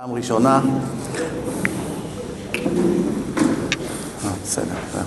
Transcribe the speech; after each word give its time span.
פעם 0.00 0.12
ראשונה. 0.12 0.60
אה. 4.24 4.30
אה. 4.58 5.02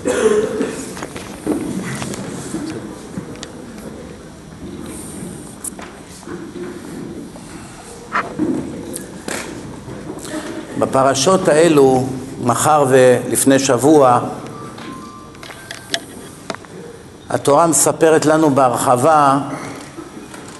בפרשות 10.78 11.48
האלו, 11.48 12.06
מחר 12.44 12.84
ולפני 12.88 13.58
שבוע, 13.58 14.20
התורה 17.30 17.66
מספרת 17.66 18.26
לנו 18.26 18.50
בהרחבה 18.50 19.38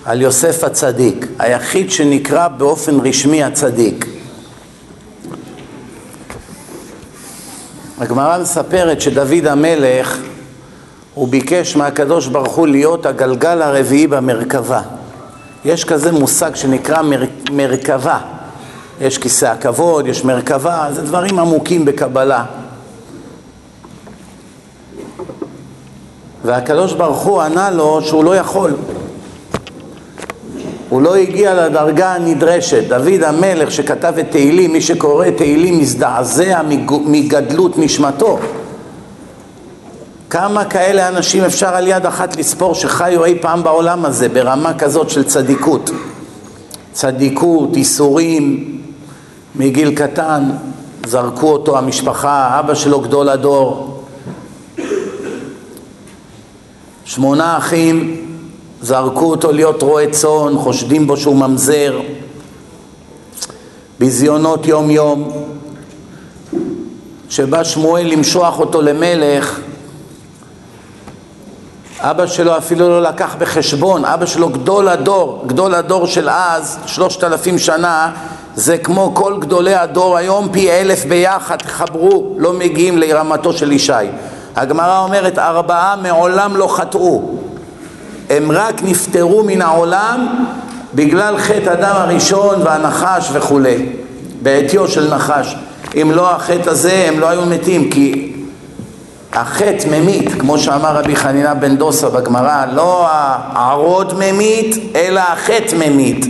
על 0.05 0.23
יוסף 0.23 0.65
הצדיק, 0.65 1.27
היחיד 1.39 1.91
שנקרא 1.91 2.49
באופן 2.49 3.01
רשמי 3.01 3.45
הצדיק. 3.45 4.18
הגמרא 8.01 8.39
מספרת 8.39 9.01
שדוד 9.01 9.47
המלך 9.47 10.19
הוא 11.15 11.29
ביקש 11.29 11.77
מהקדוש 11.77 12.27
ברוך 12.27 12.55
הוא 12.55 12.67
להיות 12.67 13.07
הגלגל 13.07 13.63
הרביעי 13.63 14.07
במרכבה. 14.07 14.81
יש 15.65 15.85
כזה 15.85 16.13
מושג 16.13 16.55
שנקרא 16.55 17.03
מר... 17.03 17.23
מרכבה. 17.51 18.19
יש 19.01 19.19
כיסא 19.19 19.47
הכבוד, 19.47 20.07
יש 20.07 20.25
מרכבה, 20.25 20.89
זה 20.93 21.03
דברים 21.03 21.39
עמוקים 21.39 21.85
בקבלה. 21.85 22.45
והקדוש 26.45 26.93
ברוך 26.93 27.23
הוא 27.23 27.43
ענה 27.43 27.71
לו 27.71 28.01
שהוא 28.03 28.25
לא 28.25 28.37
יכול. 28.37 28.75
הוא 30.89 31.03
לא 31.03 31.17
הגיע 31.17 31.67
לדרגה 31.67 32.15
הנדרשת. 32.15 32.89
דוד 32.89 33.23
המלך 33.23 33.71
שכתב 33.71 34.15
את 34.21 34.31
תהילים, 34.31 34.73
מי 34.73 34.81
שקורא 34.81 35.31
תהילים 35.31 35.79
מזדעזע 35.79 36.63
מגדלות 37.05 37.79
נשמתו. 37.79 38.39
כמה 40.31 40.65
כאלה 40.65 41.09
אנשים 41.09 41.45
אפשר 41.45 41.69
על 41.69 41.89
יד 41.89 42.07
אחת 42.07 42.37
לספור 42.37 42.75
שחיו 42.75 43.25
אי 43.25 43.39
פעם 43.41 43.63
בעולם 43.63 44.05
הזה 44.05 44.29
ברמה 44.29 44.79
כזאת 44.79 45.11
של 45.11 45.25
צדיקות. 45.25 45.91
צדיקות, 46.93 47.77
איסורים, 47.77 48.79
מגיל 49.55 49.95
קטן 49.95 50.51
זרקו 51.07 51.53
אותו 51.53 51.79
המשפחה, 51.79 52.61
אבא 52.61 52.75
שלו 52.75 53.01
גדול 53.01 53.29
הדור. 53.29 53.95
שמונה 57.05 57.59
אחים 57.59 58.28
זרקו 58.83 59.31
אותו 59.31 59.53
להיות 59.53 59.83
רועה 59.83 60.11
צאן, 60.11 60.59
חושדים 60.59 61.07
בו 61.07 61.17
שהוא 61.17 61.37
ממזר, 61.37 62.01
ביזיונות 63.99 64.67
יום 64.67 64.91
יום. 64.91 65.31
כשבא 67.29 67.65
שמואל 67.65 68.07
למשוח 68.07 68.59
אותו 68.59 68.83
למלך, 68.83 69.61
אבא 72.01 72.27
שלו 72.27 72.57
אפילו 72.57 72.89
לא 72.89 73.03
לקח 73.03 73.37
בחשבון, 73.39 74.05
אבא 74.05 74.27
שלו 74.27 74.49
גדול 74.49 74.89
הדור, 74.89 75.45
גדול 75.47 75.75
הדור 75.75 76.07
של 76.07 76.29
אז, 76.29 76.79
שלושת 76.87 77.25
אלפים 77.25 77.59
שנה, 77.59 78.13
זה 78.55 78.79
כמו 78.79 79.11
כל 79.15 79.37
גדולי 79.39 79.75
הדור 79.75 80.17
היום, 80.17 80.49
פי 80.53 80.71
אלף 80.71 81.05
ביחד, 81.05 81.57
תחברו, 81.57 82.35
לא 82.39 82.53
מגיעים 82.53 82.99
לרמתו 82.99 83.53
של 83.53 83.73
ישי. 83.73 83.93
הגמרא 84.57 84.99
אומרת, 84.99 85.39
ארבעה 85.39 85.97
מעולם 85.97 86.57
לא 86.57 86.67
חטאו, 86.67 87.39
הם 88.31 88.53
רק 88.53 88.83
נפטרו 88.83 89.45
מן 89.45 89.63
העולם 89.63 90.45
בגלל 90.95 91.39
חטא 91.39 91.73
אדם 91.73 91.97
הראשון 91.97 92.63
והנחש 92.63 93.31
וכולי, 93.33 93.87
בעטיו 94.43 94.89
של 94.89 95.15
נחש. 95.15 95.57
אם 96.03 96.11
לא 96.11 96.31
החטא 96.31 96.71
הזה 96.71 97.05
הם 97.09 97.21
לא 97.21 97.29
היו 97.29 97.47
מתים 97.47 97.91
כי 97.91 98.33
החטא 99.33 99.89
ממית, 99.91 100.33
כמו 100.41 100.59
שאמר 100.59 100.97
רבי 100.97 101.17
חנינה 101.17 101.55
בן 101.55 101.77
דוסה 101.77 102.09
בגמרא, 102.09 102.65
לא 102.73 103.07
הערוד 103.11 104.15
ממית 104.19 104.77
אלא 104.95 105.21
החטא 105.21 105.77
ממית. 105.77 106.27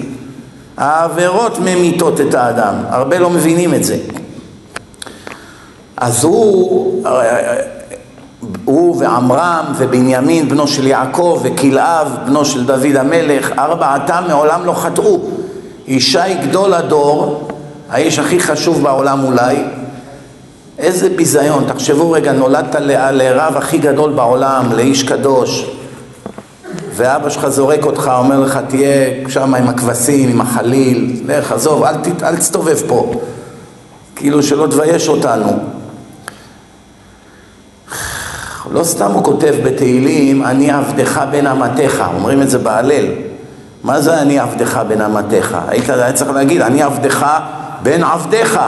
העבירות 0.76 1.58
ממיתות 1.58 2.20
את 2.20 2.34
האדם, 2.34 2.74
הרבה 2.88 3.18
לא 3.18 3.30
מבינים 3.30 3.74
את 3.74 3.84
זה. 3.84 3.96
אז 5.96 6.24
הוא 6.24 7.04
הוא 8.64 8.96
ועמרם 9.00 9.64
ובנימין 9.78 10.48
בנו 10.48 10.68
של 10.68 10.86
יעקב 10.86 11.40
וכלאב 11.42 12.16
בנו 12.26 12.44
של 12.44 12.64
דוד 12.66 12.96
המלך, 12.96 13.52
ארבעתם 13.58 14.24
מעולם 14.28 14.64
לא 14.64 14.72
חטאו. 14.72 15.20
ישי 15.86 16.34
גדול 16.42 16.74
הדור, 16.74 17.48
האיש 17.90 18.18
הכי 18.18 18.40
חשוב 18.40 18.82
בעולם 18.82 19.24
אולי, 19.24 19.56
איזה 20.78 21.08
ביזיון, 21.08 21.64
תחשבו 21.68 22.10
רגע, 22.10 22.32
נולדת 22.32 22.74
לרב 23.10 23.56
הכי 23.56 23.78
גדול 23.78 24.12
בעולם, 24.12 24.72
לאיש 24.72 25.02
קדוש, 25.02 25.70
ואבא 26.94 27.30
שלך 27.30 27.48
זורק 27.48 27.84
אותך, 27.84 28.10
אומר 28.18 28.40
לך 28.40 28.58
תהיה 28.68 29.28
שם 29.28 29.54
עם 29.54 29.68
הכבשים, 29.68 30.28
עם 30.28 30.40
החליל, 30.40 31.22
לך 31.28 31.52
עזוב, 31.52 31.82
אל, 31.82 31.94
אל 32.22 32.36
תסתובב 32.36 32.78
פה, 32.88 33.12
כאילו 34.16 34.42
שלא 34.42 34.66
תבייש 34.66 35.08
אותנו. 35.08 35.77
לא 38.78 38.84
סתם 38.84 39.10
הוא 39.12 39.24
כותב 39.24 39.54
בתהילים, 39.64 40.44
אני 40.44 40.70
עבדך 40.70 41.24
בין 41.30 41.46
אמתיך, 41.46 42.04
אומרים 42.14 42.42
את 42.42 42.50
זה 42.50 42.58
בהלל. 42.58 43.04
מה 43.84 44.00
זה 44.00 44.18
אני 44.18 44.38
עבדך 44.38 44.80
בין 44.88 45.00
אמתיך? 45.00 45.56
היית 45.68 45.90
היה 45.90 46.12
צריך 46.12 46.30
להגיד, 46.30 46.62
אני 46.62 46.82
עבדך 46.82 47.26
בין 47.82 48.04
עבדיך. 48.04 48.60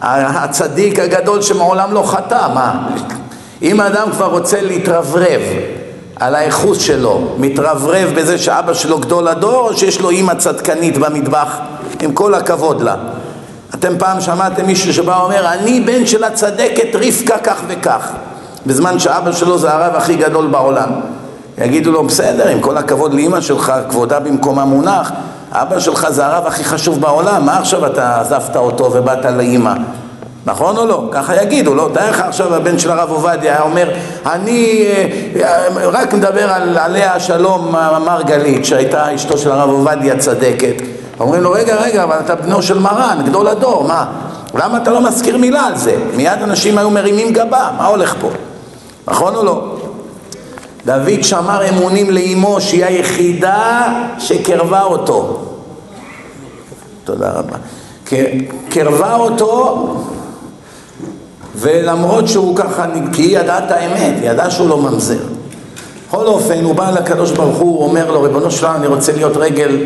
הצדיק 0.00 0.98
הגדול 0.98 1.42
שמעולם 1.42 1.92
לא 1.92 2.02
חטא, 2.06 2.48
מה? 2.54 2.88
אם 3.62 3.80
אדם 3.80 4.10
כבר 4.12 4.26
רוצה 4.26 4.62
להתרברב 4.62 5.40
על 6.16 6.34
האיכות 6.34 6.80
שלו, 6.80 7.34
מתרברב 7.38 8.12
בזה 8.14 8.38
שאבא 8.38 8.74
שלו 8.74 8.98
גדול 8.98 9.28
הדור, 9.28 9.68
או 9.68 9.76
שיש 9.76 10.00
לו 10.00 10.10
אימא 10.10 10.34
צדקנית 10.34 10.98
במטבח, 10.98 11.58
עם 12.00 12.12
כל 12.12 12.34
הכבוד 12.34 12.82
לה. 12.82 12.96
אתם 13.74 13.98
פעם 13.98 14.20
שמעתם 14.20 14.66
מישהו 14.66 14.92
שבא 14.92 15.10
ואומר, 15.10 15.52
אני 15.52 15.80
בן 15.80 16.06
של 16.06 16.24
הצדקת 16.24 16.94
רבקה 16.94 17.38
כך 17.38 17.62
וכך. 17.68 18.12
בזמן 18.68 18.98
שאבא 18.98 19.32
שלו 19.32 19.58
זה 19.58 19.70
הרב 19.74 19.94
הכי 19.96 20.16
גדול 20.16 20.46
בעולם. 20.46 20.88
יגידו 21.58 21.92
לו, 21.92 22.04
בסדר, 22.04 22.48
עם 22.48 22.60
כל 22.60 22.76
הכבוד 22.76 23.14
לאימא 23.14 23.40
שלך, 23.40 23.72
כבודה 23.88 24.20
במקומה 24.20 24.64
מונח, 24.64 25.12
אבא 25.52 25.80
שלך 25.80 26.06
זה 26.10 26.26
הרב 26.26 26.46
הכי 26.46 26.64
חשוב 26.64 27.00
בעולם, 27.00 27.46
מה 27.46 27.58
עכשיו 27.58 27.86
אתה 27.86 28.20
עזבת 28.20 28.56
אותו 28.56 28.90
ובאת 28.92 29.24
לאימא? 29.24 29.72
נכון 30.46 30.76
או 30.76 30.86
לא? 30.86 31.08
ככה 31.12 31.42
יגידו, 31.42 31.74
לא? 31.74 31.88
תאר 31.94 32.10
לך 32.10 32.20
עכשיו 32.20 32.54
הבן 32.54 32.78
של 32.78 32.90
הרב 32.90 33.10
עובדיה 33.10 33.52
היה 33.52 33.62
אומר, 33.62 33.90
אני 34.26 34.86
אה, 35.42 35.66
רק 35.82 36.14
מדבר 36.14 36.50
על 36.50 36.78
עליה 36.78 37.14
השלום 37.14 37.74
מרגלית, 38.06 38.64
שהייתה 38.64 39.14
אשתו 39.14 39.38
של 39.38 39.52
הרב 39.52 39.70
עובדיה 39.70 40.18
צדקת. 40.18 40.82
אומרים 41.20 41.42
לו, 41.42 41.52
רגע, 41.52 41.76
רגע, 41.76 42.02
אבל 42.02 42.16
אתה 42.24 42.34
בנו 42.34 42.62
של 42.62 42.78
מרן, 42.78 43.22
גדול 43.26 43.48
הדור, 43.48 43.84
מה? 43.84 44.06
למה 44.54 44.78
אתה 44.78 44.90
לא 44.90 45.00
מזכיר 45.00 45.36
מילה 45.36 45.66
על 45.66 45.76
זה? 45.76 45.96
מיד 46.16 46.42
אנשים 46.42 46.78
היו 46.78 46.90
מרימים 46.90 47.32
גבה, 47.32 47.70
מה 47.78 47.86
הולך 47.86 48.14
פה? 48.20 48.28
נכון 49.10 49.34
או 49.34 49.44
לא? 49.44 49.76
דוד 50.86 51.22
שמר 51.24 51.68
אמונים 51.68 52.10
לאימו 52.10 52.60
שהיא 52.60 52.84
היחידה 52.84 53.88
שקרבה 54.18 54.82
אותו. 54.82 55.38
תודה 57.04 57.30
רבה. 57.30 57.56
קרבה 58.68 59.14
אותו 59.14 59.86
ולמרות 61.56 62.28
שהוא 62.28 62.56
ככה, 62.56 62.86
כי 63.12 63.22
היא 63.22 63.38
ידעה 63.38 63.58
את 63.58 63.70
האמת, 63.70 64.14
היא 64.20 64.30
ידעה 64.30 64.50
שהוא 64.50 64.68
לא 64.68 64.78
ממזר. 64.78 65.18
בכל 66.08 66.26
אופן, 66.26 66.64
הוא 66.64 66.74
בא 66.74 66.90
לקדוש 66.90 67.32
ברוך 67.32 67.56
הוא, 67.56 67.84
אומר 67.84 68.10
לו, 68.10 68.22
ריבונו 68.22 68.50
שלנו, 68.50 68.76
אני 68.76 68.86
רוצה 68.86 69.12
להיות 69.12 69.36
רגל 69.36 69.84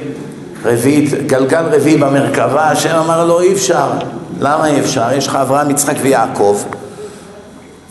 רביעית, 0.64 1.26
גלגל 1.26 1.64
רביעי 1.72 1.96
במרכבה, 1.96 2.70
השם 2.70 2.96
אמר 2.96 3.26
לו, 3.26 3.40
אי 3.40 3.52
אפשר. 3.52 3.86
למה 4.40 4.66
אי 4.66 4.80
אפשר? 4.80 5.06
יש 5.12 5.26
לך 5.26 5.36
אברהם, 5.36 5.70
יצחק 5.70 5.94
ויעקב. 6.02 6.62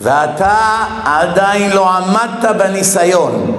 ואתה 0.02 0.84
עדיין 1.04 1.70
לא 1.70 1.90
עמדת 1.90 2.56
בניסיון. 2.58 3.52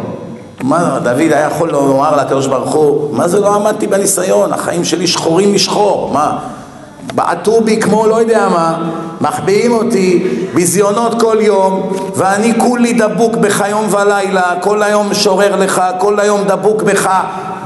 מה, 0.61 0.99
דוד 1.03 1.19
היה 1.19 1.47
יכול 1.47 1.71
לומר 1.71 2.15
לקדוש 2.15 2.47
ברוך 2.47 2.73
הוא, 2.73 3.15
מה 3.15 3.27
זה 3.27 3.39
לא 3.39 3.55
עמדתי 3.55 3.87
בניסיון? 3.87 4.53
החיים 4.53 4.83
שלי 4.83 5.07
שחורים 5.07 5.53
משחור, 5.53 6.11
מה? 6.13 6.39
בעטו 7.15 7.61
בי 7.61 7.81
כמו 7.81 8.07
לא 8.07 8.15
יודע 8.15 8.49
מה, 8.49 8.77
מחביאים 9.21 9.71
אותי, 9.71 10.27
ביזיונות 10.53 11.21
כל 11.21 11.37
יום, 11.39 11.91
ואני 12.15 12.53
כולי 12.59 12.93
דבוק 12.93 13.35
בך 13.35 13.63
יום 13.69 13.85
ולילה, 13.93 14.53
כל 14.61 14.83
היום 14.83 15.09
משורר 15.09 15.55
לך, 15.55 15.81
כל 15.97 16.19
היום 16.19 16.43
דבוק 16.43 16.83
בך, 16.83 17.09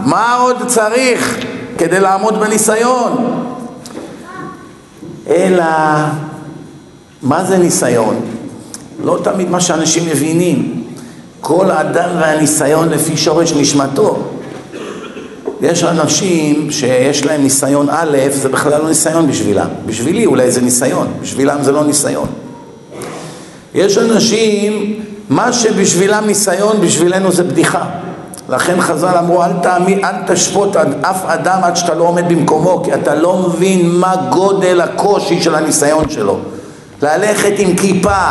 מה 0.06 0.36
עוד 0.36 0.58
צריך 0.68 1.38
כדי 1.78 2.00
לעמוד 2.00 2.40
בניסיון? 2.40 3.42
אלא, 5.30 5.66
מה 7.22 7.44
זה 7.44 7.58
ניסיון? 7.58 8.37
לא 9.04 9.20
תמיד 9.24 9.50
מה 9.50 9.60
שאנשים 9.62 10.06
מבינים. 10.06 10.84
כל 11.42 11.72
אדם 11.72 12.10
והניסיון 12.20 12.90
לפי 12.90 13.18
שורש 13.18 13.54
נשמתו. 13.54 14.18
יש 15.62 15.84
אנשים 15.84 16.72
שיש 16.72 17.26
להם 17.26 17.44
ניסיון 17.44 17.88
א', 17.92 18.18
זה 18.30 18.50
בכלל 18.50 18.82
לא 18.82 18.88
ניסיון 18.88 19.28
בשבילם. 19.28 19.68
בשבילי 19.86 20.26
אולי 20.26 20.52
זה 20.52 20.62
ניסיון, 20.62 21.08
בשבילם 21.22 21.64
זה 21.64 21.72
לא 21.72 21.84
ניסיון. 21.84 22.28
יש 23.76 23.98
אנשים, 23.98 25.00
מה 25.30 25.54
שבשבילם 25.54 26.24
ניסיון, 26.28 26.82
בשבילנו 26.82 27.32
זה 27.32 27.44
בדיחה. 27.44 27.86
לכן 28.50 28.82
חז"ל 28.82 29.18
אמרו, 29.18 29.44
אל, 29.44 29.52
תעמי, 29.64 30.04
אל 30.04 30.16
תשפוט 30.28 30.76
אף 31.02 31.26
אדם 31.26 31.60
עד 31.64 31.76
שאתה 31.76 31.94
לא 31.96 32.04
עומד 32.04 32.30
במקומו, 32.30 32.84
כי 32.84 32.94
אתה 32.94 33.16
לא 33.16 33.38
מבין 33.48 33.90
מה 33.90 34.16
גודל 34.30 34.82
הקושי 34.82 35.42
של 35.42 35.56
הניסיון 35.56 36.10
שלו. 36.10 36.38
ללכת 37.02 37.54
עם 37.58 37.76
כיפה, 37.76 38.22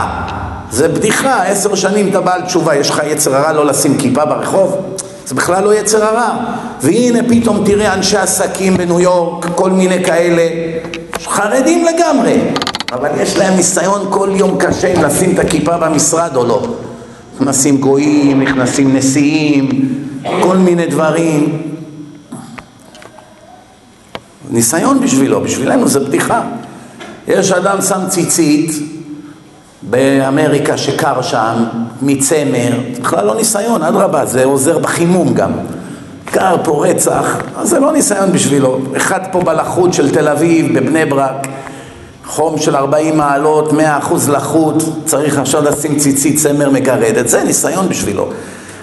זה 0.70 0.88
בדיחה, 0.88 1.42
עשר 1.42 1.74
שנים 1.74 2.08
אתה 2.08 2.20
בעל 2.20 2.42
תשובה, 2.42 2.76
יש 2.76 2.90
לך 2.90 3.02
יצר 3.06 3.36
הרע 3.36 3.52
לא 3.52 3.66
לשים 3.66 3.98
כיפה 3.98 4.24
ברחוב? 4.24 4.96
זה 5.26 5.34
בכלל 5.34 5.64
לא 5.64 5.74
יצר 5.74 6.04
הרע. 6.04 6.36
והנה 6.80 7.18
פתאום 7.28 7.62
תראה 7.64 7.94
אנשי 7.94 8.16
עסקים 8.16 8.76
בניו 8.76 9.00
יורק, 9.00 9.46
כל 9.54 9.70
מיני 9.70 10.04
כאלה, 10.04 10.42
חרדים 11.24 11.84
לגמרי, 11.84 12.40
אבל 12.92 13.08
יש 13.20 13.36
להם 13.36 13.56
ניסיון 13.56 14.06
כל 14.10 14.30
יום 14.34 14.58
קשה 14.58 14.94
אם 14.94 15.02
לשים 15.02 15.34
את 15.34 15.38
הכיפה 15.38 15.76
במשרד 15.76 16.36
או 16.36 16.44
לא. 16.44 16.62
נכנסים 17.34 17.76
גויים, 17.76 18.42
נכנסים 18.42 18.96
נשיאים, 18.96 19.68
כל 20.42 20.56
מיני 20.56 20.86
דברים. 20.86 21.62
ניסיון 24.50 25.00
בשבילו, 25.00 25.40
בשבילנו 25.40 25.88
זה 25.88 26.00
בדיחה. 26.00 26.42
יש 27.28 27.52
אדם 27.52 27.82
שם 27.82 28.00
ציצית 28.08 28.95
באמריקה 29.82 30.76
שקר 30.76 31.22
שם, 31.22 31.64
מצמר, 32.02 32.72
בכלל 33.00 33.26
לא 33.26 33.34
ניסיון, 33.34 33.82
אדרבה, 33.82 34.26
זה 34.26 34.44
עוזר 34.44 34.78
בחימום 34.78 35.34
גם. 35.34 35.50
קר 36.24 36.56
פה 36.64 36.86
רצח, 36.86 37.36
אז 37.56 37.68
זה 37.68 37.80
לא 37.80 37.92
ניסיון 37.92 38.32
בשבילו. 38.32 38.78
אחד 38.96 39.20
פה 39.32 39.40
בלחות 39.40 39.94
של 39.94 40.10
תל 40.10 40.28
אביב, 40.28 40.78
בבני 40.78 41.04
ברק, 41.04 41.46
חום 42.26 42.58
של 42.58 42.76
40 42.76 43.16
מעלות, 43.16 43.72
100% 43.72 43.74
לחות, 44.28 44.82
צריך 45.04 45.38
עכשיו 45.38 45.62
לשים 45.62 45.98
ציצית 45.98 46.38
צמר 46.38 46.70
מגרדת, 46.70 47.28
זה 47.28 47.44
ניסיון 47.44 47.88
בשבילו. 47.88 48.28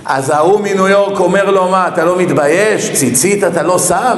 אז 0.06 0.30
ההוא 0.30 0.60
מניו 0.60 0.88
יורק 0.88 1.20
אומר 1.20 1.52
לו, 1.52 1.68
מה, 1.70 1.88
אתה 1.88 2.06
לא 2.06 2.18
מתבייש? 2.20 2.92
ציצית 2.94 3.44
אתה 3.44 3.64
לא 3.64 3.80
שם? 3.80 4.18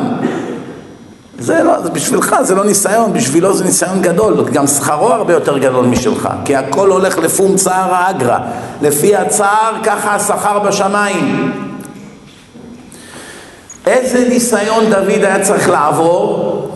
זה 1.40 1.64
לא, 1.64 1.82
זה 1.82 1.90
בשבילך 1.90 2.36
זה 2.42 2.56
לא 2.56 2.66
ניסיון, 2.66 3.14
בשבילו 3.14 3.54
זה 3.54 3.64
ניסיון 3.64 4.02
גדול, 4.02 4.50
גם 4.54 4.68
שכרו 4.68 5.14
הרבה 5.14 5.34
יותר 5.34 5.58
גדול 5.58 5.86
משלך, 5.86 6.30
כי 6.46 6.56
הכל 6.56 6.92
הולך 6.92 7.18
לפום 7.18 7.56
צער 7.56 7.94
האגרא, 7.94 8.38
לפי 8.82 9.16
הצער 9.16 9.74
ככה 9.84 10.16
השכר 10.16 10.60
בשמיים. 10.60 11.52
איזה 13.88 14.30
ניסיון 14.30 14.86
דוד 14.90 15.24
היה 15.24 15.44
צריך 15.44 15.70
לעבור? 15.70 16.72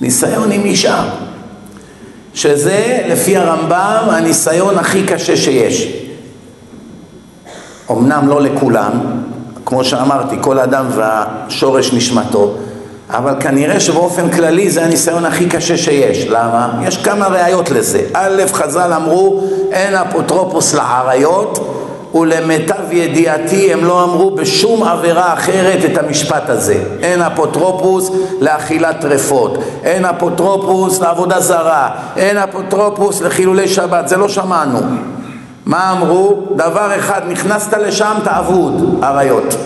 ניסיון 0.00 0.52
עם 0.52 0.64
אישה. 0.64 1.04
שזה 2.34 2.98
לפי 3.08 3.36
הרמב"ם 3.36 4.04
הניסיון 4.10 4.78
הכי 4.78 5.06
קשה 5.06 5.36
שיש. 5.36 5.92
אמנם 7.90 8.28
לא 8.28 8.42
לכולם, 8.42 8.90
כמו 9.66 9.84
שאמרתי, 9.84 10.36
כל 10.40 10.58
אדם 10.58 10.86
והשורש 10.90 11.92
נשמתו, 11.92 12.54
אבל 13.12 13.34
כנראה 13.40 13.80
שבאופן 13.80 14.30
כללי 14.30 14.70
זה 14.70 14.84
הניסיון 14.84 15.24
הכי 15.24 15.48
קשה 15.48 15.76
שיש. 15.76 16.26
למה? 16.28 16.72
יש 16.82 16.96
כמה 16.96 17.26
ראיות 17.26 17.70
לזה. 17.70 18.02
א', 18.12 18.42
חז"ל 18.52 18.92
אמרו, 18.92 19.44
אין 19.72 19.94
אפוטרופוס 19.94 20.74
לעריות, 20.74 21.78
ולמיטב 22.14 22.92
ידיעתי 22.92 23.72
הם 23.72 23.84
לא 23.84 24.04
אמרו 24.04 24.30
בשום 24.30 24.82
עבירה 24.82 25.32
אחרת 25.32 25.84
את 25.84 25.98
המשפט 25.98 26.48
הזה. 26.48 26.82
אין 27.02 27.22
אפוטרופוס 27.22 28.10
לאכילת 28.40 29.00
טרפות, 29.00 29.58
אין 29.84 30.04
אפוטרופוס 30.04 31.00
לעבודה 31.00 31.40
זרה, 31.40 31.90
אין 32.16 32.38
אפוטרופוס 32.38 33.22
לחילולי 33.22 33.68
שבת, 33.68 34.08
זה 34.08 34.16
לא 34.16 34.28
שמענו. 34.28 34.78
מה 35.66 35.90
אמרו? 35.90 36.42
דבר 36.56 36.98
אחד, 36.98 37.20
נכנסת 37.28 37.74
לשם 37.74 38.14
תעבוד, 38.24 39.00
עריות. 39.02 39.56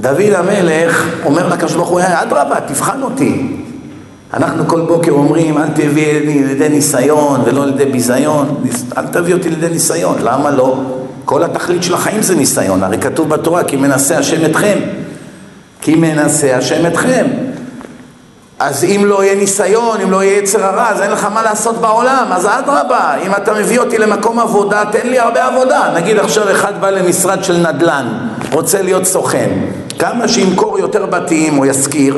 דוד 0.00 0.32
המלך 0.34 1.06
אומר 1.24 1.48
לקדוש 1.48 1.74
ברוך 1.74 1.88
הוא, 1.88 2.00
אדרבה, 2.04 2.56
תבחן 2.66 3.02
אותי. 3.02 3.56
אנחנו 4.34 4.68
כל 4.68 4.80
בוקר 4.80 5.12
אומרים, 5.12 5.58
אל 5.58 5.68
תביא 5.68 6.20
לידי 6.20 6.68
ניסיון 6.68 7.40
ולא 7.44 7.66
לידי 7.66 7.84
ביזיון, 7.84 8.64
אל 8.98 9.06
תביא 9.06 9.34
אותי 9.34 9.48
לידי 9.48 9.68
ניסיון, 9.68 10.16
למה 10.22 10.50
לא? 10.50 10.80
כל 11.24 11.42
התכלית 11.42 11.82
של 11.82 11.94
החיים 11.94 12.22
זה 12.22 12.34
ניסיון, 12.34 12.82
הרי 12.82 12.98
כתוב 12.98 13.28
בתורה, 13.28 13.64
כי 13.64 13.76
מנסה 13.76 14.18
השם 14.18 14.44
אתכם. 14.44 14.78
כי 15.80 15.94
מנסה 15.94 16.56
השם 16.56 16.86
אתכם. 16.86 17.26
אז 18.58 18.84
אם 18.84 19.02
לא 19.06 19.24
יהיה 19.24 19.34
ניסיון, 19.34 20.00
אם 20.00 20.10
לא 20.10 20.22
יהיה 20.22 20.38
יצר 20.38 20.64
הרע, 20.64 20.88
אז 20.88 21.00
אין 21.00 21.10
לך 21.10 21.24
מה 21.34 21.42
לעשות 21.42 21.76
בעולם, 21.76 22.26
אז 22.30 22.46
אדרבה, 22.46 23.14
אם 23.26 23.34
אתה 23.36 23.54
מביא 23.54 23.78
אותי 23.78 23.98
למקום 23.98 24.38
עבודה, 24.38 24.82
תן 24.92 25.06
לי 25.06 25.18
הרבה 25.18 25.46
עבודה. 25.46 25.92
נגיד 25.94 26.18
עכשיו 26.18 26.50
אחד 26.50 26.80
בא 26.80 26.90
למשרד 26.90 27.44
של 27.44 27.56
נדל"ן, 27.56 28.06
רוצה 28.52 28.82
להיות 28.82 29.04
סוכן, 29.04 29.50
כמה 30.00 30.28
שימכור 30.28 30.78
יותר 30.78 31.06
בתים 31.06 31.58
או 31.58 31.66
ישכיר, 31.66 32.16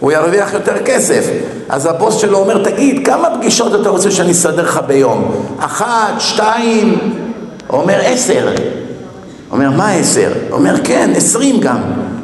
הוא 0.00 0.12
ירוויח 0.12 0.52
יותר 0.52 0.78
כסף. 0.84 1.24
אז 1.68 1.86
הבוס 1.86 2.16
שלו 2.16 2.38
אומר, 2.38 2.64
תגיד, 2.64 3.06
כמה 3.06 3.28
פגישות 3.38 3.80
אתה 3.80 3.88
רוצה 3.88 4.10
שאני 4.10 4.32
אסדר 4.32 4.62
לך 4.62 4.80
ביום? 4.86 5.46
אחת, 5.58 6.14
שתיים, 6.18 6.98
אומר 7.70 8.00
עשר. 8.04 8.48
אומר, 9.50 9.70
מה 9.70 9.92
עשר? 9.92 10.32
אומר, 10.50 10.74
כן, 10.84 11.10
עשרים 11.16 11.60
גם. 11.60 11.78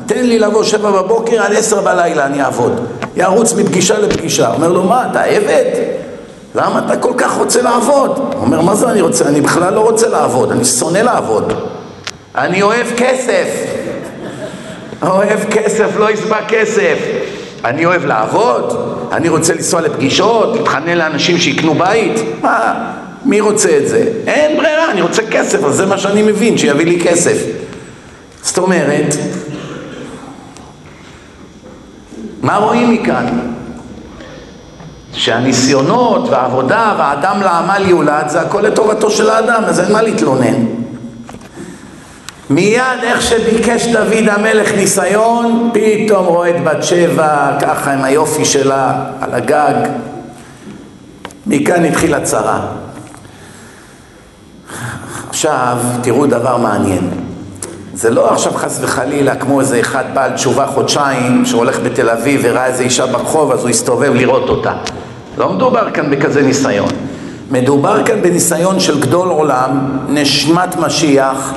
תן 0.07 0.27
לי 0.27 0.39
לבוא 0.39 0.63
שבע 0.63 0.91
בבוקר 0.91 1.43
עד 1.43 1.53
עשר 1.53 1.81
בלילה, 1.81 2.27
אני 2.27 2.43
אעבוד. 2.43 2.81
ירוץ 3.17 3.53
מפגישה 3.53 3.99
לפגישה. 3.99 4.53
אומר 4.53 4.69
לו, 4.69 4.83
מה, 4.83 5.11
אתה 5.11 5.23
עבד? 5.23 5.71
למה 6.55 6.83
אתה 6.87 6.97
כל 6.97 7.13
כך 7.17 7.37
רוצה 7.37 7.63
לעבוד? 7.63 8.35
אומר, 8.41 8.61
מה 8.61 8.75
זה 8.75 8.91
אני 8.91 9.01
רוצה? 9.01 9.29
אני 9.29 9.41
בכלל 9.41 9.75
לא 9.75 9.81
רוצה 9.81 10.09
לעבוד, 10.09 10.51
אני 10.51 10.65
שונא 10.65 10.99
לעבוד. 10.99 11.53
אני 12.37 12.63
אוהב 12.63 12.87
כסף. 12.97 13.74
אוהב 15.03 15.39
כסף, 15.51 15.97
לא 15.97 16.11
יסבע 16.11 16.39
כסף. 16.49 16.99
אני 17.65 17.87
אוהב 17.87 18.05
לעבוד, 18.05 18.97
אני 19.13 19.29
רוצה 19.29 19.55
לנסוע 19.55 19.81
לפגישות, 19.81 20.57
להתחנן 20.57 20.99
לאנשים 20.99 21.39
שיקנו 21.39 21.75
בית, 21.75 22.21
מה, 22.43 22.75
מי 23.25 23.41
רוצה 23.41 23.77
את 23.77 23.89
זה? 23.89 24.13
אין 24.27 24.57
ברירה, 24.57 24.91
אני 24.91 25.03
רוצה 25.03 25.23
כסף, 25.31 25.65
אז 25.65 25.75
זה 25.75 25.87
מה 25.87 25.99
שאני 25.99 26.23
מבין, 26.23 26.59
שיביא 26.59 26.87
לי 26.87 27.01
כסף. 27.01 27.37
זאת 28.43 28.59
אומרת, 28.59 29.15
מה 32.43 32.57
רואים 32.57 32.91
מכאן? 32.91 33.39
שהניסיונות 35.13 36.29
והעבודה 36.29 36.95
והאדם 36.99 37.41
לעמל 37.41 37.85
יולד 37.89 38.29
זה 38.29 38.41
הכל 38.41 38.61
לטובתו 38.61 39.11
של 39.11 39.31
האדם, 39.31 39.63
אז 39.65 39.81
אין 39.81 39.93
מה 39.93 40.03
להתלונן. 40.03 40.84
מיד 42.51 42.83
איך 43.03 43.23
שביקש 43.23 43.87
דוד 43.87 44.29
המלך 44.29 44.73
ניסיון, 44.77 45.71
פתאום 45.75 46.27
רואה 46.27 46.51
את 46.51 46.65
בת 46.65 46.83
שבע, 46.85 47.57
ככה 47.61 47.93
עם 47.93 48.05
היופי 48.05 48.45
שלה 48.45 49.05
על 49.21 49.35
הגג. 49.35 49.89
מכאן 51.47 51.85
התחילה 51.85 52.21
צרה. 52.21 52.61
עכשיו, 55.29 55.79
תראו 56.03 56.27
דבר 56.27 56.57
מעניין. 56.57 57.11
זה 57.95 58.11
לא 58.11 58.33
עכשיו 58.33 58.53
חס 58.53 58.79
וחלילה 58.83 59.37
כמו 59.37 59.61
איזה 59.61 59.81
אחד 59.81 60.05
בעל 60.15 60.33
תשובה 60.33 60.67
חודשיים 60.67 61.47
שהולך 61.47 61.79
בתל 61.81 62.11
אביב 62.11 62.41
וראה 62.45 62.67
איזה 62.67 62.83
אישה 62.83 63.07
ברחוב 63.07 63.53
אז 63.53 63.61
הוא 63.61 63.69
הסתובב 63.69 64.15
לראות 64.15 64.49
אותה. 64.49 64.73
לא 65.39 65.53
מדובר 65.53 65.91
כאן 65.91 66.11
בכזה 66.11 66.43
ניסיון. 66.43 66.89
מדובר 67.51 68.05
כאן 68.05 68.23
בניסיון 68.23 68.81
של 68.81 69.01
גדול 69.01 69.29
עולם, 69.29 69.99
נשמת 70.09 70.77
משיח, 70.77 71.53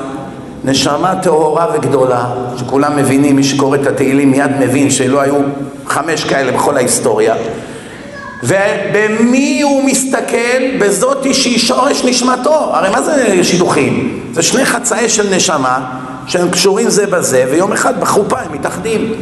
נשמה 0.67 1.15
טהורה 1.23 1.67
וגדולה, 1.73 2.25
שכולם 2.57 2.95
מבינים, 2.95 3.35
מי 3.35 3.43
שקורא 3.43 3.77
את 3.77 3.87
התהילים 3.87 4.31
מיד 4.31 4.51
מבין 4.59 4.89
שלא 4.89 5.21
היו 5.21 5.35
חמש 5.85 6.23
כאלה 6.23 6.51
בכל 6.51 6.77
ההיסטוריה. 6.77 7.35
ובמי 8.43 9.61
הוא 9.61 9.83
מסתכל? 9.83 10.77
בזאתי 10.79 11.33
שהיא 11.33 11.59
שורש 11.59 12.05
נשמתו. 12.05 12.53
הרי 12.53 12.89
מה 12.89 13.01
זה 13.01 13.43
שידוכים? 13.43 14.23
זה 14.33 14.41
שני 14.43 14.65
חצאי 14.65 15.09
של 15.09 15.35
נשמה 15.35 15.79
שהם 16.27 16.49
קשורים 16.49 16.89
זה 16.89 17.07
בזה, 17.07 17.45
ויום 17.51 17.71
אחד 17.71 17.99
בחופה 17.99 18.39
הם 18.39 18.53
מתאחדים. 18.53 19.13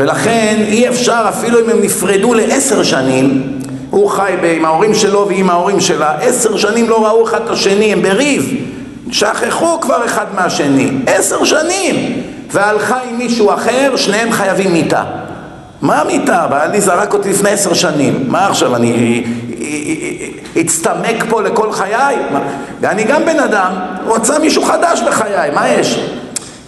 ולכן 0.00 0.56
אי 0.58 0.88
אפשר, 0.88 1.24
אפילו 1.28 1.60
אם 1.60 1.70
הם 1.70 1.82
נפרדו 1.82 2.34
לעשר 2.34 2.82
שנים, 2.82 3.42
הוא 3.90 4.10
חי 4.10 4.32
עם 4.56 4.64
ההורים 4.64 4.94
שלו 4.94 5.28
ועם 5.28 5.50
ההורים 5.50 5.80
שלה, 5.80 6.14
עשר 6.20 6.56
שנים 6.56 6.88
לא 6.88 7.06
ראו 7.06 7.24
אחד 7.24 7.40
את 7.44 7.50
השני, 7.50 7.92
הם 7.92 8.02
בריב. 8.02 8.73
שכחו 9.14 9.80
כבר 9.80 10.04
אחד 10.04 10.26
מהשני, 10.34 10.90
עשר 11.06 11.44
שנים, 11.44 12.22
והלכה 12.50 12.98
עם 13.10 13.18
מישהו 13.18 13.54
אחר, 13.54 13.96
שניהם 13.96 14.32
חייבים 14.32 14.72
מיתה. 14.72 15.04
מה 15.82 16.02
מיתה? 16.06 16.46
בעלי 16.50 16.80
זרק 16.80 17.14
אותי 17.14 17.30
לפני 17.30 17.50
עשר 17.50 17.74
שנים, 17.74 18.24
מה 18.28 18.46
עכשיו, 18.46 18.76
אני 18.76 19.24
אצטמק 20.60 21.24
פה 21.28 21.42
לכל 21.42 21.72
חיי? 21.72 22.16
ואני 22.80 23.04
גם 23.04 23.24
בן 23.24 23.40
אדם, 23.40 23.72
רוצה 24.06 24.38
מישהו 24.38 24.64
חדש 24.64 25.00
בחיי, 25.06 25.50
מה 25.54 25.68
יש? 25.68 26.00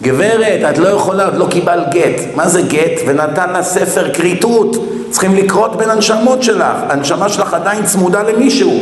גברת, 0.03 0.71
את 0.71 0.79
לא 0.79 0.89
יכולה, 0.89 1.25
עוד 1.25 1.37
לא 1.37 1.47
קיבל 1.51 1.85
גט. 1.91 2.21
מה 2.35 2.49
זה 2.49 2.63
גט? 2.63 3.01
ונתן 3.07 3.51
לה 3.51 3.63
ספר 3.63 4.15
כריתות. 4.15 4.77
צריכים 5.11 5.35
לקרות 5.35 5.77
בין 5.77 5.91
הנשמות 5.91 6.43
שלך. 6.43 6.77
הנשמה 6.89 7.29
שלך 7.29 7.55
עדיין 7.55 7.87
צמודה 7.87 8.23
למישהו. 8.23 8.81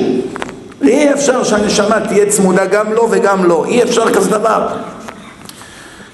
אי 0.88 1.12
אפשר 1.12 1.44
שהנשמה 1.44 2.00
תהיה 2.00 2.26
צמודה 2.26 2.66
גם 2.66 2.92
לו 2.92 3.08
וגם 3.10 3.44
לו. 3.44 3.64
אי 3.64 3.82
אפשר 3.82 4.14
כזה 4.14 4.30
דבר. 4.30 4.66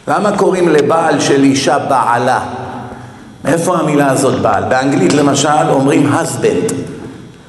למה 0.08 0.36
קוראים 0.36 0.68
לבעל 0.68 1.20
של 1.20 1.42
אישה 1.42 1.78
בעלה? 1.78 2.40
מאיפה 3.44 3.76
המילה 3.76 4.10
הזאת 4.10 4.40
בעל? 4.40 4.64
באנגלית 4.64 5.12
למשל 5.12 5.68
אומרים 5.68 6.12
husband. 6.12 6.72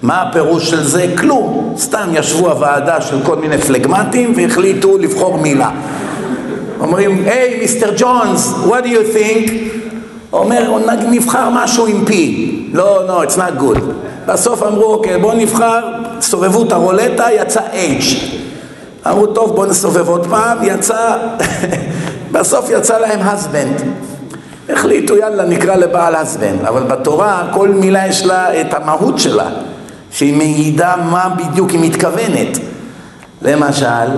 מה 0.01 0.21
הפירוש 0.21 0.69
של 0.69 0.83
זה? 0.83 1.05
כלום. 1.17 1.73
סתם 1.77 2.09
ישבו 2.13 2.49
הוועדה 2.49 3.01
של 3.01 3.15
כל 3.23 3.35
מיני 3.35 3.57
פלגמטים 3.57 4.33
והחליטו 4.35 4.97
לבחור 4.97 5.37
מילה. 5.37 5.69
אומרים, 6.79 7.23
היי, 7.25 7.59
מיסטר 7.59 7.93
ג'ונס, 7.97 8.53
do 8.65 8.85
you 8.85 9.15
think? 9.15 9.51
אומר, 10.33 10.77
נבחר 11.11 11.49
משהו 11.49 11.87
עם 11.87 12.03
P. 12.07 12.11
לא, 12.73 13.07
לא, 13.07 13.23
it's 13.23 13.35
not 13.35 13.61
good. 13.61 13.79
בסוף 14.25 14.63
אמרו, 14.63 14.93
אוקיי, 14.93 15.17
בואו 15.17 15.37
נבחר, 15.37 15.79
סובבו 16.21 16.63
את 16.63 16.71
הרולטה, 16.71 17.25
יצא 17.31 17.61
H. 17.99 18.15
אמרו, 19.07 19.27
טוב, 19.27 19.55
בואו 19.55 19.65
נסובב 19.65 20.09
עוד 20.09 20.27
פעם, 20.29 20.57
יצא, 20.61 21.17
בסוף 22.31 22.69
יצא 22.69 22.97
להם 22.97 23.19
husband. 23.19 23.83
החליטו, 24.69 25.17
יאללה, 25.17 25.45
נקרא 25.45 25.75
לבעל 25.75 26.15
husband. 26.15 26.67
אבל 26.67 26.83
בתורה, 26.83 27.43
כל 27.53 27.69
מילה 27.69 28.07
יש 28.07 28.25
לה 28.25 28.61
את 28.61 28.73
המהות 28.73 29.19
שלה, 29.19 29.49
שהיא 30.11 30.37
מעידה 30.37 30.95
מה 31.11 31.29
בדיוק 31.29 31.69
היא 31.69 31.79
מתכוונת. 31.89 32.57
למשל, 33.41 34.09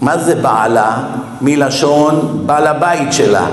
מה 0.00 0.18
זה 0.18 0.34
בעלה? 0.34 0.96
מלשון 1.40 2.42
בעל 2.46 2.66
הבית 2.66 3.12
שלה. 3.12 3.46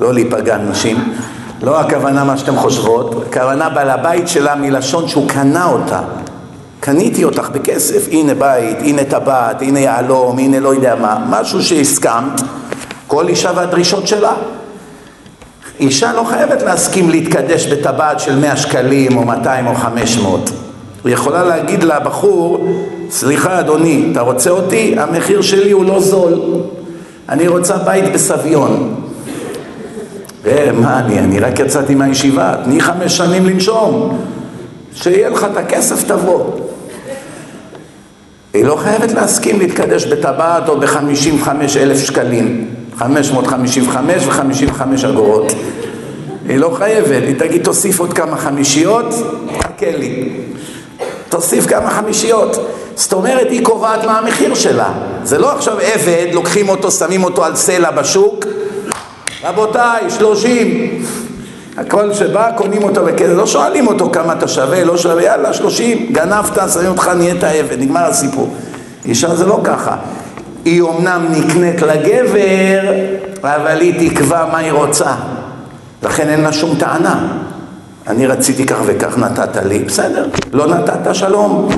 לא 0.00 0.14
להיפגע 0.14 0.56
נשים. 0.56 1.14
לא 1.62 1.80
הכוונה 1.80 2.24
מה 2.24 2.36
שאתם 2.36 2.56
חושבות, 2.56 3.24
הכוונה 3.28 3.68
בעל 3.68 3.90
הבית 3.90 4.28
שלה 4.28 4.54
מלשון 4.54 5.08
שהוא 5.08 5.28
קנה 5.28 5.64
אותה. 5.64 6.00
קניתי 6.84 7.24
אותך 7.24 7.50
בכסף, 7.52 8.08
הנה 8.10 8.34
בית, 8.34 8.76
הנה 8.80 9.04
טבעת, 9.04 9.62
הנה 9.62 9.80
יהלום, 9.80 10.38
הנה 10.38 10.60
לא 10.60 10.74
יודע 10.74 10.94
מה, 10.94 11.26
משהו 11.30 11.62
שהסכמת, 11.62 12.40
כל 13.06 13.28
אישה 13.28 13.50
והדרישות 13.56 14.06
שלה. 14.06 14.32
אישה 15.80 16.12
לא 16.12 16.24
חייבת 16.24 16.62
להסכים 16.62 17.10
להתקדש 17.10 17.66
בטבעת 17.66 18.20
של 18.20 18.38
100 18.38 18.56
שקלים 18.56 19.16
או 19.16 19.24
200 19.24 19.66
או 19.66 19.74
500. 19.74 20.50
היא 21.04 21.14
יכולה 21.14 21.44
להגיד 21.44 21.82
לבחור, 21.82 22.66
סליחה 23.10 23.60
אדוני, 23.60 24.08
אתה 24.12 24.20
רוצה 24.20 24.50
אותי? 24.50 24.94
המחיר 24.98 25.42
שלי 25.42 25.70
הוא 25.70 25.84
לא 25.84 26.00
זול. 26.00 26.40
אני 27.28 27.48
רוצה 27.48 27.76
בית 27.76 28.12
בסביון. 28.12 28.94
ומה 30.44 30.98
אני, 30.98 31.18
אני 31.18 31.40
רק 31.40 31.58
יצאתי 31.58 31.94
מהישיבה, 31.94 32.54
תני 32.64 32.80
חמש 32.80 33.16
שנים 33.16 33.46
לנשום. 33.46 34.18
שיהיה 34.94 35.28
לך 35.28 35.46
את 35.52 35.56
הכסף, 35.56 36.04
תבוא. 36.04 36.61
היא 38.54 38.64
לא 38.64 38.76
חייבת 38.76 39.12
להסכים 39.12 39.58
להתקדש 39.58 40.06
בטבעת 40.06 40.68
או 40.68 40.80
ב-55 40.80 41.48
אלף 41.76 41.98
שקלים, 41.98 42.66
555 42.96 44.26
ו-55 44.26 45.06
אגורות. 45.08 45.52
היא 46.48 46.56
לא 46.56 46.74
חייבת, 46.78 47.22
היא 47.26 47.38
תגיד 47.38 47.64
תוסיף 47.64 48.00
עוד 48.00 48.12
כמה 48.12 48.36
חמישיות, 48.36 49.06
חכה 49.60 49.90
לי. 49.98 50.28
תוסיף 51.28 51.66
כמה 51.66 51.90
חמישיות. 51.90 52.68
זאת 52.94 53.12
אומרת, 53.12 53.46
היא 53.50 53.64
קובעת 53.64 54.04
מה 54.04 54.18
המחיר 54.18 54.54
שלה. 54.54 54.92
זה 55.24 55.38
לא 55.38 55.52
עכשיו 55.52 55.78
עבד, 55.78 56.26
לוקחים 56.32 56.68
אותו, 56.68 56.90
שמים 56.90 57.24
אותו 57.24 57.44
על 57.44 57.56
סלע 57.56 57.90
בשוק, 57.90 58.46
רבותיי, 59.44 60.10
שלושים. 60.18 61.02
הכל 61.76 62.14
שבא, 62.14 62.50
קונים 62.56 62.82
אותו 62.82 63.04
בכסף, 63.04 63.32
לא 63.36 63.46
שואלים 63.46 63.86
אותו 63.86 64.10
כמה 64.12 64.32
אתה 64.32 64.48
שווה, 64.48 64.84
לא 64.84 64.96
שווה, 64.96 65.22
יאללה, 65.22 65.52
שלושים, 65.52 66.12
גנבת, 66.12 66.58
שמים 66.72 66.90
אותך, 66.90 67.08
נהיית 67.08 67.44
עבד, 67.44 67.78
נגמר 67.78 68.04
הסיפור. 68.04 68.54
אישה 69.04 69.34
זה 69.34 69.46
לא 69.46 69.60
ככה. 69.64 69.96
היא 70.64 70.80
אומנם 70.80 71.26
נקנית 71.30 71.82
לגבר, 71.82 72.92
אבל 73.42 73.80
היא 73.80 74.10
תקבע 74.10 74.48
מה 74.52 74.58
היא 74.58 74.72
רוצה. 74.72 75.14
לכן 76.02 76.28
אין 76.28 76.40
לה 76.40 76.52
שום 76.52 76.76
טענה. 76.78 77.28
אני 78.06 78.26
רציתי 78.26 78.66
כך 78.66 78.76
וכך, 78.86 79.18
נתת 79.18 79.56
לי, 79.64 79.78
בסדר, 79.78 80.26
לא 80.52 80.66
נתת, 80.66 81.14
שלום. 81.14 81.68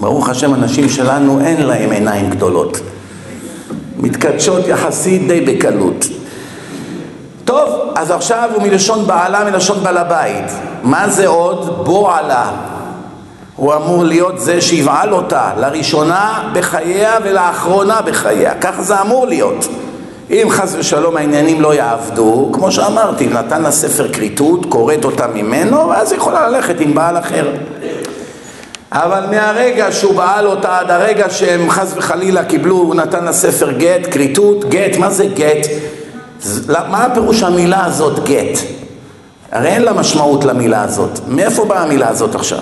ברוך 0.00 0.28
השם, 0.28 0.54
הנשים 0.54 0.88
שלנו 0.88 1.40
אין 1.40 1.66
להם 1.66 1.90
עיניים 1.90 2.30
גדולות. 2.30 2.80
מתקדשות 3.98 4.68
יחסית 4.68 5.26
די 5.28 5.40
בקלות. 5.40 6.06
טוב, 7.48 7.92
אז 7.94 8.10
עכשיו 8.10 8.50
הוא 8.54 8.62
מלשון 8.62 9.06
בעלה, 9.06 9.44
מלשון 9.44 9.82
בעל 9.82 9.96
הבית. 9.96 10.52
מה 10.82 11.08
זה 11.08 11.26
עוד? 11.26 11.84
בועלה. 11.84 12.50
הוא 13.56 13.74
אמור 13.74 14.04
להיות 14.04 14.40
זה 14.40 14.60
שיבעל 14.60 15.12
אותה, 15.12 15.50
לראשונה 15.56 16.50
בחייה 16.54 17.18
ולאחרונה 17.24 18.00
בחייה. 18.02 18.54
ככה 18.54 18.82
זה 18.82 19.00
אמור 19.00 19.26
להיות. 19.26 19.68
אם 20.30 20.46
חס 20.50 20.74
ושלום 20.78 21.16
העניינים 21.16 21.60
לא 21.60 21.74
יעבדו, 21.74 22.50
כמו 22.52 22.72
שאמרתי, 22.72 23.26
נתן 23.26 23.62
לה 23.62 23.70
ספר 23.70 24.12
כריתות, 24.12 24.66
כורת 24.68 25.04
אותה 25.04 25.26
ממנו, 25.26 25.88
ואז 25.88 26.12
היא 26.12 26.18
יכולה 26.18 26.48
ללכת 26.48 26.80
עם 26.80 26.94
בעל 26.94 27.18
אחר. 27.18 27.50
אבל 28.92 29.24
מהרגע 29.30 29.92
שהוא 29.92 30.14
בעל 30.14 30.46
אותה 30.46 30.78
עד 30.78 30.90
הרגע 30.90 31.30
שהם 31.30 31.70
חס 31.70 31.92
וחלילה 31.96 32.44
קיבלו, 32.44 32.76
הוא 32.76 32.94
נתן 32.94 33.24
לה 33.24 33.32
ספר 33.32 33.72
גט, 33.72 34.12
כריתות, 34.12 34.64
גט, 34.64 34.96
מה 34.98 35.10
זה 35.10 35.26
גט? 35.26 35.66
מה 36.68 37.04
הפירוש 37.04 37.42
המילה 37.42 37.84
הזאת 37.84 38.24
גט? 38.24 38.58
הרי 39.52 39.68
אין 39.68 39.82
לה 39.82 39.92
משמעות 39.92 40.44
למילה 40.44 40.82
הזאת. 40.82 41.20
מאיפה 41.28 41.64
באה 41.64 41.82
המילה 41.82 42.08
הזאת 42.08 42.34
עכשיו? 42.34 42.58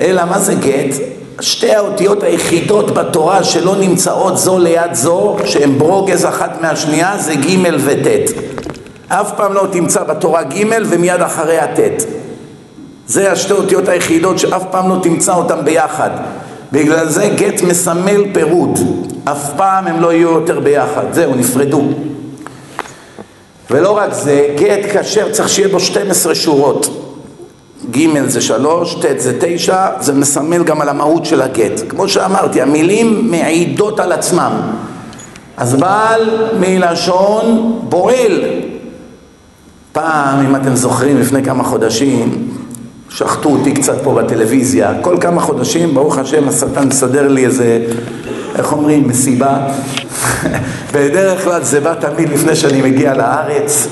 אלא 0.00 0.24
מה 0.24 0.38
זה 0.38 0.54
גט? 0.54 0.96
שתי 1.40 1.74
האותיות 1.74 2.22
היחידות 2.22 2.90
בתורה 2.90 3.44
שלא 3.44 3.76
נמצאות 3.76 4.38
זו 4.38 4.58
ליד 4.58 4.94
זו, 4.94 5.36
שהן 5.44 5.78
ברוגז 5.78 6.24
אחת 6.24 6.60
מהשנייה, 6.60 7.18
זה 7.18 7.34
ג' 7.34 7.58
וט'. 7.84 8.30
אף 9.08 9.32
פעם 9.36 9.52
לא 9.52 9.66
תמצא 9.72 10.04
בתורה 10.04 10.42
ג' 10.42 10.64
ומיד 10.88 11.20
אחריה 11.20 11.66
ט'. 11.66 12.04
זה 13.06 13.32
השתי 13.32 13.52
אותיות 13.52 13.88
היחידות 13.88 14.38
שאף 14.38 14.62
פעם 14.70 14.88
לא 14.88 14.96
תמצא 15.02 15.34
אותן 15.34 15.64
ביחד. 15.64 16.10
בגלל 16.72 17.08
זה 17.08 17.28
גט 17.36 17.62
מסמל 17.62 18.24
פירוד. 18.32 18.78
אף 19.24 19.50
פעם 19.56 19.86
הם 19.86 20.00
לא 20.00 20.12
יהיו 20.12 20.30
יותר 20.30 20.60
ביחד. 20.60 21.04
זהו, 21.12 21.34
נפרדו. 21.34 21.82
ולא 23.70 23.96
רק 23.96 24.12
זה, 24.12 24.48
גט 24.56 24.96
כשר 24.96 25.32
צריך 25.32 25.48
שיהיה 25.48 25.68
בו 25.68 25.80
12 25.80 26.34
שורות. 26.34 27.02
ג' 27.90 28.26
זה 28.26 28.40
שלוש, 28.40 28.94
ט' 28.94 29.20
זה 29.20 29.36
תשע, 29.40 29.86
זה 30.00 30.12
מסמל 30.12 30.64
גם 30.64 30.80
על 30.80 30.88
המהות 30.88 31.24
של 31.24 31.42
הגט. 31.42 31.80
כמו 31.88 32.08
שאמרתי, 32.08 32.62
המילים 32.62 33.30
מעידות 33.30 34.00
על 34.00 34.12
עצמם. 34.12 34.52
אז 35.56 35.74
בעל 35.74 36.48
מלשון 36.60 37.78
בועל. 37.88 38.44
פעם, 39.92 40.46
אם 40.46 40.56
אתם 40.56 40.76
זוכרים, 40.76 41.20
לפני 41.20 41.44
כמה 41.44 41.64
חודשים, 41.64 42.48
שחטו 43.08 43.48
אותי 43.48 43.72
קצת 43.72 44.02
פה 44.02 44.14
בטלוויזיה. 44.14 44.92
כל 45.00 45.16
כמה 45.20 45.40
חודשים, 45.40 45.94
ברוך 45.94 46.18
השם, 46.18 46.48
השטן 46.48 46.88
מסדר 46.88 47.28
לי 47.28 47.46
איזה, 47.46 47.84
איך 48.58 48.72
אומרים, 48.72 49.08
מסיבה. 49.08 49.56
בדרך 50.94 51.44
כלל 51.44 51.62
זה 51.62 51.80
בא 51.80 51.94
תמיד 51.94 52.28
לפני 52.28 52.56
שאני 52.56 52.82
מגיע 52.82 53.14
לארץ. 53.14 53.88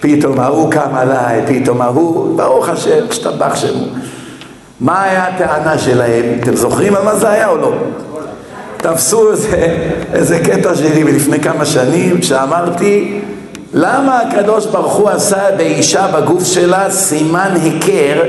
פתאום 0.00 0.40
ההוא 0.40 0.70
קם 0.70 0.94
עליי, 0.94 1.42
פתאום 1.46 1.80
ההוא, 1.80 2.36
ברוך 2.36 2.68
השם, 2.68 3.04
השתבח 3.10 3.56
שמו. 3.56 3.84
מה 4.80 5.02
היה 5.02 5.26
הטענה 5.26 5.78
שלהם? 5.78 6.24
אתם 6.42 6.56
זוכרים 6.56 6.96
על 6.96 7.02
מה 7.02 7.16
זה 7.16 7.30
היה 7.30 7.48
או 7.48 7.56
לא? 7.56 7.72
תפסו 8.76 9.30
איזה, 9.30 9.76
איזה 10.12 10.38
קטע 10.38 10.74
שלי 10.74 11.02
מלפני 11.04 11.40
כמה 11.40 11.64
שנים, 11.64 12.22
שאמרתי, 12.22 13.20
למה 13.74 14.20
הקדוש 14.20 14.66
ברוך 14.66 14.92
הוא 14.92 15.08
עשה 15.08 15.56
באישה 15.56 16.06
בגוף 16.06 16.44
שלה 16.44 16.90
סימן 16.90 17.50
היכר 17.62 18.22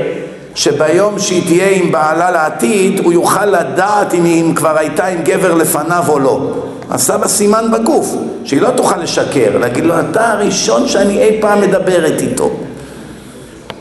שביום 0.54 1.18
שהיא 1.18 1.42
תהיה 1.46 1.70
עם 1.70 1.92
בעלה 1.92 2.30
לעתיד, 2.30 3.00
הוא 3.04 3.12
יוכל 3.12 3.46
לדעת 3.46 4.14
אם 4.14 4.24
היא 4.24 4.56
כבר 4.56 4.78
הייתה 4.78 5.06
עם 5.06 5.22
גבר 5.22 5.54
לפניו 5.54 6.04
או 6.08 6.18
לא. 6.18 6.50
עשה 6.90 7.16
לה 7.16 7.28
סימן 7.28 7.64
בגוף, 7.72 8.14
שהיא 8.44 8.60
לא 8.60 8.70
תוכל 8.70 8.96
לשקר, 8.96 9.58
להגיד 9.58 9.84
לו, 9.84 9.94
אתה 10.00 10.32
הראשון 10.32 10.88
שאני 10.88 11.18
אי 11.18 11.38
פעם 11.40 11.60
מדברת 11.60 12.20
איתו. 12.20 12.50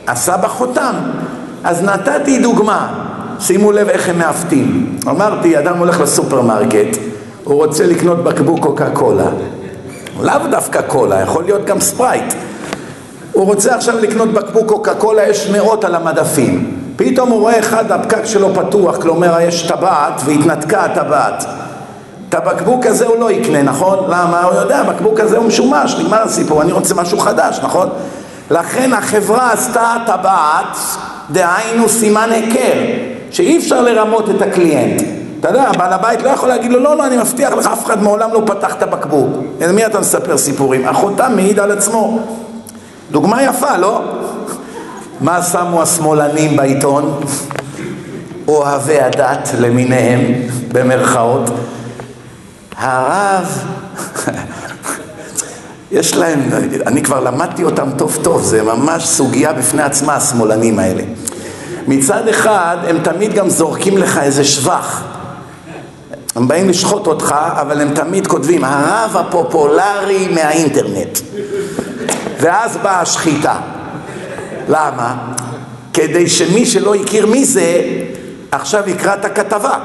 עשה 0.07 0.37
בה 0.37 0.47
חותם. 0.47 0.93
אז 1.63 1.83
נתתי 1.83 2.39
דוגמה, 2.39 2.93
שימו 3.39 3.71
לב 3.71 3.89
איך 3.89 4.09
הם 4.09 4.19
מעוותים. 4.19 4.97
אמרתי, 5.07 5.59
אדם 5.59 5.77
הולך 5.77 5.99
לסופרמרקט, 5.99 6.97
הוא 7.43 7.55
רוצה 7.55 7.87
לקנות 7.87 8.23
בקבוק 8.23 8.59
קוקה 8.59 8.89
קולה. 8.89 9.27
לאו 10.21 10.47
דווקא 10.51 10.81
קולה, 10.81 11.21
יכול 11.21 11.43
להיות 11.43 11.65
גם 11.65 11.79
ספרייט. 11.79 12.33
הוא 13.31 13.45
רוצה 13.45 13.75
עכשיו 13.75 13.97
לקנות 14.00 14.33
בקבוק 14.33 14.67
קוקה 14.67 14.95
קולה, 14.95 15.29
יש 15.29 15.50
מאות 15.50 15.83
על 15.83 15.95
המדפים. 15.95 16.77
פתאום 16.95 17.29
הוא 17.29 17.39
רואה 17.39 17.59
אחד, 17.59 17.91
הפקק 17.91 18.25
שלו 18.25 18.55
פתוח, 18.55 18.97
כלומר 18.97 19.38
יש 19.41 19.71
טבעת 19.71 20.21
והתנתקה 20.25 20.85
הטבעת. 20.85 21.45
את 22.29 22.35
הבקבוק 22.35 22.85
הזה 22.85 23.05
הוא 23.05 23.19
לא 23.19 23.31
יקנה, 23.31 23.61
נכון? 23.61 24.00
למה? 24.05 24.43
הוא 24.43 24.55
יודע, 24.55 24.77
הבקבוק 24.77 25.19
הזה 25.19 25.38
הוא 25.38 25.45
משומש, 25.45 25.95
נגמר 25.95 26.21
הסיפור, 26.21 26.61
אני 26.61 26.71
רוצה 26.71 26.95
משהו 26.95 27.19
חדש, 27.19 27.59
נכון? 27.63 27.89
לכן 28.51 28.93
החברה 28.93 29.51
עשתה 29.51 29.95
טבעת, 30.05 30.77
דהיינו 31.29 31.89
סימן 31.89 32.29
היכר, 32.31 32.79
שאי 33.31 33.57
אפשר 33.57 33.81
לרמות 33.81 34.29
את 34.29 34.41
הקליינט. 34.41 35.01
אתה 35.39 35.50
יודע, 35.50 35.71
בעל 35.77 35.93
הבית 35.93 36.21
לא 36.21 36.29
יכול 36.29 36.50
להגיד 36.50 36.71
לו, 36.71 36.79
לא, 36.79 36.97
לא, 36.97 37.05
אני 37.05 37.17
מבטיח 37.17 37.53
לך, 37.53 37.67
אף 37.67 37.85
אחד 37.85 38.03
מעולם 38.03 38.33
לא 38.33 38.41
פתח 38.45 38.75
את 38.75 38.83
הבקבוק. 38.83 39.29
למי 39.61 39.85
אתה 39.85 40.00
מספר 40.00 40.38
סיפורים? 40.38 40.88
החותם 40.88 41.31
מעיד 41.35 41.59
על 41.59 41.71
עצמו. 41.71 42.19
דוגמה 43.11 43.43
יפה, 43.43 43.77
לא? 43.77 44.01
מה 45.21 45.43
שמו 45.43 45.81
השמאלנים 45.81 46.57
בעיתון? 46.57 47.19
אוהבי 48.47 48.99
הדת 48.99 49.49
למיניהם, 49.59 50.21
במרכאות. 50.71 51.49
הרב, 52.77 53.63
יש 55.91 56.15
להם, 56.15 56.39
אני 56.87 57.03
כבר 57.03 57.19
למדתי 57.19 57.63
אותם 57.63 57.89
טוב 57.97 58.17
טוב, 58.21 58.41
זה 58.43 58.63
ממש 58.63 59.07
סוגיה 59.07 59.53
בפני 59.53 59.81
עצמה, 59.81 60.15
השמאלנים 60.15 60.79
האלה. 60.79 61.03
מצד 61.87 62.27
אחד, 62.27 62.77
הם 62.87 62.97
תמיד 63.03 63.33
גם 63.33 63.49
זורקים 63.49 63.97
לך 63.97 64.17
איזה 64.17 64.43
שבח. 64.43 65.03
הם 66.35 66.47
באים 66.47 66.69
לשחוט 66.69 67.07
אותך, 67.07 67.35
אבל 67.61 67.81
הם 67.81 67.93
תמיד 67.93 68.27
כותבים, 68.27 68.63
הרב 68.63 69.17
הפופולרי 69.17 70.27
מהאינטרנט. 70.27 71.19
ואז 72.41 72.77
באה 72.77 73.01
השחיטה. 73.01 73.55
למה? 74.67 75.15
כדי 75.93 76.29
שמי 76.29 76.65
שלא 76.65 76.95
הכיר 76.95 77.25
מי 77.25 77.45
זה, 77.45 77.81
עכשיו 78.51 78.89
יקרא 78.89 79.13
את 79.13 79.25
הכתבה. 79.25 79.77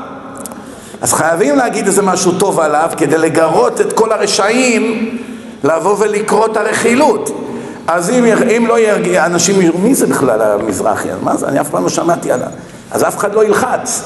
אז 1.00 1.12
חייבים 1.12 1.56
להגיד 1.56 1.86
איזה 1.86 2.02
משהו 2.02 2.32
טוב 2.32 2.60
עליו 2.60 2.90
כדי 2.96 3.18
לגרות 3.18 3.80
את 3.80 3.92
כל 3.92 4.12
הרשעים 4.12 5.16
לבוא 5.64 5.96
ולקרוא 5.98 6.46
את 6.46 6.56
הרכילות. 6.56 7.42
אז 7.86 8.10
אם, 8.10 8.24
אם 8.24 8.66
לא 8.66 8.78
ירגיע, 8.78 9.26
אנשים 9.26 9.62
יראו, 9.62 9.78
מי 9.78 9.94
זה 9.94 10.06
בכלל 10.06 10.42
המזרחי? 10.42 11.08
מה 11.22 11.36
זה? 11.36 11.48
אני 11.48 11.60
אף 11.60 11.70
פעם 11.70 11.82
לא 11.82 11.88
שמעתי 11.88 12.32
עליו. 12.32 12.48
אז 12.90 13.02
אף 13.02 13.18
אחד 13.18 13.34
לא 13.34 13.44
ילחץ. 13.44 14.02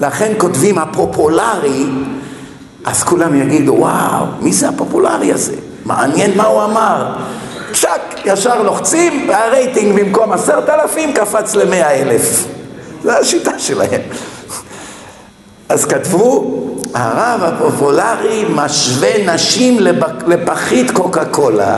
לכן 0.00 0.32
כותבים 0.38 0.78
הפופולרי, 0.78 1.86
אז 2.84 3.02
כולם 3.02 3.34
יגידו, 3.34 3.72
וואו, 3.72 4.26
מי 4.40 4.52
זה 4.52 4.68
הפופולרי 4.68 5.32
הזה? 5.32 5.54
מעניין 5.84 6.36
מה 6.36 6.44
הוא 6.44 6.64
אמר. 6.64 7.12
צ'אק, 7.74 8.20
ישר 8.24 8.62
לוחצים, 8.62 9.28
והרייטינג 9.28 10.00
במקום 10.00 10.32
עשרת 10.32 10.68
אלפים 10.68 11.12
קפץ 11.12 11.54
למאה 11.54 11.90
אלף. 11.90 12.46
זו 13.04 13.10
השיטה 13.10 13.58
שלהם. 13.58 14.00
אז 15.68 15.84
כתבו, 15.84 16.60
הרב 16.94 17.40
הפופולרי 17.42 18.44
משווה 18.54 19.34
נשים 19.34 19.78
לפחית 20.26 20.90
קוקה 20.90 21.24
קולה. 21.24 21.76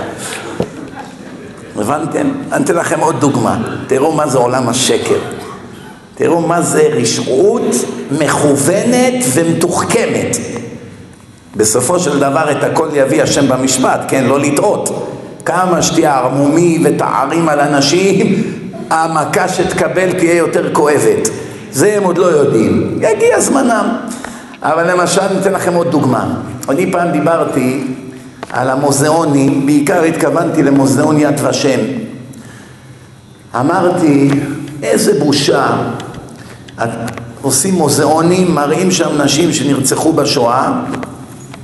הבנתם? 1.77 2.31
אני 2.53 2.65
אתן 2.65 2.75
לכם 2.75 3.01
עוד 3.01 3.21
דוגמה. 3.21 3.59
תראו 3.87 4.13
מה 4.13 4.27
זה 4.27 4.39
עולם 4.39 4.69
השקר. 4.69 5.19
תראו 6.15 6.41
מה 6.41 6.63
זה 6.63 6.89
רשעות 6.93 7.75
מכוונת 8.11 9.25
ומתוחכמת. 9.33 10.37
בסופו 11.57 11.99
של 11.99 12.19
דבר 12.19 12.51
את 12.51 12.65
הכל 12.65 12.89
יביא 12.93 13.23
השם 13.23 13.49
במשפט, 13.49 14.01
כן? 14.09 14.25
לא 14.25 14.41
לטעות. 14.41 15.16
כמה 15.47 15.83
שתהיה 15.83 16.19
ערמומי 16.19 16.79
ותערים 16.85 17.49
על 17.49 17.61
אנשים, 17.61 18.43
המכה 18.91 19.49
שתקבל 19.49 20.13
תהיה 20.13 20.35
יותר 20.35 20.75
כואבת. 20.75 21.29
זה 21.73 21.95
הם 21.97 22.05
עוד 22.05 22.19
לא 22.19 22.27
יודעים. 22.27 22.99
יגיע 23.01 23.41
זמנם. 23.41 23.97
אבל 24.63 24.91
למשל, 24.91 25.21
אני 25.21 25.39
אתן 25.41 25.53
לכם 25.53 25.75
עוד 25.75 25.91
דוגמה. 25.91 26.35
אני 26.69 26.93
פעם 26.93 27.11
דיברתי 27.11 27.85
על 28.51 28.71
המוזיאונים, 28.71 29.67
בעיקר 29.67 30.03
התכוונתי 30.03 30.63
למוזיאון 30.63 31.19
יד 31.19 31.41
ושם. 31.49 31.81
אמרתי, 33.61 34.31
איזה 34.83 35.25
בושה. 35.25 35.67
עושים 37.43 37.75
מוזיאונים, 37.75 38.55
מראים 38.55 38.91
שם 38.91 39.23
נשים 39.23 39.53
שנרצחו 39.53 40.13
בשואה. 40.13 40.73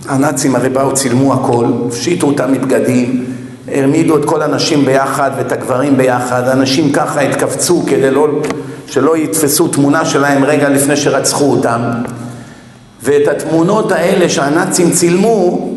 הנאצים 0.08 0.56
הרי 0.56 0.68
באו, 0.68 0.94
צילמו 0.94 1.34
הכל, 1.34 1.66
הפשיטו 1.88 2.26
אותם 2.26 2.52
מבגדים, 2.52 3.31
העמידו 3.74 4.16
את 4.16 4.24
כל 4.24 4.42
הנשים 4.42 4.84
ביחד 4.84 5.30
ואת 5.36 5.52
הגברים 5.52 5.96
ביחד. 5.96 6.48
אנשים 6.48 6.92
ככה 6.92 7.20
התכווצו 7.20 7.82
כדי 7.86 8.10
לא, 8.10 8.28
שלא 8.86 9.16
יתפסו 9.16 9.68
תמונה 9.68 10.04
שלהם 10.04 10.44
רגע 10.44 10.68
לפני 10.68 10.96
שרצחו 10.96 11.44
אותם. 11.44 11.80
ואת 13.02 13.28
התמונות 13.28 13.92
האלה 13.92 14.28
שהנאצים 14.28 14.90
צילמו, 14.90 15.68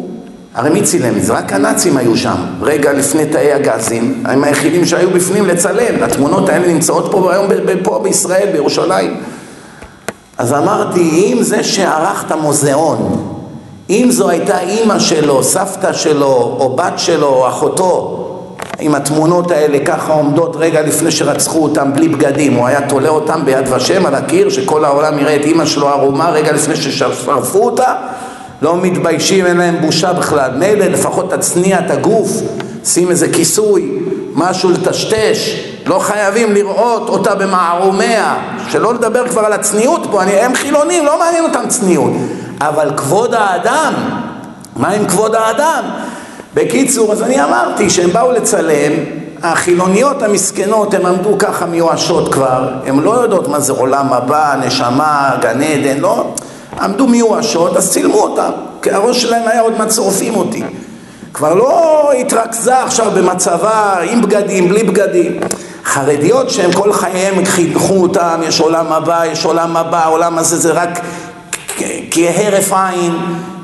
הרי 0.55 0.69
מי 0.69 0.81
צילם? 0.81 1.19
זה 1.19 1.34
רק 1.34 1.53
הנאצים 1.53 1.97
היו 1.97 2.17
שם, 2.17 2.36
רגע 2.62 2.93
לפני 2.93 3.25
תאי 3.25 3.53
הגזים, 3.53 4.23
הם 4.25 4.43
היחידים 4.43 4.86
שהיו 4.86 5.10
בפנים 5.10 5.45
לצלם, 5.45 6.03
התמונות 6.03 6.49
האלה 6.49 6.67
נמצאות 6.67 7.12
פה 7.12 7.34
היום 7.34 7.47
פה 7.84 7.99
בישראל, 8.03 8.49
בירושלים. 8.51 9.17
אז 10.38 10.53
אמרתי, 10.53 11.34
אם 11.34 11.43
זה 11.43 11.63
שערך 11.63 12.23
את 12.27 12.31
המוזיאון, 12.31 13.35
אם 13.89 14.08
זו 14.12 14.30
הייתה 14.30 14.60
אימא 14.60 15.00
שלו, 15.00 15.43
סבתא 15.43 15.93
שלו, 15.93 16.58
או 16.60 16.76
בת 16.76 16.93
שלו, 16.98 17.28
או 17.28 17.48
אחותו, 17.48 18.21
עם 18.80 18.95
התמונות 18.95 19.52
האלה 19.52 19.80
ככה 19.86 20.13
עומדות 20.13 20.56
רגע 20.56 20.82
לפני 20.82 21.12
שרצחו 21.12 21.63
אותם 21.63 21.93
בלי 21.93 22.08
בגדים, 22.08 22.54
הוא 22.54 22.67
היה 22.67 22.89
תולה 22.89 23.10
אותם 23.10 23.45
ביד 23.45 23.65
ושם 23.74 24.06
על 24.06 24.15
הקיר, 24.15 24.50
שכל 24.50 24.86
העולם 24.86 25.19
יראה 25.19 25.36
את 25.36 25.45
אימא 25.45 25.65
שלו 25.65 25.88
ערומה 25.89 26.30
רגע 26.30 26.52
לפני 26.52 26.76
ששרפו 26.76 27.65
אותה, 27.65 27.93
לא 28.62 28.78
מתביישים, 28.78 29.45
אין 29.45 29.58
להם 29.58 29.76
בושה 29.82 30.13
בכלל. 30.13 30.52
מילא 30.58 30.86
לפחות 30.86 31.34
תצניע 31.34 31.80
את 31.80 31.91
הגוף, 31.91 32.41
שים 32.86 33.10
איזה 33.10 33.30
כיסוי, 33.30 33.91
משהו 34.34 34.69
לטשטש, 34.69 35.65
לא 35.86 36.00
חייבים 36.00 36.54
לראות 36.54 37.10
אותה 37.10 37.36
במערומיה, 37.36 38.36
שלא 38.69 38.93
לדבר 38.93 39.28
כבר 39.28 39.41
על 39.41 39.54
הצניעות 39.54 40.08
פה, 40.12 40.21
אני, 40.24 40.32
הם 40.32 40.56
חילונים, 40.56 41.06
לא 41.06 41.19
מעניין 41.19 41.43
אותם 41.43 41.67
צניעות, 41.67 42.12
אבל 42.62 42.91
כבוד 42.98 43.34
האדם, 43.34 43.93
מה 44.76 44.89
עם 44.89 45.08
כבוד 45.08 45.36
האדם? 45.36 45.84
בקיצור, 46.54 47.12
אז 47.12 47.21
אני 47.21 47.43
אמרתי 47.43 47.89
שהם 47.89 48.10
באו 48.13 48.32
לצלם, 48.32 48.91
החילוניות 49.43 50.24
המסכנות, 50.24 50.93
הן 50.93 51.06
עמדו 51.06 51.38
ככה 51.39 51.65
מיואשות 51.65 52.34
כבר, 52.34 52.69
הן 52.86 53.00
לא 53.00 53.12
יודעות 53.12 53.48
מה 53.48 53.60
זה 53.60 53.74
עולם 53.74 54.13
הבא, 54.13 54.56
נשמה, 54.65 55.36
גן 55.41 55.62
עדן, 55.62 55.98
לא, 56.00 56.34
עמדו 56.82 57.08
מיואשות, 57.08 57.78
אז 57.78 57.91
צילמו 57.91 58.19
אותם, 58.19 58.50
כי 58.82 58.91
הראש 58.91 59.21
שלהם 59.21 59.48
היה 59.48 59.62
עוד 59.62 59.78
מעט 59.78 59.91
שורפים 59.91 60.36
אותי. 60.36 60.63
כבר 61.34 61.54
לא 61.54 62.12
התרכזה 62.19 62.84
עכשיו 62.84 63.12
במצבה, 63.15 63.95
עם 64.04 64.21
בגדים, 64.21 64.69
בלי 64.69 64.84
בגדים. 64.84 65.39
חרדיות 65.86 66.50
שהם 66.50 66.71
כל 66.71 66.93
חייהם 66.93 67.45
חינכו 67.45 67.93
אותם, 68.02 68.41
יש 68.43 68.60
עולם 68.60 68.93
הבא, 68.93 69.26
יש 69.26 69.45
עולם 69.45 69.78
הבא, 69.78 70.04
העולם 70.04 70.38
הזה 70.38 70.58
זה 70.58 70.71
רק 70.71 71.00
כהרף 72.12 72.74
עין. 72.74 73.15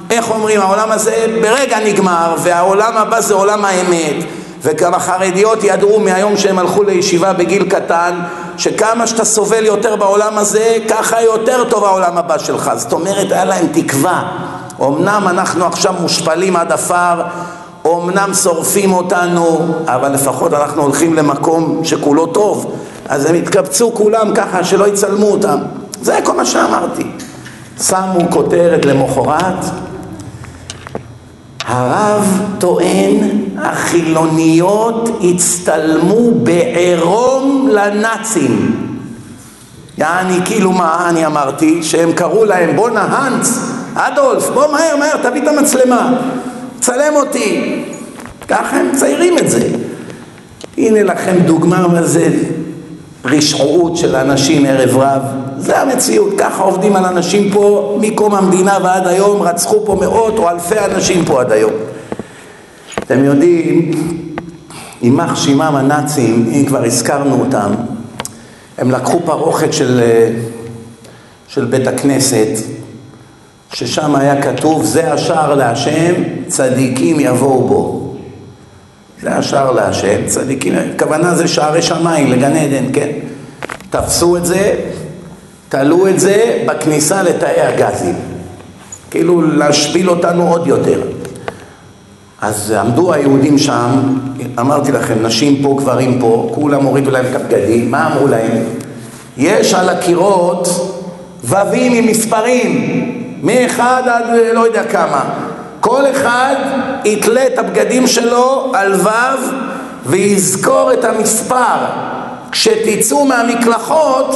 איך 0.09 0.31
אומרים, 0.31 0.61
העולם 0.61 0.91
הזה 0.91 1.25
ברגע 1.41 1.79
נגמר, 1.79 2.35
והעולם 2.43 2.97
הבא 2.97 3.21
זה 3.21 3.33
עולם 3.33 3.65
האמת. 3.65 4.15
וגם 4.63 4.93
החרדיות 4.93 5.63
ידעו 5.63 5.99
מהיום 5.99 6.37
שהם 6.37 6.59
הלכו 6.59 6.83
לישיבה 6.83 7.33
בגיל 7.33 7.69
קטן, 7.69 8.19
שכמה 8.57 9.07
שאתה 9.07 9.25
סובל 9.25 9.65
יותר 9.65 9.95
בעולם 9.95 10.37
הזה, 10.37 10.77
ככה 10.89 11.21
יותר 11.21 11.63
טוב 11.69 11.83
העולם 11.85 12.17
הבא 12.17 12.37
שלך. 12.37 12.71
זאת 12.75 12.93
אומרת, 12.93 13.31
היה 13.31 13.45
להם 13.45 13.67
תקווה. 13.73 14.23
אמנם 14.81 15.27
אנחנו 15.27 15.65
עכשיו 15.65 15.93
מושפלים 15.99 16.55
עד 16.55 16.71
עפר, 16.71 17.21
אמנם 17.87 18.33
שורפים 18.33 18.93
אותנו, 18.93 19.59
אבל 19.85 20.11
לפחות 20.11 20.53
אנחנו 20.53 20.81
הולכים 20.81 21.13
למקום 21.13 21.81
שכולו 21.83 22.25
טוב. 22.25 22.75
אז 23.09 23.25
הם 23.25 23.35
התקבצו 23.35 23.91
כולם 23.93 24.31
ככה 24.35 24.63
שלא 24.63 24.87
יצלמו 24.87 25.25
אותם. 25.25 25.57
זה 26.01 26.19
כל 26.23 26.35
מה 26.35 26.45
שאמרתי. 26.45 27.03
שמו 27.83 28.31
כותרת 28.31 28.85
למחרת, 28.85 29.65
הרב 31.65 32.41
טוען, 32.59 33.29
החילוניות 33.57 35.09
הצטלמו 35.23 36.31
בעירום 36.31 37.69
לנאצים. 37.71 38.77
יעני, 39.97 40.39
כאילו 40.45 40.71
מה 40.71 41.09
אני 41.09 41.25
אמרתי? 41.25 41.83
שהם 41.83 42.11
קראו 42.11 42.45
להם 42.45 42.75
בואנה 42.75 43.01
האנץ, 43.01 43.59
אדולף, 43.95 44.49
בוא 44.49 44.71
מהר 44.71 44.95
מהר 44.99 45.17
תביא 45.29 45.41
את 45.41 45.47
המצלמה, 45.47 46.13
צלם 46.81 47.15
אותי. 47.15 47.83
ככה 48.47 48.77
הם 48.77 48.91
מציירים 48.91 49.37
את 49.37 49.49
זה. 49.49 49.67
הנה 50.77 51.03
לכם 51.03 51.35
דוגמה 51.45 51.87
מה 51.87 52.03
זה 52.03 52.29
רשעות 53.25 53.97
של 53.97 54.15
אנשים 54.15 54.65
ערב 54.65 54.97
רב. 54.97 55.21
זה 55.57 55.81
המציאות, 55.81 56.33
ככה 56.37 56.63
עובדים 56.63 56.95
על 56.95 57.05
אנשים 57.05 57.51
פה 57.53 57.97
מקום 58.01 58.35
המדינה 58.35 58.77
ועד 58.83 59.07
היום, 59.07 59.41
רצחו 59.41 59.85
פה 59.85 59.97
מאות 60.01 60.37
או 60.37 60.49
אלפי 60.49 60.79
אנשים 60.79 61.25
פה 61.25 61.41
עד 61.41 61.51
היום. 61.51 61.71
אתם 62.99 63.23
יודעים, 63.23 63.91
יימח 65.01 65.35
שמם 65.35 65.75
הנאצים, 65.75 66.49
אם 66.53 66.65
כבר 66.65 66.83
הזכרנו 66.83 67.39
אותם, 67.39 67.71
הם 68.77 68.91
לקחו 68.91 69.19
פרוכת 69.25 69.73
של, 69.73 70.01
של 71.47 71.65
בית 71.65 71.87
הכנסת, 71.87 72.47
ששם 73.73 74.15
היה 74.15 74.41
כתוב, 74.41 74.85
זה 74.85 75.13
השער 75.13 75.55
להשם, 75.55 76.13
צדיקים 76.47 77.19
יבואו 77.19 77.67
בו. 77.67 78.13
זה 79.21 79.35
השער 79.35 79.71
להשם, 79.71 80.25
צדיקים, 80.25 80.73
הכוונה 80.95 81.35
זה 81.35 81.47
שערי 81.47 81.81
שמיים, 81.81 82.31
לגן 82.31 82.55
עדן, 82.55 82.85
כן? 82.93 83.09
תפסו 83.89 84.37
את 84.37 84.45
זה, 84.45 84.75
תלו 85.69 86.07
את 86.07 86.19
זה 86.19 86.63
בכניסה 86.65 87.23
לתאי 87.23 87.61
הגזים. 87.61 88.15
כאילו 89.11 89.41
להשפיל 89.41 90.09
אותנו 90.09 90.47
עוד 90.49 90.67
יותר. 90.67 91.01
אז 92.41 92.71
עמדו 92.71 93.13
היהודים 93.13 93.57
שם, 93.57 93.89
אמרתי 94.59 94.91
לכם, 94.91 95.15
נשים 95.21 95.63
פה, 95.63 95.75
גברים 95.77 96.19
פה, 96.19 96.51
כולם 96.53 96.83
הורידו 96.83 97.11
להם 97.11 97.25
את 97.25 97.35
הבגדים, 97.35 97.91
מה 97.91 98.07
אמרו 98.07 98.27
להם? 98.27 98.51
יש 99.37 99.73
על 99.73 99.89
הקירות 99.89 100.67
ווים 101.43 101.93
עם 101.93 102.07
מספרים, 102.07 103.10
מאחד 103.43 104.03
עד 104.05 104.23
לא 104.53 104.65
יודע 104.65 104.83
כמה. 104.83 105.23
כל 105.79 106.03
אחד 106.11 106.55
יתלה 107.05 107.47
את 107.47 107.57
הבגדים 107.57 108.07
שלו 108.07 108.71
על 108.73 108.93
וו 108.93 109.09
ויזכור 110.05 110.93
את 110.93 111.03
המספר. 111.05 111.77
כשתצאו 112.51 113.25
מהמקלחות, 113.25 114.35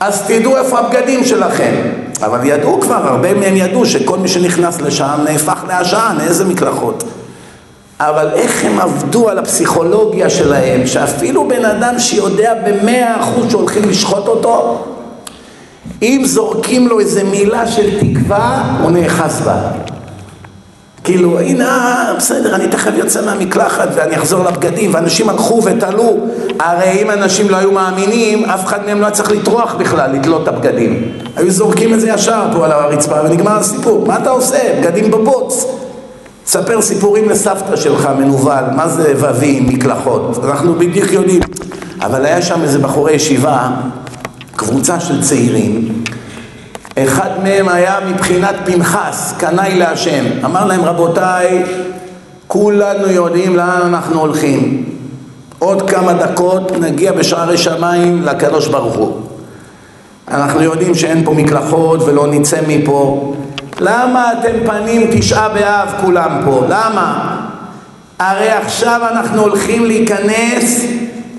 אז 0.00 0.22
תדעו 0.26 0.56
איפה 0.56 0.78
הבגדים 0.78 1.24
שלכם. 1.24 1.74
אבל 2.22 2.38
ידעו 2.44 2.80
כבר, 2.80 3.08
הרבה 3.08 3.34
מהם 3.34 3.56
ידעו 3.56 3.86
שכל 3.86 4.18
מי 4.18 4.28
שנכנס 4.28 4.80
לשם 4.80 5.18
נהפך 5.24 5.64
לעשן, 5.68 6.16
איזה 6.20 6.44
מקלחות. 6.44 7.04
אבל 8.00 8.28
איך 8.34 8.64
הם 8.64 8.80
עבדו 8.80 9.28
על 9.28 9.38
הפסיכולוגיה 9.38 10.30
שלהם, 10.30 10.86
שאפילו 10.86 11.48
בן 11.48 11.64
אדם 11.64 11.98
שיודע 11.98 12.54
במאה 12.66 13.20
אחוז 13.20 13.50
שהולכים 13.50 13.88
לשחוט 13.88 14.28
אותו, 14.28 14.84
אם 16.02 16.22
זורקים 16.24 16.88
לו 16.88 17.00
איזה 17.00 17.24
מילה 17.24 17.66
של 17.66 18.00
תקווה, 18.00 18.76
הוא 18.82 18.90
נאחז 18.90 19.40
בה. 19.44 19.56
כאילו, 21.04 21.40
הנה, 21.40 22.04
בסדר, 22.16 22.54
אני 22.54 22.68
תכף 22.68 22.90
יוצא 22.96 23.24
מהמקלחת 23.24 23.88
ואני 23.94 24.16
אחזור 24.16 24.44
לבגדים, 24.44 24.94
ואנשים 24.94 25.28
הלכו 25.28 25.62
ותלו. 25.64 26.16
הרי 26.58 27.02
אם 27.02 27.10
אנשים 27.10 27.50
לא 27.50 27.56
היו 27.56 27.72
מאמינים, 27.72 28.44
אף 28.44 28.64
אחד 28.66 28.86
מהם 28.86 29.00
לא 29.00 29.06
היה 29.06 29.14
צריך 29.14 29.30
לטרוח 29.30 29.74
בכלל, 29.74 30.12
לתלות 30.12 30.42
את 30.42 30.48
הבגדים. 30.48 31.12
היו 31.36 31.50
זורקים 31.50 31.94
את 31.94 32.00
זה 32.00 32.08
ישר 32.08 32.42
פה 32.52 32.64
על 32.64 32.72
הרצפה 32.72 33.16
ונגמר 33.24 33.56
הסיפור. 33.56 34.06
מה 34.06 34.16
אתה 34.16 34.30
עושה? 34.30 34.58
בגדים 34.80 35.10
בבוץ. 35.10 35.66
ספר 36.46 36.82
סיפורים 36.82 37.28
לסבתא 37.28 37.76
שלך, 37.76 38.08
מנוול, 38.18 38.64
מה 38.76 38.88
זה 38.88 39.12
ווים, 39.18 39.68
מקלחות. 39.68 40.44
אנחנו 40.44 40.74
בדיוק 40.74 41.12
יודעים. 41.12 41.40
אבל 42.00 42.26
היה 42.26 42.42
שם 42.42 42.62
איזה 42.62 42.78
בחורי 42.78 43.12
ישיבה, 43.12 43.68
קבוצה 44.56 45.00
של 45.00 45.22
צעירים, 45.22 46.02
אחד 46.98 47.30
מהם 47.42 47.68
היה 47.68 47.96
מבחינת 48.10 48.54
פנחס, 48.64 49.34
קנאי 49.38 49.78
להשם. 49.78 50.24
אמר 50.44 50.64
להם, 50.64 50.80
רבותיי, 50.80 51.64
כולנו 52.46 53.06
יודעים 53.06 53.56
לאן 53.56 53.80
אנחנו 53.82 54.20
הולכים. 54.20 54.84
עוד 55.58 55.90
כמה 55.90 56.12
דקות 56.12 56.72
נגיע 56.72 57.12
בשערי 57.12 57.58
שמיים 57.58 58.22
לקדוש 58.22 58.68
ברוך 58.68 58.96
הוא. 58.96 59.20
אנחנו 60.28 60.62
יודעים 60.62 60.94
שאין 60.94 61.24
פה 61.24 61.34
מקלחות 61.34 62.02
ולא 62.02 62.26
נצא 62.26 62.60
מפה. 62.68 63.34
למה 63.80 64.32
אתם 64.32 64.52
פנים 64.66 65.10
תשעה 65.12 65.48
באב 65.48 65.88
כולם 66.00 66.40
פה? 66.44 66.64
למה? 66.68 67.36
הרי 68.18 68.48
עכשיו 68.50 69.00
אנחנו 69.10 69.42
הולכים 69.42 69.84
להיכנס 69.84 70.84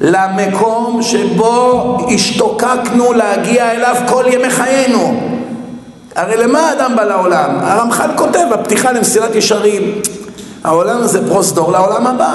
למקום 0.03 1.01
שבו 1.01 1.97
השתוקקנו 2.13 3.13
להגיע 3.13 3.71
אליו 3.71 3.95
כל 4.07 4.25
ימי 4.27 4.49
חיינו. 4.49 5.29
הרי 6.15 6.37
למה 6.37 6.59
האדם 6.59 6.95
בא 6.95 7.03
לעולם? 7.03 7.49
הרמח"ל 7.61 8.09
כותב 8.15 8.45
בפתיחה 8.51 8.91
למסילת 8.91 9.35
ישרים, 9.35 10.01
העולם 10.63 10.97
הזה 10.97 11.27
פרוסדור 11.27 11.71
לעולם 11.71 12.07
הבא. 12.07 12.33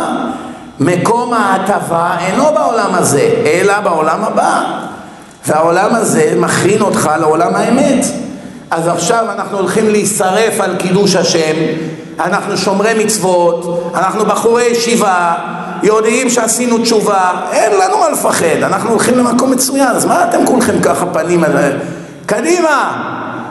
מקום 0.81 1.33
ההטבה 1.33 2.17
אינו 2.27 2.45
בעולם 2.55 2.95
הזה, 2.95 3.31
אלא 3.47 3.81
בעולם 3.81 4.25
הבא. 4.25 4.63
והעולם 5.47 5.95
הזה 5.95 6.33
מכין 6.37 6.81
אותך 6.83 7.11
לעולם 7.21 7.55
האמת. 7.55 8.05
אז 8.71 8.89
עכשיו 8.89 9.25
אנחנו 9.33 9.59
הולכים 9.59 9.89
להישרף 9.89 10.61
על 10.61 10.77
קידוש 10.77 11.17
השם, 11.17 11.57
אנחנו 12.21 12.57
שומרי 12.57 13.05
מצוות, 13.05 13.91
אנחנו 13.95 14.25
בחורי 14.25 14.65
ישיבה, 14.65 15.35
יודעים 15.83 16.31
שעשינו 16.31 16.79
תשובה, 16.79 17.31
אין 17.53 17.73
לנו 17.73 17.99
מה 17.99 18.11
לפחד, 18.11 18.63
אנחנו 18.63 18.91
הולכים 18.91 19.19
למקום 19.19 19.51
מצוין, 19.51 19.89
אז 19.89 20.05
מה 20.05 20.29
אתם 20.29 20.47
כולכם 20.47 20.81
ככה 20.83 21.07
פנים 21.07 21.45
על... 21.45 21.53
קדימה, 22.27 23.03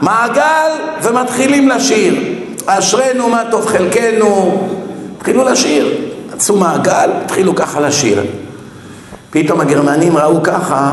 מעגל 0.02 0.72
ומתחילים 1.02 1.70
לשיר. 1.70 2.16
אשרינו 2.66 3.30
מה 3.30 3.44
טוב 3.52 3.66
חלקנו, 3.66 4.62
התחילו 5.18 5.44
לשיר, 5.44 5.98
עשו 6.38 6.56
מעגל, 6.56 7.10
התחילו 7.24 7.56
ככה 7.56 7.80
לשיר. 7.80 8.24
פתאום 9.30 9.62
הגרמנים 9.62 10.18
ראו 10.18 10.44
ככה, 10.44 10.92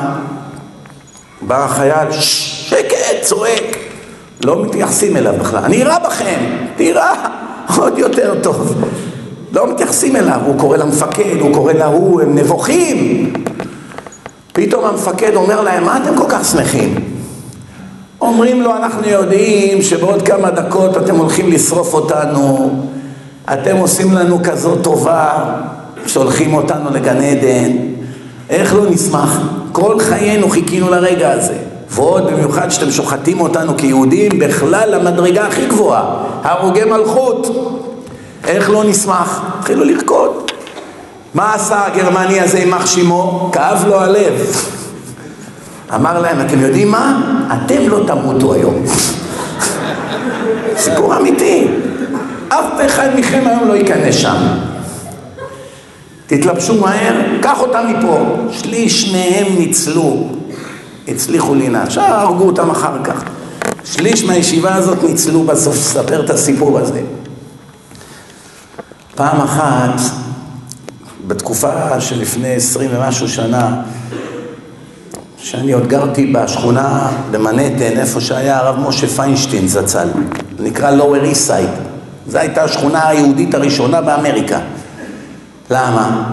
בא 1.42 1.64
החייל, 1.64 2.12
שקט, 2.12 3.22
צועק, 3.22 3.76
לא 4.44 4.64
מתייחסים 4.64 5.16
אליו 5.16 5.34
בכלל, 5.40 5.64
אני 5.64 5.76
אירה 5.76 5.98
בכם, 5.98 6.40
תירה, 6.76 7.14
עוד 7.76 7.98
יותר 7.98 8.34
טוב. 8.42 8.84
לא 9.54 9.70
מתייחסים 9.70 10.16
אליו, 10.16 10.40
הוא 10.46 10.58
קורא 10.58 10.76
למפקד, 10.76 11.40
הוא 11.40 11.54
קורא 11.54 11.72
להוא, 11.72 12.22
הם 12.22 12.38
נבוכים. 12.38 13.32
פתאום 14.52 14.84
המפקד 14.84 15.34
אומר 15.34 15.60
להם, 15.60 15.84
מה 15.84 15.96
אתם 15.96 16.16
כל 16.16 16.24
כך 16.28 16.44
שמחים? 16.44 16.94
אומרים 18.20 18.62
לו, 18.62 18.76
אנחנו 18.76 19.08
יודעים 19.08 19.82
שבעוד 19.82 20.22
כמה 20.22 20.50
דקות 20.50 20.96
אתם 20.96 21.16
הולכים 21.16 21.52
לשרוף 21.52 21.94
אותנו, 21.94 22.70
אתם 23.52 23.76
עושים 23.76 24.12
לנו 24.12 24.38
כזאת 24.42 24.78
טובה, 24.82 25.44
שולחים 26.06 26.54
אותנו 26.54 26.90
לגן 26.90 27.22
עדן, 27.22 27.72
איך 28.50 28.74
לא 28.74 28.90
נשמח? 28.90 29.40
כל 29.72 29.98
חיינו 30.00 30.48
חיכינו 30.48 30.90
לרגע 30.90 31.32
הזה. 31.32 31.56
ועוד 31.90 32.26
במיוחד 32.26 32.68
שאתם 32.70 32.90
שוחטים 32.90 33.40
אותנו 33.40 33.76
כיהודים 33.76 34.38
בכלל 34.38 34.94
למדרגה 34.94 35.46
הכי 35.46 35.66
גבוהה, 35.66 36.04
הרוגי 36.42 36.84
מלכות. 36.84 37.70
איך 38.46 38.70
לא 38.70 38.84
נשמח? 38.84 39.42
התחילו 39.58 39.84
לרקוד. 39.84 40.50
מה 41.34 41.54
עשה 41.54 41.86
הגרמני 41.86 42.40
הזה 42.40 42.58
עם 42.58 42.74
אח 42.74 42.86
שימו? 42.86 43.50
כאב 43.52 43.84
לו 43.88 44.00
הלב. 44.00 44.32
אמר 45.94 46.20
להם, 46.20 46.40
אתם 46.40 46.60
יודעים 46.60 46.90
מה? 46.90 47.20
אתם 47.54 47.88
לא 47.88 48.00
תמותו 48.06 48.54
היום. 48.54 48.84
סיפור 50.76 51.16
אמיתי. 51.16 51.66
אף 52.48 52.86
אחד 52.86 53.08
מכם 53.16 53.42
היום 53.46 53.68
לא 53.68 53.74
ייכנס 53.74 54.14
שם. 54.14 54.36
תתלבשו 56.26 56.74
מהר, 56.80 57.14
קח 57.42 57.60
אותם 57.60 57.84
מפה. 57.88 58.18
שליש 58.50 59.12
מהם 59.12 59.58
ניצלו, 59.58 60.28
הצליחו 61.08 61.54
לנהל. 61.54 61.82
עכשיו 61.82 62.04
הרגו 62.04 62.44
אותם 62.44 62.70
אחר 62.70 63.04
כך. 63.04 63.22
שליש 63.84 64.24
מהישיבה 64.24 64.74
הזאת 64.74 65.02
ניצלו 65.02 65.42
בסוף, 65.42 65.76
ספר 65.76 66.24
את 66.24 66.30
הסיפור 66.30 66.78
הזה. 66.78 67.00
פעם 69.14 69.40
אחת, 69.40 70.00
בתקופה 71.26 72.00
שלפני 72.00 72.54
עשרים 72.54 72.90
ומשהו 72.94 73.28
שנה, 73.28 73.82
שאני 75.38 75.72
עוד 75.72 75.86
גרתי 75.86 76.26
בשכונה 76.26 77.08
במנהטן, 77.30 77.98
איפה 77.98 78.20
שהיה 78.20 78.58
הרב 78.58 78.88
משה 78.88 79.06
פיינשטיין 79.06 79.68
זצ"ל, 79.68 80.08
נקרא 80.58 80.90
East 81.32 81.50
Side. 81.50 81.80
זו 82.28 82.38
הייתה 82.38 82.64
השכונה 82.64 83.08
היהודית 83.08 83.54
הראשונה 83.54 84.00
באמריקה. 84.00 84.58
למה? 85.70 86.30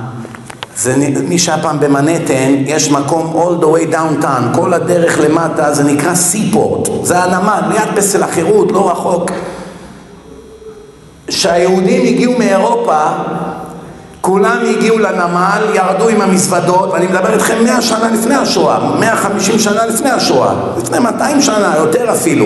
זה, 0.77 0.95
מי 1.27 1.39
שהיה 1.39 1.61
פעם 1.61 1.79
במנהטן, 1.79 2.53
יש 2.65 2.91
מקום 2.91 3.33
all 3.33 3.63
the 3.63 3.67
way 3.67 3.93
downtown, 3.93 4.55
כל 4.55 4.73
הדרך 4.73 5.19
למטה, 5.19 5.73
זה 5.73 5.83
נקרא 5.83 6.15
סיפורט, 6.15 6.89
זה 7.03 7.23
הנמל, 7.23 7.61
מיד 7.69 7.97
פסל 7.97 8.23
החירות, 8.23 8.71
לא 8.71 8.91
רחוק. 8.91 9.31
כשהיהודים 11.31 12.05
הגיעו 12.05 12.33
מאירופה, 12.37 12.99
כולם 14.21 14.57
הגיעו 14.69 14.99
לנמל, 14.99 15.63
ירדו 15.73 16.09
עם 16.09 16.21
המזוודות, 16.21 16.89
ואני 16.93 17.07
מדבר 17.07 17.33
איתכם 17.33 17.63
מאה 17.63 17.81
שנה 17.81 18.11
לפני 18.13 18.35
השואה, 18.35 18.79
מאה 18.99 19.15
חמישים 19.15 19.59
שנה 19.59 19.85
לפני 19.85 20.09
השואה, 20.09 20.53
לפני 20.77 20.99
מאתיים 20.99 21.41
שנה, 21.41 21.73
יותר 21.77 22.11
אפילו. 22.11 22.45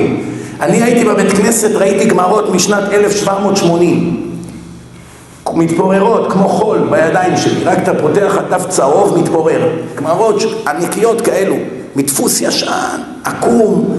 אני 0.62 0.84
הייתי 0.84 1.06
בבית 1.06 1.32
כנסת, 1.32 1.72
ראיתי 1.76 2.06
גמרות 2.06 2.50
משנת 2.54 2.84
1780. 2.94 4.22
מתפוררות 5.54 6.32
כמו 6.32 6.50
חול 6.50 6.88
בידיים 6.90 7.38
שלי, 7.38 7.64
רק 7.64 7.78
אתה 7.78 7.94
פותח 7.94 8.36
הדף 8.38 8.66
צהוב, 8.70 9.20
מתפורר. 9.20 9.70
גמרות 9.96 10.44
ענקיות 10.68 11.22
כאלו, 11.22 11.56
מדפוס 11.96 12.42
ישן, 12.42 13.00
עקום, 13.24 13.98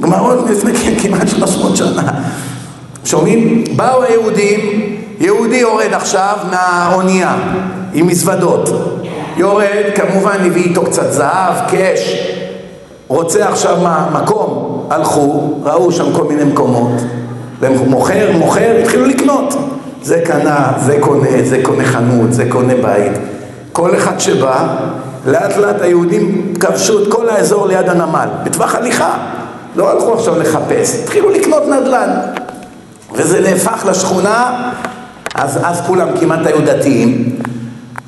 גמרות 0.00 0.50
לפני 0.50 0.72
כמעט 1.02 1.28
300 1.28 1.76
שנה. 1.76 2.02
שומעים? 3.04 3.64
באו 3.76 4.02
היהודים, 4.02 4.60
יהודי 5.20 5.56
יורד 5.56 5.92
עכשיו 5.92 6.36
מהאונייה 6.50 7.36
עם 7.94 8.06
מזוודות. 8.06 8.70
יורד, 9.36 9.84
כמובן 9.94 10.36
הביא 10.46 10.64
איתו 10.64 10.82
קצת 10.84 11.12
זהב, 11.12 11.54
קש. 11.68 12.28
רוצה 13.08 13.48
עכשיו 13.48 13.76
מה, 13.82 14.20
מקום, 14.22 14.80
הלכו, 14.90 15.54
ראו 15.62 15.92
שם 15.92 16.12
כל 16.12 16.24
מיני 16.24 16.44
מקומות, 16.44 17.02
ומוכר, 17.60 18.32
מוכר, 18.32 18.76
התחילו 18.82 19.06
לקנות. 19.06 19.54
זה 20.02 20.22
קנה, 20.24 20.72
זה 20.78 20.96
קונה, 21.00 21.42
זה 21.42 21.58
קונה 21.62 21.84
חנות, 21.84 22.32
זה 22.32 22.44
קונה 22.48 22.74
בית. 22.82 23.12
כל 23.72 23.96
אחד 23.96 24.20
שבא, 24.20 24.66
לאט 25.26 25.56
לאט 25.56 25.80
היהודים 25.80 26.54
כבשו 26.60 27.02
את 27.02 27.12
כל 27.12 27.28
האזור 27.28 27.66
ליד 27.66 27.88
הנמל, 27.88 28.28
בטווח 28.44 28.74
הליכה. 28.74 29.16
לא 29.76 29.90
הלכו 29.92 30.14
עכשיו 30.14 30.38
לחפש, 30.38 30.94
התחילו 31.02 31.30
לקנות 31.30 31.62
נדל"ן. 31.68 32.10
וזה 33.14 33.40
נהפך 33.40 33.86
לשכונה, 33.86 34.70
אז, 35.34 35.58
אז 35.62 35.80
כולם 35.86 36.08
כמעט 36.20 36.46
היו 36.46 36.60
דתיים, 36.60 37.38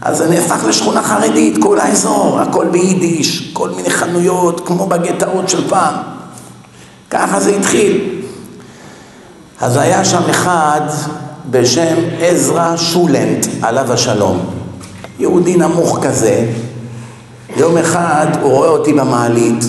אז 0.02 0.18
זה 0.18 0.30
נהפך 0.30 0.64
לשכונה 0.68 1.02
חרדית, 1.02 1.56
כל 1.62 1.80
האזור, 1.80 2.40
הכל 2.40 2.66
ביידיש, 2.70 3.50
כל 3.52 3.70
מיני 3.70 3.90
חנויות, 3.90 4.66
כמו 4.66 4.86
בגטאות 4.86 5.48
של 5.48 5.68
פעם. 5.68 5.94
ככה 7.10 7.40
זה 7.40 7.56
התחיל. 7.56 8.22
אז 9.60 9.76
היה 9.76 10.04
שם 10.04 10.22
אחד 10.30 10.80
בשם 11.50 11.96
עזרא 12.20 12.76
שולנט, 12.76 13.46
עליו 13.62 13.92
השלום. 13.92 14.50
יהודי 15.18 15.56
נמוך 15.56 15.98
כזה. 16.02 16.46
יום 17.56 17.76
אחד 17.76 18.26
הוא 18.40 18.52
רואה 18.52 18.68
אותי 18.68 18.92
במעלית, 18.92 19.64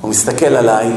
הוא 0.00 0.10
מסתכל 0.10 0.46
עליי, 0.46 0.92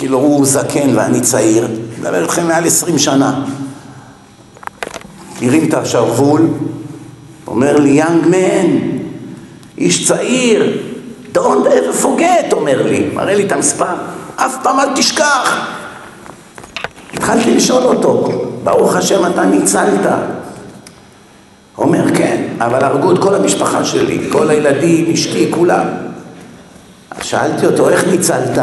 כאילו 0.00 0.18
הוא 0.18 0.46
זקן 0.46 0.96
ואני 0.96 1.20
צעיר, 1.20 1.68
מדבר 2.00 2.22
איתכם 2.22 2.48
מעל 2.48 2.64
עשרים 2.64 2.98
שנה. 2.98 3.44
הרים 5.42 5.68
את 5.68 5.74
השרוול, 5.74 6.48
אומר 7.46 7.76
לי, 7.76 7.90
יאנג 7.90 8.26
מן, 8.26 8.78
איש 9.78 10.08
צעיר, 10.08 10.80
don't 11.34 11.66
ever 11.66 12.04
forget, 12.04 12.52
אומר 12.52 12.82
לי, 12.82 13.10
מראה 13.14 13.34
לי 13.34 13.46
את 13.46 13.52
המספר, 13.52 13.94
אף 14.36 14.56
פעם 14.62 14.80
אל 14.80 14.96
תשכח. 14.96 15.66
התחלתי 17.14 17.54
לשאול 17.54 17.82
אותו, 17.82 18.28
ברוך 18.64 18.96
השם 18.96 19.26
אתה 19.26 19.44
ניצלת. 19.44 20.10
אומר 21.78 22.14
כן, 22.14 22.42
אבל 22.58 22.84
הרגו 22.84 23.12
את 23.12 23.18
כל 23.18 23.34
המשפחה 23.34 23.84
שלי, 23.84 24.28
כל 24.32 24.50
הילדים, 24.50 25.12
אשתי, 25.12 25.46
כולם. 25.50 25.86
שאלתי 27.22 27.66
אותו, 27.66 27.88
איך 27.88 28.06
ניצלת? 28.06 28.58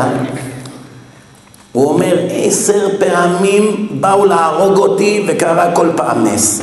הוא 1.78 1.90
אומר, 1.94 2.16
עשר 2.32 2.88
פעמים 3.00 3.88
באו 3.92 4.26
להרוג 4.26 4.78
אותי 4.78 5.26
וקרה 5.28 5.72
כל 5.76 5.90
פעם 5.96 6.24
נס. 6.28 6.62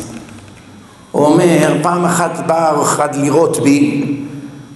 הוא 1.11 1.27
אומר, 1.27 1.75
פעם 1.83 2.05
אחת 2.05 2.31
בא 2.47 2.83
אחד 2.83 3.15
לירות 3.15 3.61
בי, 3.63 4.15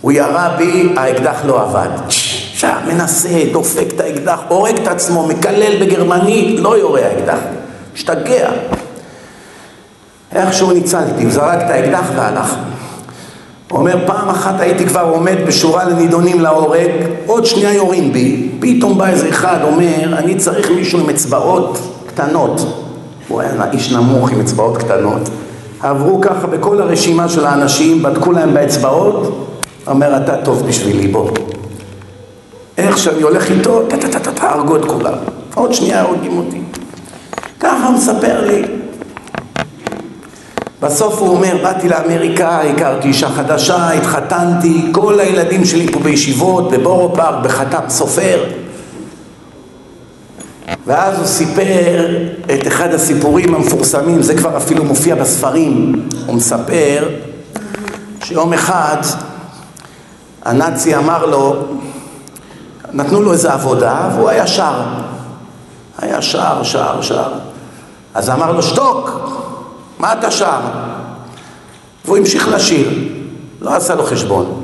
הוא 0.00 0.12
ירה 0.12 0.54
בי, 0.58 0.92
האקדח 0.96 1.40
לא 1.44 1.62
עבד. 1.62 1.88
שם, 2.08 2.76
מנסה, 2.86 3.28
דופק 3.52 3.86
את 3.94 4.00
האקדח, 4.00 4.40
הורג 4.48 4.78
את 4.78 4.86
עצמו, 4.86 5.26
מקלל 5.26 5.84
בגרמנית, 5.84 6.60
לא 6.60 6.78
יורה 6.78 7.00
האקדח. 7.06 7.38
משתגע. 7.94 8.50
איכשהו 10.32 10.72
ניצלתי, 10.72 11.22
הוא 11.22 11.32
זרק 11.32 11.58
את 11.64 11.70
האקדח 11.70 12.06
והלך. 12.16 12.54
אומר, 13.70 14.06
פעם 14.06 14.28
אחת 14.28 14.60
הייתי 14.60 14.86
כבר 14.86 15.00
עומד 15.00 15.36
בשורה 15.46 15.84
לנידונים 15.84 16.40
להורג, 16.40 16.90
עוד 17.26 17.46
שנייה 17.46 17.74
יורים 17.74 18.12
בי, 18.12 18.48
פתאום 18.60 18.98
בא 18.98 19.06
איזה 19.06 19.28
אחד, 19.28 19.58
אומר, 19.62 20.18
אני 20.18 20.34
צריך 20.34 20.70
מישהו 20.70 21.00
עם 21.00 21.10
אצבעות 21.10 21.78
קטנות. 22.06 22.60
הוא 23.28 23.40
היה 23.40 23.70
איש 23.72 23.92
נמוך 23.92 24.30
עם 24.30 24.40
אצבעות 24.40 24.76
קטנות. 24.76 25.28
עברו 25.80 26.20
ככה 26.20 26.46
בכל 26.46 26.80
הרשימה 26.80 27.28
של 27.28 27.46
האנשים, 27.46 28.02
בדקו 28.02 28.32
להם 28.32 28.54
באצבעות, 28.54 29.46
אומר, 29.86 30.16
אתה 30.16 30.36
טוב 30.36 30.66
בשבילי, 30.66 31.08
בוא. 31.08 31.30
איך 32.78 32.98
שאני 32.98 33.22
הולך 33.22 33.50
איתו, 33.50 33.82
טה-טה-טה, 33.88 34.50
הרגו 34.50 34.76
את 34.76 34.84
כולם. 34.84 35.14
עוד 35.54 35.74
שנייה 35.74 36.02
הורגים 36.02 36.38
אותי. 36.38 36.60
ככה 37.60 37.90
מספר 37.90 38.44
לי. 38.46 38.77
בסוף 40.82 41.18
הוא 41.18 41.28
אומר, 41.28 41.56
באתי 41.62 41.88
לאמריקה, 41.88 42.60
הכרתי 42.60 43.08
אישה 43.08 43.28
חדשה, 43.28 43.90
התחתנתי, 43.90 44.88
כל 44.92 45.20
הילדים 45.20 45.64
שלי 45.64 45.92
פה 45.92 45.98
בישיבות, 45.98 46.70
בבורו 46.70 47.16
פארק, 47.16 47.44
בחתם 47.44 47.80
סופר. 47.88 48.44
ואז 50.86 51.18
הוא 51.18 51.26
סיפר 51.26 52.16
את 52.54 52.66
אחד 52.66 52.94
הסיפורים 52.94 53.54
המפורסמים, 53.54 54.22
זה 54.22 54.34
כבר 54.34 54.56
אפילו 54.56 54.84
מופיע 54.84 55.14
בספרים. 55.14 56.08
הוא 56.26 56.34
מספר 56.34 57.08
שיום 58.24 58.52
אחד 58.52 58.96
הנאצי 60.44 60.96
אמר 60.96 61.26
לו, 61.26 61.56
נתנו 62.92 63.22
לו 63.22 63.32
איזו 63.32 63.48
עבודה 63.48 64.08
והוא 64.14 64.28
היה 64.28 64.46
שר. 64.46 64.82
היה 65.98 66.22
שר, 66.22 66.62
שר, 66.62 67.02
שר. 67.02 67.32
אז 68.14 68.30
אמר 68.30 68.52
לו, 68.52 68.62
שתוק, 68.62 69.37
מה 69.98 70.12
אתה 70.12 70.30
שר? 70.30 70.60
והוא 72.04 72.16
המשיך 72.16 72.48
לשיר, 72.48 73.08
לא 73.60 73.74
עשה 73.74 73.94
לו 73.94 74.04
חשבון. 74.04 74.60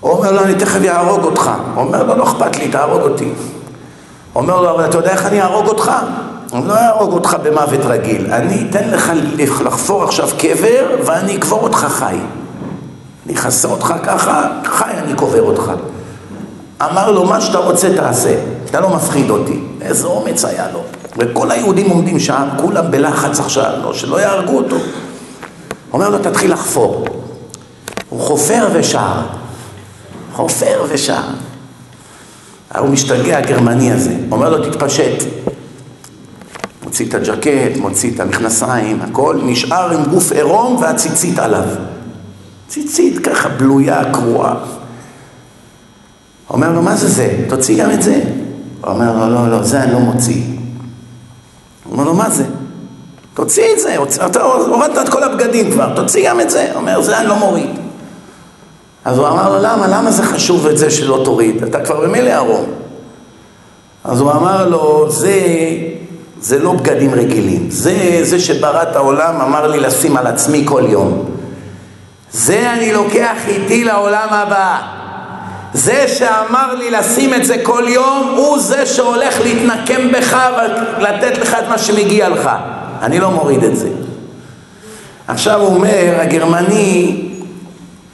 הוא 0.00 0.12
אומר 0.12 0.32
לו, 0.32 0.42
אני 0.42 0.54
תכף 0.54 0.80
אהרוג 0.88 1.24
אותך. 1.24 1.50
הוא 1.74 1.84
אומר 1.84 2.02
לו, 2.02 2.16
לא 2.16 2.24
אכפת 2.24 2.56
לי, 2.56 2.68
תהרוג 2.68 3.00
אותי. 3.00 3.28
אומר 4.34 4.60
לו, 4.60 4.70
אבל 4.70 4.84
אתה 4.84 4.98
יודע 4.98 5.10
איך 5.10 5.26
אני 5.26 5.42
אהרוג 5.42 5.66
אותך? 5.66 5.92
אני 6.52 6.68
לא 6.68 6.74
אהרוג 6.74 7.12
אותך 7.12 7.36
במוות 7.42 7.80
רגיל, 7.84 8.32
אני 8.32 8.66
אתן 8.70 8.90
לך 8.90 9.12
לחפור 9.60 10.04
עכשיו 10.04 10.28
קבר 10.38 10.86
ואני 11.04 11.36
אקבור 11.36 11.62
אותך 11.62 11.86
חי. 11.88 12.16
אני 13.26 13.34
אכסה 13.34 13.68
אותך 13.68 13.94
ככה, 14.02 14.48
חי 14.64 14.90
אני 14.98 15.14
קובר 15.14 15.42
אותך. 15.42 15.72
אמר 16.82 17.10
לו, 17.10 17.24
מה 17.24 17.40
שאתה 17.40 17.58
רוצה 17.58 17.96
תעשה, 17.96 18.34
אתה 18.70 18.80
לא 18.80 18.88
מפחיד 18.96 19.30
אותי. 19.30 19.60
איזה 19.80 20.06
אומץ 20.06 20.44
היה 20.44 20.66
לו. 20.72 20.80
וכל 21.18 21.50
היהודים 21.50 21.90
עומדים 21.90 22.18
שם, 22.18 22.48
כולם 22.56 22.90
בלחץ 22.90 23.40
עכשיו, 23.40 23.72
לא, 23.82 23.94
שלא 23.94 24.20
יהרגו 24.20 24.56
אותו. 24.56 24.76
אומר 25.92 26.08
לו, 26.08 26.18
תתחיל 26.18 26.52
לחפור. 26.52 27.04
הוא 28.08 28.20
חופר 28.20 28.68
ושר. 28.72 29.22
חופר 30.32 30.84
ושר. 30.88 31.22
הוא 32.78 32.88
משתגע, 32.88 33.38
הגרמני 33.38 33.92
הזה. 33.92 34.14
אומר 34.30 34.50
לו, 34.50 34.70
תתפשט. 34.70 35.24
מוציא 36.84 37.06
את 37.08 37.14
הג'קט, 37.14 37.76
מוציא 37.76 38.14
את 38.14 38.20
המכנסיים, 38.20 39.02
הכל 39.02 39.40
נשאר 39.44 39.90
עם 39.90 40.04
גוף 40.04 40.32
עירום 40.32 40.76
והציצית 40.76 41.38
עליו. 41.38 41.64
ציצית 42.68 43.18
ככה 43.18 43.48
בלויה, 43.48 44.12
קרועה. 44.12 44.54
אומר 46.50 46.72
לו, 46.72 46.82
מה 46.82 46.96
זה 46.96 47.08
זה? 47.08 47.44
תוציא 47.48 47.84
גם 47.84 47.90
את 47.90 48.02
זה. 48.02 48.20
הוא 48.80 48.90
אומר 48.90 49.28
לו, 49.28 49.34
לא, 49.34 49.50
לא, 49.50 49.62
זה 49.62 49.82
אני 49.82 49.92
לא 49.92 49.98
מוציא. 49.98 50.53
אומר 51.94 52.04
לו, 52.04 52.14
מה 52.14 52.30
זה? 52.30 52.44
תוציא 53.34 53.64
את 53.72 53.80
זה, 53.80 53.96
אתה 54.26 54.42
הורדת 54.42 54.98
את 54.98 55.08
כל 55.08 55.22
הבגדים 55.22 55.70
כבר, 55.70 55.94
תוציא 55.96 56.28
גם 56.28 56.40
את 56.40 56.50
זה. 56.50 56.70
אומר, 56.74 57.00
זה 57.00 57.18
אני 57.18 57.26
לא 57.26 57.36
מוריד. 57.36 57.70
אז 59.04 59.18
הוא 59.18 59.28
אמר 59.28 59.56
לו, 59.56 59.62
למה? 59.62 59.86
למה 59.86 60.10
זה 60.10 60.22
חשוב 60.22 60.66
את 60.66 60.78
זה 60.78 60.90
שלא 60.90 61.22
תוריד? 61.24 61.62
אתה 61.62 61.80
כבר 61.84 62.00
במילא 62.00 62.30
ערום. 62.30 62.64
אז 64.04 64.20
הוא 64.20 64.32
אמר 64.32 64.68
לו, 64.68 65.10
זה, 65.10 65.40
זה 66.40 66.58
לא 66.58 66.72
בגדים 66.72 67.14
רגילים. 67.14 67.66
זה, 67.70 68.20
זה 68.22 68.40
שברא 68.40 68.82
את 68.82 68.96
העולם 68.96 69.40
אמר 69.40 69.66
לי 69.66 69.80
לשים 69.80 70.16
על 70.16 70.26
עצמי 70.26 70.62
כל 70.64 70.82
יום. 70.88 71.24
זה 72.32 72.72
אני 72.72 72.92
לוקח 72.92 73.36
איתי 73.48 73.84
לעולם 73.84 74.28
הבא. 74.30 74.93
זה 75.74 76.08
שאמר 76.08 76.74
לי 76.74 76.90
לשים 76.90 77.34
את 77.34 77.44
זה 77.44 77.56
כל 77.62 77.84
יום, 77.88 78.34
הוא 78.36 78.58
זה 78.58 78.86
שהולך 78.86 79.40
להתנקם 79.40 80.12
בך 80.12 80.36
ולתת 80.98 81.38
לך 81.38 81.54
את 81.54 81.68
מה 81.68 81.78
שמגיע 81.78 82.28
לך. 82.28 82.50
אני 83.02 83.20
לא 83.20 83.30
מוריד 83.30 83.64
את 83.64 83.76
זה. 83.76 83.88
עכשיו 85.28 85.60
הוא 85.60 85.74
אומר, 85.74 86.14
הגרמני 86.20 87.28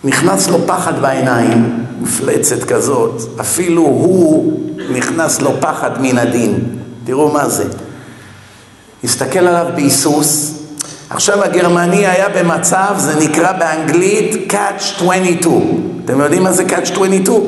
נכנס 0.05 0.49
לו 0.49 0.59
פחד 0.67 1.01
בעיניים, 1.01 1.85
מפלצת 2.01 2.65
כזאת, 2.65 3.23
אפילו 3.41 3.83
הוא 3.83 4.61
נכנס 4.93 5.41
לו 5.41 5.53
פחד 5.61 6.03
מן 6.03 6.19
הדין. 6.19 6.59
תראו 7.05 7.33
מה 7.33 7.49
זה. 7.49 7.65
הסתכל 9.05 9.39
עליו 9.39 9.67
בהיסוס, 9.75 10.60
עכשיו 11.11 11.45
הגרמני 11.45 12.07
היה 12.07 12.29
במצב, 12.29 12.95
זה 12.97 13.21
נקרא 13.21 13.53
באנגלית 13.53 14.53
catch 14.53 14.83
22. 14.97 16.03
אתם 16.05 16.21
יודעים 16.21 16.43
מה 16.43 16.53
זה 16.53 16.63
catch 16.63 16.93
22? 16.93 17.41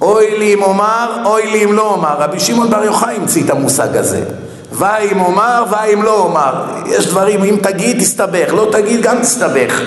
אוי 0.00 0.38
לי 0.38 0.54
אם 0.54 0.62
אומר, 0.62 1.22
אוי 1.24 1.46
לי 1.50 1.64
אם 1.64 1.72
לא 1.72 1.94
אומר. 1.94 2.14
רבי 2.18 2.40
שמעון 2.40 2.70
בר 2.70 2.84
יוחאי 2.84 3.16
המציא 3.16 3.44
את 3.44 3.50
המושג 3.50 3.96
הזה. 3.96 4.24
ואי 4.72 5.12
אם 5.12 5.20
אומר, 5.20 5.64
ואי 5.70 5.94
אם 5.94 6.02
לא 6.02 6.18
אומר. 6.18 6.64
יש 6.86 7.06
דברים, 7.06 7.44
אם 7.44 7.56
תגיד, 7.62 7.98
תסתבך, 7.98 8.54
לא 8.54 8.68
תגיד, 8.72 9.02
גם 9.02 9.20
תסתבך. 9.20 9.80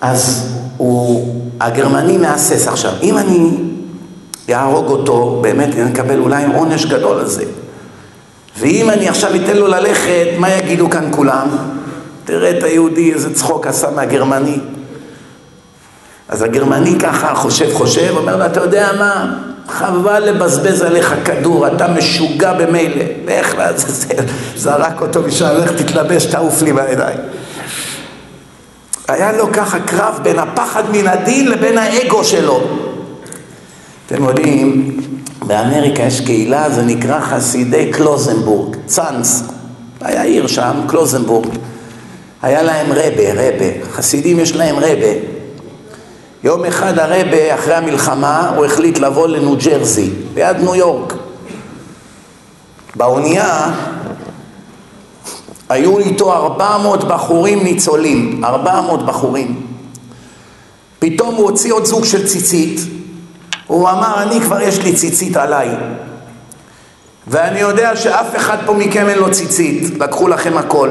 אז 0.00 0.48
הוא, 0.76 1.34
הגרמני 1.60 2.16
מהסס 2.16 2.68
עכשיו. 2.68 2.92
אם 3.02 3.18
אני 3.18 3.50
אהרוג 4.50 4.86
אותו, 4.86 5.38
באמת 5.42 5.74
אני 5.74 5.92
אקבל 5.92 6.18
אולי 6.18 6.44
עונש 6.54 6.86
גדול 6.86 7.18
על 7.18 7.26
זה. 7.26 7.44
ואם 8.60 8.90
אני 8.90 9.08
עכשיו 9.08 9.34
אתן 9.34 9.56
לו 9.56 9.66
ללכת, 9.66 10.26
מה 10.38 10.50
יגידו 10.50 10.90
כאן 10.90 11.08
כולם? 11.10 11.48
תראה 12.24 12.50
את 12.50 12.62
היהודי, 12.62 13.12
איזה 13.12 13.34
צחוק 13.34 13.66
עשה 13.66 13.90
מהגרמני. 13.90 14.58
אז 16.28 16.42
הגרמני 16.42 16.98
ככה 16.98 17.34
חושב 17.34 17.74
חושב, 17.74 18.14
אומר 18.16 18.36
לו, 18.36 18.46
אתה 18.46 18.60
יודע 18.60 18.90
מה? 18.98 19.34
חבל 19.68 20.24
לבזבז 20.24 20.82
עליך 20.82 21.14
כדור, 21.24 21.66
אתה 21.66 21.88
משוגע 21.88 22.52
במילא. 22.52 23.04
לך 23.26 23.54
לעזאזל, 23.58 24.24
זרק 24.56 25.00
אותו 25.00 25.22
משם, 25.22 25.50
לך 25.64 25.72
תתלבש, 25.72 26.24
תעוף 26.26 26.62
לי 26.62 26.72
בעיניים. 26.72 27.18
היה 29.08 29.32
לו 29.32 29.52
ככה 29.52 29.80
קרב 29.80 30.20
בין 30.22 30.38
הפחד 30.38 30.82
מן 30.92 31.06
הדין 31.06 31.48
לבין 31.48 31.78
האגו 31.78 32.24
שלו. 32.24 32.60
אתם 34.12 34.24
יודעים, 34.24 34.96
באמריקה 35.46 36.02
יש 36.02 36.20
קהילה, 36.20 36.70
זה 36.70 36.82
נקרא 36.82 37.20
חסידי 37.20 37.90
קלוזנבורג, 37.92 38.76
צאנס. 38.86 39.42
היה 40.00 40.22
עיר 40.22 40.46
שם, 40.46 40.72
קלוזנבורג. 40.88 41.48
היה 42.42 42.62
להם 42.62 42.86
רבה, 42.92 43.32
רבה. 43.32 43.86
חסידים 43.92 44.40
יש 44.40 44.56
להם 44.56 44.76
רבה. 44.76 45.12
יום 46.44 46.64
אחד 46.64 46.98
הרבה, 46.98 47.54
אחרי 47.54 47.74
המלחמה, 47.74 48.52
הוא 48.56 48.64
החליט 48.64 48.98
לבוא 48.98 49.28
לניו 49.28 49.56
ג'רזי, 49.56 50.10
ליד 50.34 50.56
ניו 50.56 50.74
יורק. 50.74 51.14
באונייה 52.96 53.72
היו 55.68 55.98
איתו 55.98 56.32
ארבע 56.32 56.78
מאות 56.78 57.04
בחורים 57.04 57.64
ניצולים, 57.64 58.44
ארבע 58.44 58.80
מאות 58.80 59.06
בחורים. 59.06 59.66
פתאום 60.98 61.34
הוא 61.34 61.44
הוציא 61.44 61.72
עוד 61.72 61.84
זוג 61.84 62.04
של 62.04 62.26
ציצית, 62.26 62.80
הוא 63.70 63.90
אמר, 63.90 64.22
אני 64.22 64.40
כבר 64.40 64.60
יש 64.60 64.78
לי 64.78 64.92
ציצית 64.92 65.36
עליי. 65.36 65.68
ואני 67.26 67.60
יודע 67.60 67.96
שאף 67.96 68.36
אחד 68.36 68.56
פה 68.66 68.74
מכם 68.74 69.08
אין 69.08 69.18
לו 69.18 69.30
ציצית, 69.30 69.98
לקחו 69.98 70.28
לכם 70.28 70.58
הכל. 70.58 70.90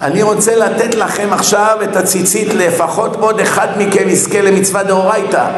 אני 0.00 0.22
רוצה 0.22 0.56
לתת 0.56 0.94
לכם 0.94 1.28
עכשיו 1.32 1.76
את 1.84 1.96
הציצית, 1.96 2.48
לפחות 2.54 3.16
עוד 3.16 3.40
אחד 3.40 3.68
מכם 3.78 4.08
יזכה 4.08 4.40
למצווה 4.40 4.82
דאורייתא. 4.82 5.48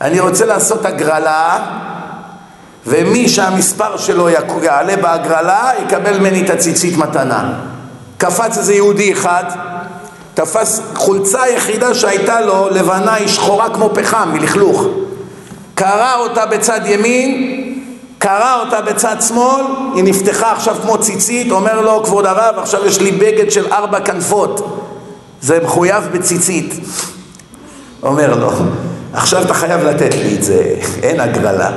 אני 0.00 0.20
רוצה 0.20 0.46
לעשות 0.46 0.84
הגרלה, 0.86 1.58
ומי 2.86 3.28
שהמספר 3.28 3.96
שלו 3.96 4.28
יעלה 4.62 4.96
בהגרלה, 4.96 5.70
יקבל 5.82 6.18
ממני 6.18 6.44
את 6.44 6.50
הציצית 6.50 6.96
מתנה. 6.96 7.52
קפץ 8.18 8.58
איזה 8.58 8.74
יהודי 8.74 9.12
אחד, 9.12 9.44
תפס 10.34 10.80
חולצה 10.94 11.42
היחידה 11.42 11.94
שהייתה 11.94 12.40
לו, 12.40 12.68
לבנה, 12.70 13.14
היא 13.14 13.28
שחורה 13.28 13.74
כמו 13.74 13.90
פחם, 13.94 14.30
מלכלוך. 14.32 14.84
קרע 15.74 16.14
אותה 16.14 16.46
בצד 16.46 16.80
ימין, 16.84 17.56
קרע 18.18 18.60
אותה 18.60 18.80
בצד 18.80 19.16
שמאל, 19.28 19.64
היא 19.94 20.04
נפתחה 20.04 20.52
עכשיו 20.52 20.76
כמו 20.82 20.98
ציצית, 20.98 21.50
אומר 21.50 21.80
לו, 21.80 22.04
כבוד 22.04 22.26
הרב, 22.26 22.58
עכשיו 22.58 22.86
יש 22.86 23.00
לי 23.00 23.12
בגד 23.12 23.50
של 23.50 23.72
ארבע 23.72 24.00
כנפות, 24.00 24.86
זה 25.40 25.58
מחויב 25.64 26.04
בציצית. 26.12 26.74
אומר 28.02 28.34
לו, 28.34 28.50
עכשיו 29.12 29.42
אתה 29.42 29.54
חייב 29.54 29.84
לתת 29.84 30.14
לי 30.14 30.36
את 30.36 30.42
זה, 30.42 30.74
אין 31.02 31.20
הגרלה. 31.20 31.70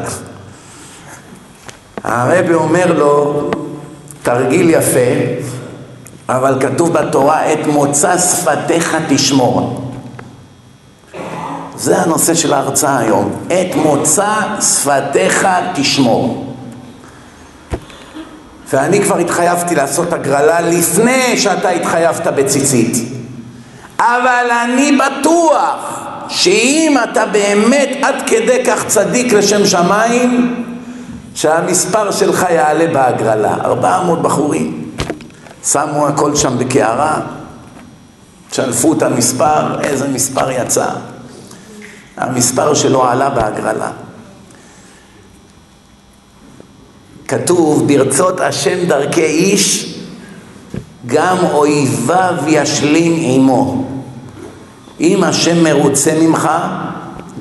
הרבי 2.03 2.53
אומר 2.53 2.93
לו, 2.93 3.49
תרגיל 4.23 4.69
יפה, 4.69 4.99
אבל 6.29 6.57
כתוב 6.59 6.93
בתורה, 6.93 7.53
את 7.53 7.67
מוצא 7.67 8.17
שפתיך 8.17 8.97
תשמור. 9.09 9.83
זה 11.75 11.97
הנושא 11.97 12.33
של 12.33 12.53
ההרצאה 12.53 12.97
היום. 12.97 13.31
את 13.47 13.75
מוצא 13.75 14.33
שפתיך 14.61 15.47
תשמור. 15.75 16.53
ואני 18.73 19.01
כבר 19.01 19.17
התחייבתי 19.17 19.75
לעשות 19.75 20.13
הגרלה 20.13 20.61
לפני 20.61 21.37
שאתה 21.37 21.69
התחייבת 21.69 22.27
בציצית. 22.27 22.97
אבל 23.99 24.45
אני 24.63 24.97
בטוח 24.97 26.03
שאם 26.29 26.97
אתה 27.03 27.25
באמת 27.25 27.89
עד 28.01 28.15
כדי 28.25 28.63
כך 28.65 28.87
צדיק 28.87 29.33
לשם 29.33 29.65
שמיים, 29.65 30.63
שהמספר 31.35 32.11
שלך 32.11 32.45
יעלה 32.49 32.93
בהגרלה. 32.93 33.53
ארבע 33.63 34.03
מאות 34.03 34.21
בחורים. 34.21 34.82
שמו 35.71 36.07
הכל 36.07 36.35
שם 36.35 36.57
בקערה, 36.57 37.21
שלפו 38.51 38.93
את 38.93 39.03
המספר, 39.03 39.81
איזה 39.81 40.07
מספר 40.07 40.51
יצא. 40.51 40.89
המספר 42.17 42.73
שלו 42.73 43.03
עלה 43.03 43.29
בהגרלה. 43.29 43.91
כתוב, 47.27 47.87
ברצות 47.87 48.39
השם 48.39 48.85
דרכי 48.87 49.23
איש, 49.25 49.95
גם 51.05 51.37
אויביו 51.51 52.35
ישלים 52.47 53.13
עמו. 53.17 53.85
אם 54.99 55.23
השם 55.23 55.63
מרוצה 55.63 56.13
ממך, 56.21 56.49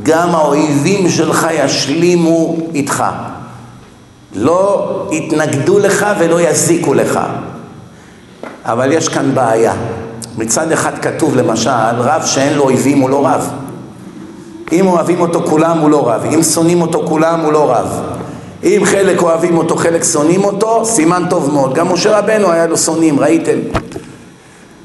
גם 0.03 0.35
האויבים 0.35 1.11
שלך 1.11 1.47
ישלימו 1.53 2.57
איתך. 2.75 3.05
לא 4.35 4.89
יתנגדו 5.13 5.79
לך 5.79 6.07
ולא 6.21 6.41
יזיקו 6.41 6.95
לך. 6.95 7.21
אבל 8.65 8.93
יש 8.93 9.09
כאן 9.09 9.35
בעיה. 9.35 9.73
מצד 10.39 10.73
אחד 10.73 10.99
כתוב 10.99 11.37
למשל, 11.37 11.71
רב 11.99 12.23
שאין 12.27 12.55
לו 12.55 12.65
אויבים 12.65 12.99
הוא 12.99 13.11
לא 13.11 13.27
רב. 13.27 13.51
אם 14.73 14.87
אוהבים 14.87 15.21
אותו 15.21 15.43
כולם 15.47 15.79
הוא 15.79 15.91
לא 15.91 16.09
רב, 16.09 16.23
אם 16.35 16.43
שונאים 16.43 16.83
אותו 16.83 17.07
כולם 17.07 17.41
הוא 17.41 17.53
לא 17.53 17.73
רב. 17.73 18.01
אם 18.65 18.83
חלק 18.85 19.23
אוהבים 19.23 19.59
אותו, 19.59 19.77
חלק 19.77 20.05
שונאים 20.05 20.45
אותו, 20.45 20.85
סימן 20.85 21.23
טוב 21.31 21.53
מאוד. 21.53 21.75
גם 21.75 21.93
משה 21.93 22.19
רבנו 22.19 22.51
היה 22.51 22.67
לו 22.67 22.77
שונאים, 22.77 23.21
ראיתם? 23.21 23.59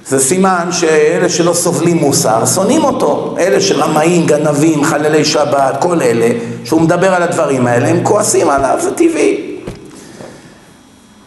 זה 0.07 0.19
סימן 0.19 0.67
שאלה 0.71 1.29
שלא 1.29 1.53
סובלים 1.53 1.97
מוסר, 1.97 2.45
שונאים 2.45 2.83
אותו. 2.83 3.35
אלה 3.39 3.61
שרמאים, 3.61 4.25
גנבים, 4.25 4.83
חללי 4.83 5.25
שבת, 5.25 5.75
כל 5.79 6.01
אלה, 6.01 6.29
שהוא 6.63 6.81
מדבר 6.81 7.13
על 7.13 7.23
הדברים 7.23 7.67
האלה, 7.67 7.87
הם 7.87 8.03
כועסים 8.03 8.49
עליו, 8.49 8.77
זה 8.79 8.91
טבעי. 8.91 9.46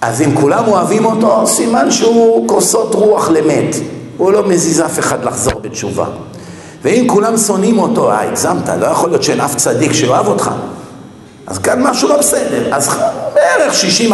אז 0.01 0.23
אם 0.23 0.35
כולם 0.35 0.65
אוהבים 0.69 1.05
אותו, 1.05 1.47
סימן 1.47 1.91
שהוא 1.91 2.49
כוסות 2.49 2.95
רוח 2.95 3.31
למת. 3.31 3.77
הוא 4.17 4.33
לא 4.33 4.49
מזיז 4.49 4.81
אף 4.81 4.99
אחד 4.99 5.25
לחזור 5.25 5.61
בתשובה. 5.61 6.07
ואם 6.83 7.05
כולם 7.09 7.37
שונאים 7.37 7.79
אותו, 7.79 8.11
אה, 8.11 8.23
הגזמת, 8.23 8.69
לא 8.69 8.87
יכול 8.87 9.11
להיות 9.11 9.23
שאין 9.23 9.41
אף 9.41 9.55
צדיק 9.55 9.93
שאוהב 9.93 10.27
אותך. 10.27 10.51
אז 11.47 11.59
כאן 11.59 11.83
משהו 11.83 12.09
לא 12.09 12.17
בסדר. 12.17 12.75
אז 12.75 12.91
בערך 13.35 13.75
60-40, 13.75 14.13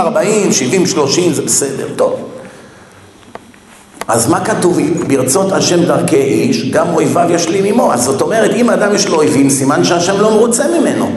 70-30 0.52 1.32
זה 1.32 1.42
בסדר, 1.42 1.86
טוב. 1.96 2.14
אז 4.08 4.28
מה 4.28 4.44
כתוב? 4.44 4.78
ברצות 5.06 5.52
השם 5.52 5.84
דרכי 5.84 6.16
איש, 6.16 6.70
גם 6.70 6.94
אויביו 6.94 7.26
ישלים 7.30 7.64
עמו. 7.64 7.92
אז 7.92 8.02
זאת 8.02 8.22
אומרת, 8.22 8.50
אם 8.50 8.70
אדם 8.70 8.94
יש 8.94 9.08
לו 9.08 9.16
אויבים, 9.16 9.50
סימן 9.50 9.84
שהשם 9.84 10.20
לא 10.20 10.30
מרוצה 10.30 10.64
ממנו. 10.80 11.10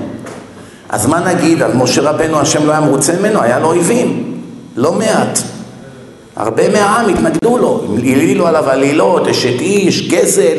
אז 0.90 1.06
מה 1.06 1.20
נגיד? 1.20 1.62
על 1.62 1.74
משה 1.74 2.02
רבנו 2.02 2.40
השם 2.40 2.66
לא 2.66 2.72
היה 2.72 2.82
מרוצה 2.82 3.14
ממנו, 3.20 3.42
היה 3.42 3.60
לו 3.60 3.68
אויבים. 3.68 4.29
לא 4.80 4.94
מעט. 4.94 5.40
הרבה 6.36 6.70
מהעם 6.70 7.10
התנגדו 7.10 7.58
לו, 7.58 7.84
העלילו 7.98 8.48
עליו 8.48 8.70
עלילות, 8.70 9.28
אשת 9.28 9.62
איש, 9.62 10.10
גזל. 10.10 10.58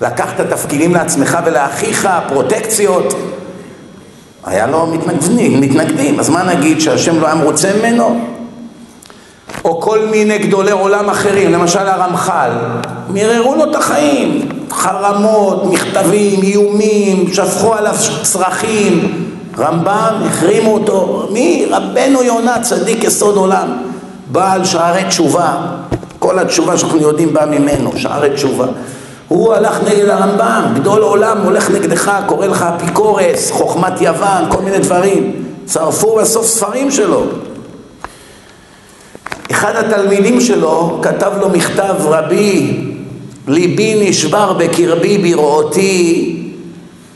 לקחת 0.00 0.40
תפקידים 0.40 0.94
לעצמך 0.94 1.38
ולאחיך, 1.44 2.08
פרוטקציות. 2.28 3.14
היה 4.44 4.66
לו 4.66 4.86
מתנגדים, 4.86 5.60
מתנגדים, 5.60 6.20
אז 6.20 6.28
מה 6.28 6.42
נגיד 6.42 6.80
שהשם 6.80 7.20
לא 7.20 7.26
היה 7.26 7.34
מרוצה 7.34 7.70
ממנו? 7.78 8.20
או 9.64 9.80
כל 9.80 10.06
מיני 10.10 10.38
גדולי 10.38 10.70
עולם 10.70 11.10
אחרים, 11.10 11.52
למשל 11.52 11.78
הרמח"ל, 11.78 12.50
מיררו 13.08 13.54
לו 13.54 13.70
את 13.70 13.74
החיים, 13.76 14.48
חרמות, 14.70 15.64
מכתבים, 15.64 16.42
איומים, 16.42 17.32
שפכו 17.32 17.74
עליו 17.74 17.94
צרכים, 18.22 19.29
רמב"ם, 19.60 20.14
החרימו 20.26 20.74
אותו, 20.74 21.28
מי? 21.30 21.66
רבנו 21.70 22.22
יונה, 22.22 22.62
צדיק 22.62 23.04
יסוד 23.04 23.36
עולם, 23.36 23.68
בעל 24.32 24.64
שערי 24.64 25.04
תשובה, 25.04 25.54
כל 26.18 26.38
התשובה 26.38 26.78
שאנחנו 26.78 26.98
יודעים 26.98 27.32
באה 27.32 27.46
ממנו, 27.46 27.90
שערי 27.96 28.30
תשובה. 28.30 28.66
הוא 29.28 29.54
הלך 29.54 29.80
נגד 29.86 30.08
הרמב"ם, 30.08 30.62
גדול 30.74 31.02
עולם 31.02 31.38
הולך 31.44 31.70
נגדך, 31.70 32.12
קורא 32.26 32.46
לך 32.46 32.62
אפיקורס, 32.62 33.50
חוכמת 33.50 34.00
יוון, 34.00 34.44
כל 34.48 34.62
מיני 34.62 34.78
דברים. 34.78 35.32
צרפו 35.64 36.16
בסוף 36.16 36.46
ספרים 36.46 36.90
שלו. 36.90 37.22
אחד 39.50 39.76
התלמידים 39.76 40.40
שלו 40.40 40.98
כתב 41.02 41.32
לו 41.40 41.48
מכתב, 41.48 41.94
רבי, 42.00 42.80
ליבי 43.48 44.08
נשבר 44.08 44.52
בקרבי 44.52 45.18
בראותי 45.18 46.39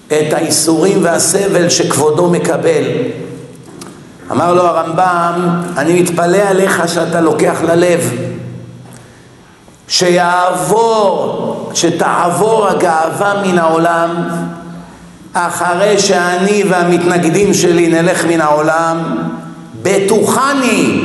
את 0.07 0.33
האיסורים 0.33 1.05
והסבל 1.05 1.69
שכבודו 1.69 2.31
מקבל. 2.31 2.83
אמר 4.31 4.55
לו 4.55 4.63
הרמב"ם, 4.63 5.63
אני 5.77 6.01
מתפלא 6.03 6.39
עליך 6.49 6.89
שאתה 6.89 7.21
לוקח 7.21 7.63
ללב. 7.63 8.11
שיעבור, 9.89 11.71
שתעבור 11.75 12.69
הגאווה 12.69 13.43
מן 13.47 13.59
העולם 13.59 14.29
אחרי 15.33 15.99
שאני 15.99 16.65
והמתנגדים 16.71 17.55
שלי 17.55 17.89
נלך 17.89 18.25
מן 18.25 18.41
העולם, 18.41 19.17
בטוחני 19.83 21.01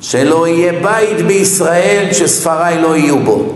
שלא 0.00 0.48
יהיה 0.48 0.72
בית 0.82 1.26
בישראל 1.26 2.08
שספריי 2.12 2.82
לא 2.82 2.96
יהיו 2.96 3.24
בו. 3.24 3.52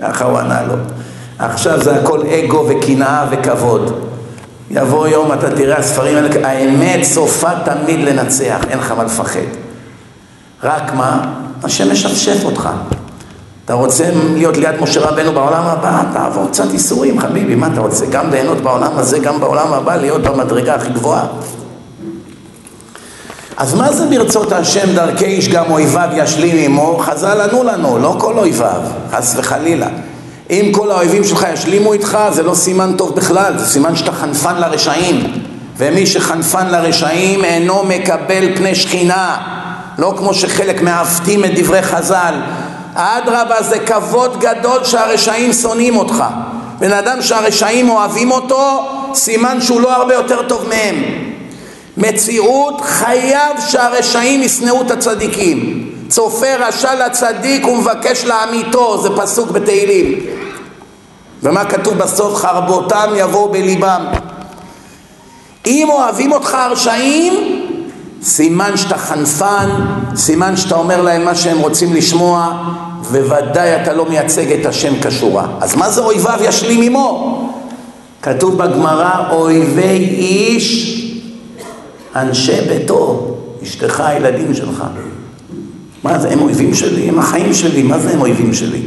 ככה 0.00 0.24
הוא 0.24 0.38
ענה 0.38 0.62
לו. 0.62 0.74
עכשיו 1.42 1.82
זה 1.82 1.96
הכל 1.96 2.22
אגו 2.26 2.66
וקנאה 2.68 3.26
וכבוד. 3.30 3.92
יבוא 4.70 5.08
יום, 5.08 5.32
אתה 5.32 5.56
תראה 5.56 5.78
הספרים 5.78 6.16
האלה, 6.16 6.48
האמת 6.48 7.04
סופה 7.04 7.50
תמיד 7.64 8.00
לנצח, 8.00 8.60
אין 8.70 8.78
לך 8.78 8.90
מה 8.90 9.04
לפחד. 9.04 9.40
רק 10.62 10.94
מה? 10.94 11.32
השם 11.62 11.92
משפשף 11.92 12.44
אותך. 12.44 12.68
אתה 13.64 13.74
רוצה 13.74 14.10
להיות 14.34 14.56
ליד 14.56 14.80
משה 14.80 15.00
רבנו 15.00 15.32
בעולם 15.32 15.66
הבא, 15.66 16.02
תעבור 16.12 16.48
קצת 16.48 16.72
ייסורים, 16.72 17.20
חביבי, 17.20 17.54
מה 17.54 17.68
אתה 17.72 17.80
רוצה? 17.80 18.06
גם 18.06 18.30
ליהנות 18.30 18.58
בעולם 18.58 18.92
הזה, 18.96 19.18
גם 19.18 19.40
בעולם 19.40 19.72
הבא, 19.72 19.96
להיות 19.96 20.22
במדרגה 20.22 20.74
הכי 20.74 20.90
גבוהה. 20.90 21.26
אז 23.56 23.74
מה 23.74 23.92
זה 23.92 24.06
ברצות 24.06 24.52
השם 24.52 24.94
דרכי 24.94 25.24
איש 25.24 25.48
גם 25.48 25.64
אויביו 25.70 26.08
ישלים 26.14 26.56
עמו? 26.56 26.98
חז"ל 26.98 27.40
ענו 27.40 27.64
לנו, 27.64 27.98
לא 27.98 28.16
כל 28.18 28.38
אויביו, 28.38 28.80
חס 29.12 29.34
וחלילה. 29.38 29.88
אם 30.52 30.72
כל 30.72 30.90
האויבים 30.90 31.24
שלך 31.24 31.46
ישלימו 31.52 31.92
איתך, 31.92 32.18
זה 32.30 32.42
לא 32.42 32.54
סימן 32.54 32.92
טוב 32.96 33.16
בכלל, 33.16 33.58
זה 33.58 33.66
סימן 33.66 33.96
שאתה 33.96 34.12
חנפן 34.12 34.60
לרשעים. 34.60 35.32
ומי 35.76 36.06
שחנפן 36.06 36.66
לרשעים 36.68 37.44
אינו 37.44 37.82
מקבל 37.84 38.56
פני 38.56 38.74
שכינה, 38.74 39.36
לא 39.98 40.14
כמו 40.18 40.34
שחלק 40.34 40.82
מעוותים 40.82 41.44
את 41.44 41.50
דברי 41.54 41.82
חז"ל. 41.82 42.34
אדרבה 42.94 43.62
זה 43.62 43.78
כבוד 43.78 44.40
גדול 44.40 44.84
שהרשעים 44.84 45.52
שונאים 45.52 45.96
אותך. 45.96 46.24
בן 46.78 46.92
אדם 46.92 47.22
שהרשעים 47.22 47.90
אוהבים 47.90 48.30
אותו, 48.30 48.88
סימן 49.14 49.60
שהוא 49.60 49.80
לא 49.80 49.96
הרבה 49.96 50.14
יותר 50.14 50.42
טוב 50.42 50.68
מהם. 50.68 51.04
מציאות 51.96 52.80
חייב 52.80 53.60
שהרשעים 53.68 54.42
ישנאו 54.42 54.82
את 54.82 54.90
הצדיקים. 54.90 55.88
צופה 56.08 56.54
רשע 56.58 57.06
לצדיק 57.06 57.66
ומבקש 57.66 58.24
לעמיתו, 58.24 59.02
זה 59.02 59.08
פסוק 59.16 59.50
בתהילים. 59.50 60.41
ומה 61.42 61.64
כתוב 61.64 61.94
בסוף? 61.94 62.34
חרבותם 62.34 63.10
יבואו 63.16 63.48
בליבם. 63.52 64.04
אם 65.66 65.88
אוהבים 65.90 66.32
אותך 66.32 66.54
הרשעים, 66.54 67.32
סימן 68.22 68.76
שאתה 68.76 68.98
חנפן, 68.98 69.68
סימן 70.16 70.56
שאתה 70.56 70.74
אומר 70.74 71.02
להם 71.02 71.24
מה 71.24 71.34
שהם 71.34 71.58
רוצים 71.58 71.94
לשמוע, 71.94 72.62
וודאי 73.10 73.82
אתה 73.82 73.92
לא 73.92 74.06
מייצג 74.08 74.52
את 74.52 74.66
השם 74.66 74.94
כשורה. 75.02 75.46
אז 75.60 75.76
מה 75.76 75.90
זה 75.90 76.00
אויביו 76.00 76.38
ישלים 76.44 76.82
עמו? 76.82 77.38
כתוב 78.22 78.58
בגמרא, 78.58 79.30
אויבי 79.30 79.98
איש, 79.98 80.98
אנשי 82.16 82.60
ביתו, 82.60 83.34
אשתך, 83.62 84.00
הילדים 84.00 84.54
שלך. 84.54 84.84
מה 86.04 86.18
זה, 86.18 86.30
הם 86.30 86.40
אויבים 86.40 86.74
שלי? 86.74 87.08
הם 87.08 87.18
החיים 87.18 87.54
שלי, 87.54 87.82
מה 87.82 87.98
זה 87.98 88.10
הם 88.10 88.20
אויבים 88.20 88.54
שלי? 88.54 88.82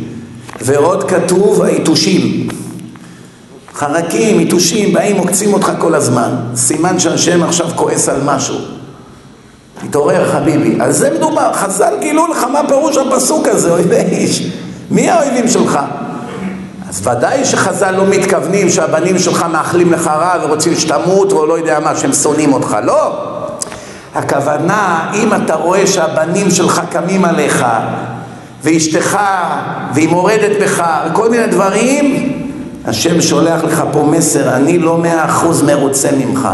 ועוד 0.62 1.10
כתוב, 1.10 1.62
היתושים. 1.62 2.48
חרקים, 3.76 4.40
יתושים, 4.40 4.94
באים, 4.94 5.18
עוקצים 5.18 5.54
אותך 5.54 5.72
כל 5.80 5.96
הזמן. 5.96 6.36
סימן 6.56 7.00
שהשם 7.00 7.44
עכשיו 7.44 7.68
כועס 7.76 8.10
על 8.10 8.22
משהו. 8.26 8.56
תתעורר 9.82 10.32
חביבי. 10.32 10.78
על 10.80 10.92
זה 10.92 11.10
מדובר, 11.18 11.54
חז"ל 11.54 11.94
גילו 12.00 12.28
לך 12.28 12.44
מה 12.44 12.62
פירוש 12.68 12.98
הפסוק 12.98 13.48
הזה, 13.48 13.72
אויבי 13.72 13.96
איש. 13.96 14.52
מי 14.92 15.10
האויבים 15.10 15.48
שלך? 15.48 15.80
אז 16.90 17.08
ודאי 17.08 17.46
שחז"ל 17.46 17.92
לא 17.92 18.06
מתכוונים 18.08 18.70
שהבנים 18.70 19.20
שלך 19.20 19.46
מאחלים 19.52 19.94
לך 19.94 20.08
רע 20.08 20.34
ורוצים 20.44 20.76
שתמות 20.76 21.32
או 21.32 21.46
לא 21.46 21.58
יודע 21.58 21.80
מה, 21.80 21.96
שהם 21.96 22.14
שונאים 22.14 22.54
אותך. 22.54 22.78
לא. 22.84 23.18
הכוונה, 24.16 25.12
אם 25.14 25.34
אתה 25.34 25.56
רואה 25.56 25.88
שהבנים 25.88 26.52
שלך 26.52 26.82
קמים 26.92 27.26
עליך 27.26 27.66
ואשתך 28.66 29.20
והיא 29.94 30.10
מורדת 30.10 30.62
בך 30.62 30.84
וכל 31.10 31.30
מיני 31.30 31.48
דברים, 31.48 32.34
השם 32.86 33.22
שולח 33.22 33.64
לך 33.64 33.84
פה 33.92 34.04
מסר, 34.04 34.56
אני 34.56 34.80
לא 34.80 34.98
מאה 34.98 35.26
אחוז 35.26 35.64
מרוצה 35.64 36.10
ממך. 36.12 36.50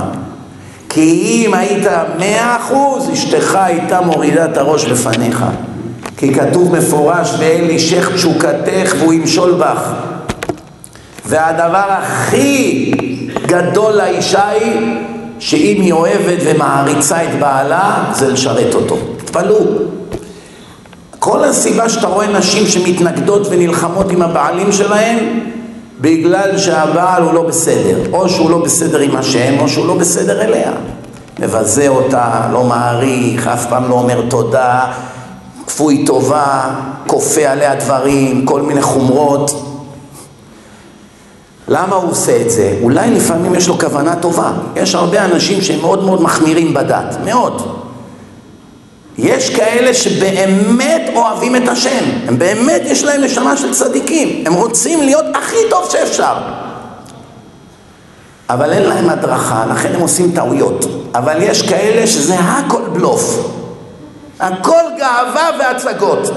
כי 0.90 1.02
אם 1.46 1.54
היית 1.54 1.88
מאה 2.20 2.58
אחוז, 2.58 3.10
אשתך 3.14 3.56
הייתה 3.56 4.02
מורידה 4.02 4.46
את 4.46 4.58
הראש 4.58 4.86
בפניך. 4.86 5.46
כי 6.18 6.34
כתוב 6.34 6.76
מפורש, 6.78 7.34
ואל 7.40 7.70
אישך 7.70 8.10
תשוקתך 8.16 8.96
והוא 9.00 9.14
ימשול 9.14 9.52
בך. 9.52 9.92
והדבר 11.26 11.86
הכי 11.90 12.92
גדול 13.46 13.94
לאישה 13.94 14.50
היא, 14.50 14.98
שאם 15.40 15.82
היא 15.82 15.94
אוהבת 15.94 16.38
ומעריצה 16.46 17.24
את 17.24 17.40
בעלה, 17.40 18.04
זה 18.14 18.28
לשרת 18.28 18.74
אותו. 18.74 18.98
תתפלאו. 19.18 20.01
כל 21.24 21.44
הסיבה 21.44 21.90
שאתה 21.90 22.08
רואה 22.08 22.28
נשים 22.28 22.68
שמתנגדות 22.68 23.48
ונלחמות 23.50 24.12
עם 24.12 24.22
הבעלים 24.22 24.72
שלהם, 24.72 25.40
בגלל 26.02 26.58
שהבעל 26.58 27.24
הוא 27.24 27.34
לא 27.34 27.44
בסדר, 27.44 27.98
או 28.14 28.30
שהוא 28.30 28.50
לא 28.50 28.58
בסדר 28.58 29.00
עם 29.00 29.16
השם, 29.16 29.60
או 29.60 29.68
שהוא 29.68 29.88
לא 29.88 29.94
בסדר 29.94 30.42
אליה. 30.42 30.72
מבזה 31.40 31.88
אותה, 31.88 32.50
לא 32.54 32.64
מעריך, 32.64 33.48
אף 33.48 33.66
פעם 33.70 33.90
לא 33.90 33.96
אומר 33.96 34.22
תודה, 34.30 34.92
כפוי 35.68 36.06
טובה, 36.06 36.76
כופה 37.08 37.42
עליה 37.42 37.76
דברים, 37.76 38.46
כל 38.46 38.62
מיני 38.62 38.82
חומרות. 38.82 39.52
למה 41.68 41.96
הוא 41.96 42.12
עושה 42.12 42.42
את 42.42 42.52
זה? 42.52 42.78
אולי 42.82 43.12
לפעמים 43.12 43.56
יש 43.56 43.68
לו 43.68 43.80
כוונה 43.80 44.16
טובה. 44.16 44.52
יש 44.76 44.96
הרבה 44.96 45.26
אנשים 45.26 45.62
שהם 45.62 45.82
מאוד 45.82 46.04
מאוד 46.04 46.22
מחמירים 46.22 46.74
בדת, 46.74 47.18
מאוד. 47.26 47.81
יש 49.22 49.56
כאלה 49.56 49.94
שבאמת 49.94 51.02
אוהבים 51.16 51.56
את 51.56 51.68
השם, 51.68 52.04
הם 52.28 52.40
באמת 52.40 52.82
יש 52.86 53.04
להם 53.04 53.22
נשמה 53.22 53.58
של 53.58 53.74
צדיקים, 53.74 54.44
הם 54.46 54.54
רוצים 54.54 55.02
להיות 55.02 55.26
הכי 55.36 55.56
טוב 55.70 55.90
שאפשר. 55.92 56.34
אבל 58.50 58.74
אין 58.74 58.84
להם 58.84 59.10
הדרכה, 59.10 59.66
לכן 59.66 59.96
הם 59.96 60.02
עושים 60.02 60.32
טעויות. 60.32 60.86
אבל 61.16 61.36
יש 61.42 61.70
כאלה 61.70 62.08
שזה 62.08 62.36
הכל 62.40 62.82
בלוף. 62.94 63.52
הכל 64.40 64.84
גאווה 64.98 65.50
והצגות. 65.60 66.32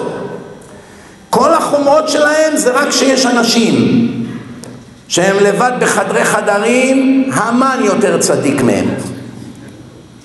כל 1.31 1.55
החומרות 1.55 2.09
שלהם 2.09 2.57
זה 2.57 2.71
רק 2.71 2.91
שיש 2.91 3.27
אנשים 3.27 4.09
שהם 5.09 5.37
לבד 5.41 5.73
בחדרי 5.81 6.25
חדרים, 6.25 7.31
המן 7.35 7.79
יותר 7.85 8.19
צדיק 8.19 8.63
מהם. 8.63 8.87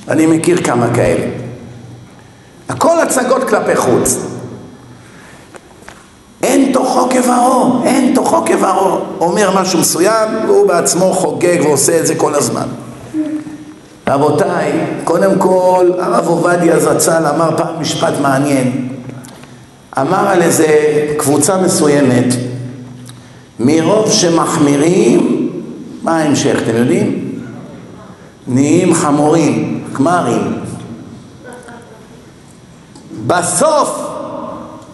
אני 0.08 0.26
מכיר 0.26 0.58
כמה 0.64 0.88
כאלה. 0.96 1.49
הכל 2.70 3.00
הצגות 3.00 3.44
כלפי 3.44 3.76
חוץ. 3.76 4.18
אין 6.44 6.72
תוכו 6.74 7.10
כברו, 7.10 7.82
אין 7.86 8.16
תוכו 8.16 8.46
כברו. 8.46 9.00
אומר 9.20 9.62
משהו 9.62 9.80
מסוים, 9.80 10.30
והוא 10.48 10.68
בעצמו 10.68 11.14
חוגג 11.14 11.58
ועושה 11.64 12.00
את 12.00 12.08
זה 12.08 12.16
כל 12.16 12.36
הזמן. 12.36 12.68
רבותיי, 14.08 14.72
קודם 15.04 15.40
כל, 15.40 15.92
הרב 16.00 16.28
עובדיה 16.28 16.80
זצ"ל 16.80 17.26
אמר 17.36 17.58
פעם 17.58 17.82
משפט 17.82 18.14
מעניין. 18.22 18.90
אמר 20.02 20.30
על 20.30 20.42
איזה 20.42 20.68
קבוצה 21.18 21.58
מסוימת, 21.58 22.26
מרוב 23.60 24.12
שמחמירים, 24.12 25.50
מה 26.04 26.18
ההמשך, 26.18 26.56
אתם 26.64 26.76
יודעים? 26.76 27.30
נהיים 28.48 28.94
חמורים, 28.94 29.84
חמרים. 29.94 30.69
בסוף 33.28 34.10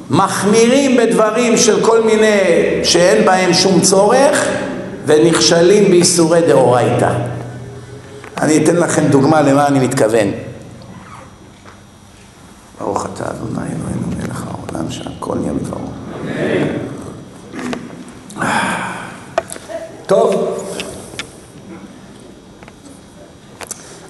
מחמירים 0.10 0.98
בדברים 0.98 1.58
של 1.58 1.86
כל 1.86 2.04
מיני 2.04 2.40
שאין 2.84 3.26
בהם 3.26 3.54
שום 3.54 3.82
צורך 3.82 4.48
ונכשלים 5.06 5.92
בייסורי 5.92 6.42
דאורייתא. 6.48 7.14
אני 8.42 8.64
אתן 8.64 8.76
לכם 8.76 9.08
דוגמה 9.08 9.42
למה 9.42 9.68
אני 9.68 9.80
מתכוון. 9.80 10.28
ברוך 12.80 13.06
אתה 13.14 13.24
אדוני 13.24 13.68
אלוהינו 13.68 14.08
מלך 14.18 14.44
העולם 14.48 14.92
שהכל 14.92 15.36
נהיה 15.36 15.54
בדברו. 15.54 15.90
טוב. 20.06 20.58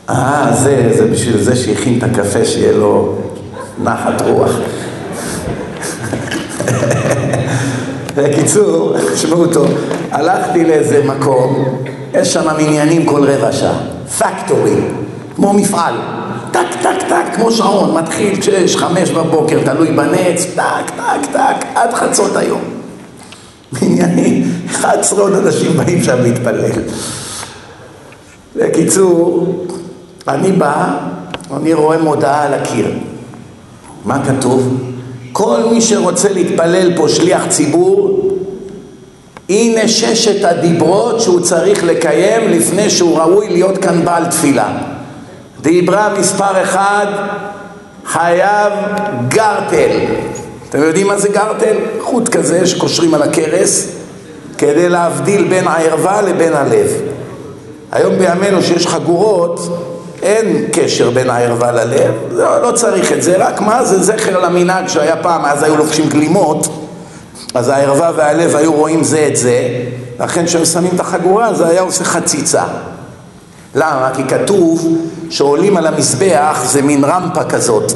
אה, 0.09 0.51
זה, 0.53 0.91
זה 0.97 1.07
בשביל 1.07 1.43
זה 1.43 1.55
שהכין 1.55 1.97
את 1.97 2.03
הקפה 2.03 2.45
שיהיה 2.45 2.71
לו 2.71 3.17
נחת 3.83 4.21
רוח. 4.21 4.51
בקיצור, 8.15 8.95
תשמעו 9.13 9.47
טוב, 9.47 9.67
הלכתי 10.11 10.63
לאיזה 10.63 11.03
מקום, 11.05 11.65
יש 12.13 12.33
שם 12.33 12.47
מניינים 12.57 13.05
כל 13.05 13.29
רבע 13.29 13.51
שעה, 13.51 13.79
factory, 14.19 14.75
כמו 15.35 15.53
מפעל, 15.53 15.93
טק, 16.51 16.59
טק, 16.81 17.07
טק, 17.09 17.35
כמו 17.35 17.51
שעון, 17.51 17.97
מתחיל 17.97 18.41
כשיש 18.41 18.77
חמש 18.77 19.09
בבוקר, 19.09 19.59
תלוי 19.65 19.91
בנץ, 19.91 20.45
טק, 20.55 20.89
טק, 20.95 21.31
טק, 21.31 21.65
עד 21.75 21.93
חצות 21.93 22.35
היום. 22.35 22.61
מניינים, 23.81 24.51
11 24.71 25.21
עוד 25.21 25.33
אנשים 25.33 25.77
באים 25.77 26.03
שם 26.03 26.21
להתפלל. 26.21 26.71
בקיצור, 28.55 29.47
אני 30.27 30.51
בא, 30.51 30.97
אני 31.57 31.73
רואה 31.73 31.97
מודעה 31.97 32.43
על 32.43 32.53
הקיר. 32.53 32.91
מה 34.05 34.25
כתוב? 34.25 34.77
כל 35.31 35.61
מי 35.71 35.81
שרוצה 35.81 36.29
להתפלל 36.29 36.97
פה 36.97 37.09
שליח 37.09 37.45
ציבור, 37.49 38.21
הנה 39.49 39.87
ששת 39.87 40.45
הדיברות 40.45 41.21
שהוא 41.21 41.39
צריך 41.39 41.83
לקיים 41.83 42.49
לפני 42.49 42.89
שהוא 42.89 43.17
ראוי 43.17 43.49
להיות 43.49 43.77
כאן 43.77 44.05
בעל 44.05 44.25
תפילה. 44.25 44.77
דיברה 45.61 46.09
מספר 46.19 46.63
אחד, 46.63 47.05
חייב 48.05 48.73
גרטל. 49.27 49.99
אתם 50.69 50.83
יודעים 50.83 51.07
מה 51.07 51.17
זה 51.17 51.29
גרטל? 51.29 51.75
חוט 52.01 52.29
כזה 52.29 52.67
שקושרים 52.67 53.13
על 53.13 53.21
הכרס 53.21 53.87
כדי 54.57 54.89
להבדיל 54.89 55.47
בין 55.47 55.67
הערווה 55.67 56.21
לבין 56.21 56.53
הלב. 56.53 56.87
היום 57.91 58.15
בימינו 58.17 58.61
שיש 58.61 58.87
חגורות, 58.87 59.59
אין 60.25 60.65
קשר 60.71 61.09
בין 61.09 61.29
הערווה 61.29 61.71
ללב, 61.71 62.13
לא, 62.31 62.61
לא 62.61 62.71
צריך 62.71 63.11
את 63.11 63.23
זה, 63.23 63.35
רק 63.37 63.61
מה 63.61 63.83
זה 63.83 64.03
זכר 64.03 64.39
למנהג 64.39 64.87
שהיה 64.87 65.15
פעם, 65.15 65.45
אז 65.45 65.63
היו 65.63 65.77
לובשים 65.77 66.09
גלימות, 66.09 66.67
אז 67.53 67.69
הערווה 67.69 68.11
והלב 68.15 68.55
היו 68.55 68.73
רואים 68.73 69.03
זה 69.03 69.27
את 69.27 69.35
זה, 69.35 69.69
לכן 70.19 70.45
כשהם 70.45 70.65
שמים 70.65 70.91
את 70.95 70.99
החגורה 70.99 71.53
זה 71.53 71.67
היה 71.67 71.81
עושה 71.81 72.03
חציצה. 72.03 72.63
למה? 73.75 74.11
כי 74.15 74.23
כתוב 74.23 74.97
שעולים 75.29 75.77
על 75.77 75.87
המזבח 75.87 76.61
זה 76.65 76.81
מין 76.81 77.03
רמפה 77.03 77.43
כזאת. 77.43 77.91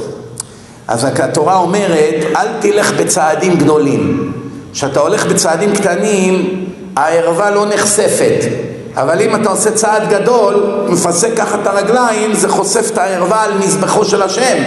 אז 0.87 1.05
התורה 1.05 1.55
אומרת, 1.55 2.15
אל 2.35 2.47
תלך 2.59 2.93
בצעדים 2.99 3.55
גדולים. 3.55 4.33
כשאתה 4.73 4.99
הולך 4.99 5.25
בצעדים 5.25 5.75
קטנים, 5.75 6.65
הערווה 6.95 7.51
לא 7.51 7.65
נחשפת. 7.65 8.68
אבל 8.95 9.21
אם 9.21 9.35
אתה 9.35 9.49
עושה 9.49 9.71
צעד 9.71 10.09
גדול, 10.09 10.83
מפסק 10.89 11.37
ככה 11.37 11.57
את 11.61 11.67
הרגליים, 11.67 12.33
זה 12.33 12.49
חושף 12.49 12.89
את 12.91 12.97
הערווה 12.97 13.43
על 13.43 13.51
מזבחו 13.57 14.05
של 14.05 14.21
השם. 14.21 14.57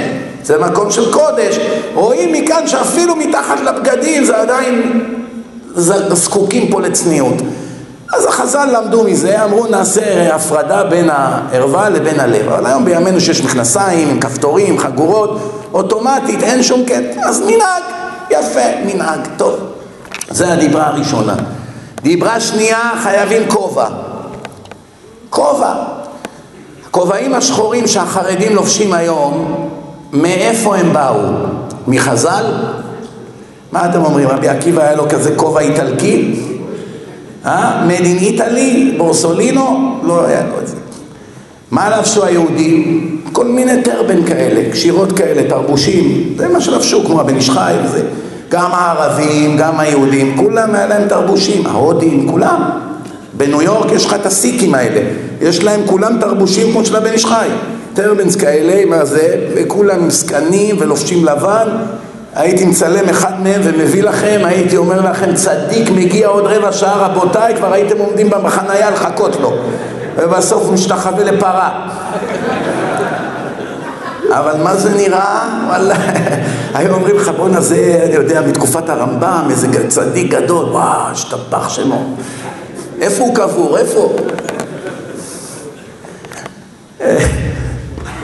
זה 0.42 0.58
מקום 0.58 0.90
של 0.90 1.12
קודש. 1.12 1.58
רואים 1.94 2.32
מכאן 2.32 2.66
שאפילו 2.66 3.16
מתחת 3.16 3.60
לבגדים 3.60 4.24
זה 4.24 4.36
עדיין 4.36 5.02
זקוקים 6.12 6.70
פה 6.70 6.80
לצניעות. 6.80 7.36
אז 8.12 8.24
החז"ל 8.26 8.68
למדו 8.72 9.04
מזה, 9.04 9.44
אמרו 9.44 9.66
נעשה 9.66 10.34
הפרדה 10.34 10.84
בין 10.84 11.10
הערווה 11.12 11.88
לבין 11.88 12.20
הלב. 12.20 12.48
אבל 12.48 12.66
היום 12.66 12.84
בימינו 12.84 13.20
שיש 13.20 13.44
מכנסיים 13.44 14.08
עם 14.08 14.20
כפתורים, 14.20 14.78
חגורות, 14.78 15.38
אוטומטית, 15.72 16.42
אין 16.42 16.62
שום 16.62 16.84
קטע. 16.84 17.20
אז 17.24 17.40
מנהג, 17.40 17.82
יפה, 18.30 18.60
מנהג, 18.84 19.20
טוב. 19.36 19.56
זה 20.30 20.52
הדיברה 20.52 20.86
הראשונה. 20.86 21.34
דיברה 22.02 22.40
שנייה, 22.40 22.90
חייבים 23.02 23.42
כובע. 23.48 23.86
כובע. 25.32 25.74
הכובעים 26.86 27.34
השחורים 27.34 27.86
שהחרדים 27.86 28.54
לובשים 28.54 28.92
היום, 28.92 29.68
מאיפה 30.12 30.76
הם 30.76 30.92
באו? 30.92 31.20
מחז"ל? 31.88 32.44
מה 33.72 33.90
אתם 33.90 34.04
אומרים, 34.04 34.28
רבי 34.28 34.48
עקיבא 34.48 34.82
היה 34.82 34.94
לו 34.94 35.08
כזה 35.08 35.36
כובע 35.36 35.60
איטלקי? 35.60 36.40
אה? 37.46 37.84
מד 37.86 38.04
אין 38.04 38.18
איטלי? 38.18 38.94
בורסולינו? 38.98 39.94
לא 40.02 40.24
היה 40.24 40.42
לו 40.46 40.60
את 40.62 40.66
זה. 40.66 40.76
מה 41.70 41.98
לבשו 41.98 42.24
היהודים? 42.24 43.20
כל 43.32 43.44
מיני 43.44 43.82
טרבן 43.82 44.24
כאלה, 44.24 44.70
קשירות 44.70 45.12
כאלה, 45.12 45.48
תרבושים, 45.48 46.34
זה 46.36 46.48
מה 46.48 46.60
שלבשו, 46.60 47.04
כמו 47.06 47.20
הבן 47.20 47.36
איש 47.36 47.50
חי 47.50 47.74
וזה. 47.84 48.02
גם 48.50 48.70
הערבים, 48.72 49.56
גם 49.56 49.80
היהודים, 49.80 50.36
כולם 50.36 50.74
היה 50.74 50.86
להם 50.86 51.08
תרבושים, 51.08 51.66
ההודים, 51.66 52.28
כולם. 52.30 52.91
בניו 53.32 53.62
יורק 53.62 53.92
יש 53.92 54.06
לך 54.06 54.14
את 54.14 54.26
הסיקים 54.26 54.74
האלה, 54.74 55.00
יש 55.40 55.64
להם 55.64 55.80
כולם 55.86 56.20
תרבושים 56.20 56.72
כמו 56.72 56.84
של 56.84 56.96
הבן 56.96 57.12
איש 57.12 57.26
חי. 57.26 57.48
טרבנס 57.94 58.36
כאלה, 58.36 58.84
מה 58.84 59.04
זה, 59.04 59.36
וכולם 59.54 60.10
זקנים 60.10 60.76
ולובשים 60.78 61.24
לבן. 61.24 61.68
הייתי 62.34 62.64
מצלם 62.64 63.08
אחד 63.08 63.42
מהם 63.42 63.60
ומביא 63.64 64.02
לכם, 64.02 64.40
הייתי 64.44 64.76
אומר 64.76 65.10
לכם, 65.10 65.34
צדיק 65.34 65.90
מגיע 65.90 66.28
עוד 66.28 66.44
רבע 66.44 66.72
שעה, 66.72 67.06
רבותיי, 67.06 67.56
כבר 67.56 67.72
הייתם 67.72 67.98
עומדים 67.98 68.30
בחנייה 68.30 68.90
לחכות 68.90 69.36
לו. 69.40 69.52
ובסוף 70.16 70.62
הוא 70.62 70.72
משתחווה 70.74 71.24
לפרה. 71.24 71.88
אבל 74.30 74.62
מה 74.62 74.76
זה 74.76 74.94
נראה? 74.94 75.48
וואלה, 75.66 75.94
היו 76.74 76.94
אומרים 76.94 77.16
לך 77.16 77.28
בואנה 77.28 77.60
זה, 77.60 78.00
אני 78.04 78.14
יודע, 78.14 78.40
מתקופת 78.40 78.88
הרמב"ם, 78.88 79.46
איזה 79.50 79.88
צדיק 79.88 80.30
גדול, 80.30 80.64
וואו, 80.64 81.10
השתבח 81.10 81.68
שמו. 81.68 82.16
איפה 83.02 83.24
הוא 83.24 83.34
קבור? 83.34 83.78
איפה? 83.78 84.16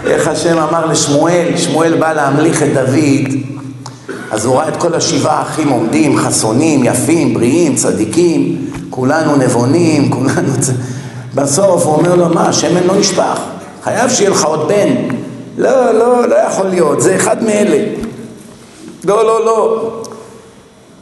איך 0.07 0.29
השם 0.29 0.59
אמר 0.59 0.87
לשמואל, 0.87 1.57
שמואל 1.57 1.95
בא 1.95 2.12
להמליך 2.12 2.62
את 2.62 2.74
דוד, 2.74 3.33
אז 4.31 4.45
הוא 4.45 4.57
ראה 4.57 4.68
את 4.68 4.76
כל 4.76 4.95
השבעה 4.95 5.39
האחים 5.39 5.68
עומדים, 5.68 6.16
חסונים, 6.16 6.85
יפים, 6.85 7.35
בריאים, 7.35 7.74
צדיקים, 7.74 8.70
כולנו 8.91 9.37
נבונים, 9.37 10.11
כולנו... 10.11 10.53
בסוף 11.35 11.85
הוא 11.85 11.95
אומר 11.95 12.14
לו, 12.14 12.29
מה, 12.29 12.49
השמן 12.49 12.83
לא 12.87 12.97
נשפך, 12.97 13.41
חייב 13.85 14.11
שיהיה 14.11 14.31
לך 14.31 14.45
עוד 14.45 14.68
בן. 14.68 14.89
לא, 15.59 15.93
לא, 15.93 16.29
לא 16.29 16.35
יכול 16.35 16.66
להיות, 16.66 17.01
זה 17.01 17.16
אחד 17.16 17.43
מאלה. 17.43 17.79
לא, 19.05 19.24
לא, 19.24 19.45
לא. 19.45 19.93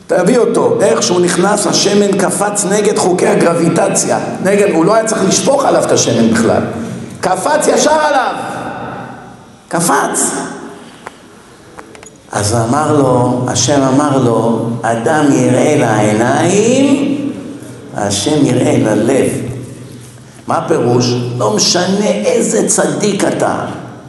תביא 0.06 0.38
אותו. 0.38 0.78
איך 0.80 1.02
שהוא 1.02 1.20
נכנס, 1.20 1.66
השמן 1.66 2.18
קפץ 2.18 2.64
נגד 2.64 2.98
חוקי 2.98 3.26
הגרביטציה. 3.26 4.18
נגד, 4.42 4.70
הוא 4.74 4.84
לא 4.84 4.94
היה 4.94 5.04
צריך 5.04 5.24
לשפוך 5.28 5.64
עליו 5.64 5.84
את 5.84 5.92
השמן 5.92 6.30
בכלל. 6.30 6.62
קפץ 7.20 7.66
ישר 7.66 7.90
עליו. 7.90 8.34
קפץ. 9.68 10.30
אז 12.32 12.54
אמר 12.54 12.96
לו, 12.96 13.44
השם 13.48 13.82
אמר 13.82 14.18
לו, 14.18 14.68
אדם 14.82 15.24
יראה 15.32 15.76
לעיניים, 15.78 17.16
השם 17.94 18.46
יראה 18.46 18.76
ללב. 18.78 19.30
מה 20.46 20.56
הפירוש? 20.56 21.14
לא 21.38 21.56
משנה 21.56 22.06
איזה 22.06 22.68
צדיק 22.68 23.24
אתה. 23.24 23.56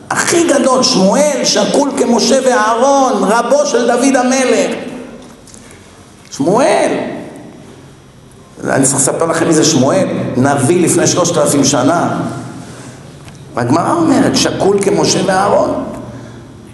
הכי 0.10 0.48
גדול, 0.48 0.84
שמואל, 0.84 1.42
שקול 1.44 1.90
כמשה 1.98 2.40
ואהרון, 2.46 3.14
רבו 3.24 3.66
של 3.66 3.88
דוד 3.88 4.16
המלך. 4.16 4.87
שמואל. 6.38 6.92
אני 8.70 8.84
צריך 8.84 8.96
לספר 8.96 9.26
לכם 9.26 9.48
מי 9.48 9.54
זה 9.54 9.64
שמואל, 9.64 10.08
נביא 10.38 10.86
לפני 10.86 11.08
שלושת 11.08 11.38
אלפים 11.38 11.64
שנה. 11.64 12.20
והגמרא 13.56 13.94
אומרת, 13.94 14.36
שקול 14.36 14.78
כמשה 14.82 15.20
ואהרון. 15.26 15.84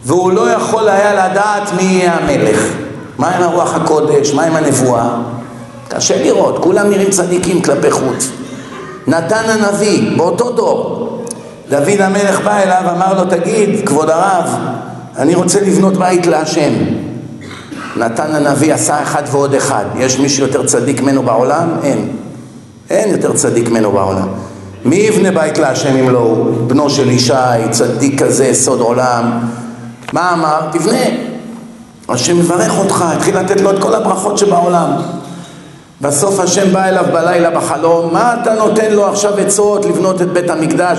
והוא 0.05 0.31
לא 0.31 0.51
יכול 0.51 0.89
היה 0.89 1.13
לדעת 1.13 1.73
מי 1.77 1.83
יהיה 1.83 2.13
המלך. 2.13 2.63
מה 3.17 3.35
עם 3.35 3.43
הרוח 3.43 3.75
הקודש, 3.75 4.33
מה 4.33 4.43
עם 4.43 4.55
הנבואה? 4.55 5.09
קשה 5.87 6.23
לראות, 6.23 6.63
כולם 6.63 6.89
נראים 6.89 7.09
צדיקים 7.09 7.61
כלפי 7.61 7.91
חוץ. 7.91 8.29
נתן 9.07 9.43
הנביא, 9.49 10.17
באותו 10.17 10.51
דור, 10.51 11.09
דוד 11.69 12.01
המלך 12.01 12.41
בא 12.41 12.57
אליו, 12.57 12.83
אמר 12.95 13.23
לו, 13.23 13.29
תגיד, 13.29 13.87
כבוד 13.87 14.09
הרב, 14.09 14.55
אני 15.17 15.35
רוצה 15.35 15.61
לבנות 15.61 15.97
בית 15.97 16.25
להשם. 16.25 17.02
נתן 17.95 18.35
הנביא 18.35 18.73
עשה 18.73 19.01
אחד 19.03 19.23
ועוד 19.31 19.53
אחד. 19.53 19.85
יש 19.97 20.19
מישהו 20.19 20.45
יותר 20.45 20.65
צדיק 20.65 21.01
ממנו 21.01 21.23
בעולם? 21.23 21.69
אין. 21.83 22.07
אין 22.89 23.09
יותר 23.09 23.33
צדיק 23.33 23.69
ממנו 23.69 23.91
בעולם. 23.91 24.27
מי 24.85 24.95
יבנה 24.95 25.31
בית 25.31 25.57
להשם 25.57 25.97
אם 25.97 26.09
לא 26.09 26.19
הוא? 26.19 26.67
בנו 26.67 26.89
של 26.89 27.09
ישי, 27.09 27.33
צדיק 27.71 28.23
כזה, 28.23 28.49
סוד 28.53 28.79
עולם. 28.79 29.39
מה 30.13 30.33
אמר? 30.33 30.59
תבנה. 30.71 31.05
השם 32.09 32.39
מברך 32.39 32.79
אותך, 32.79 33.05
התחיל 33.07 33.37
לתת 33.37 33.61
לו 33.61 33.71
את 33.71 33.79
כל 33.79 33.95
הברכות 33.95 34.37
שבעולם. 34.37 34.89
בסוף 36.01 36.39
השם 36.39 36.73
בא 36.73 36.83
אליו 36.85 37.05
בלילה 37.13 37.49
בחלום, 37.49 38.13
מה 38.13 38.35
אתה 38.41 38.53
נותן 38.53 38.91
לו 38.91 39.07
עכשיו 39.07 39.37
עצות 39.37 39.85
לבנות 39.85 40.21
את 40.21 40.33
בית 40.33 40.49
המקדש? 40.49 40.97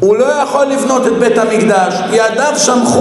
הוא 0.00 0.16
לא 0.16 0.24
יכול 0.24 0.64
לבנות 0.66 1.06
את 1.06 1.18
בית 1.18 1.38
המקדש, 1.38 2.00
ידיו 2.10 2.52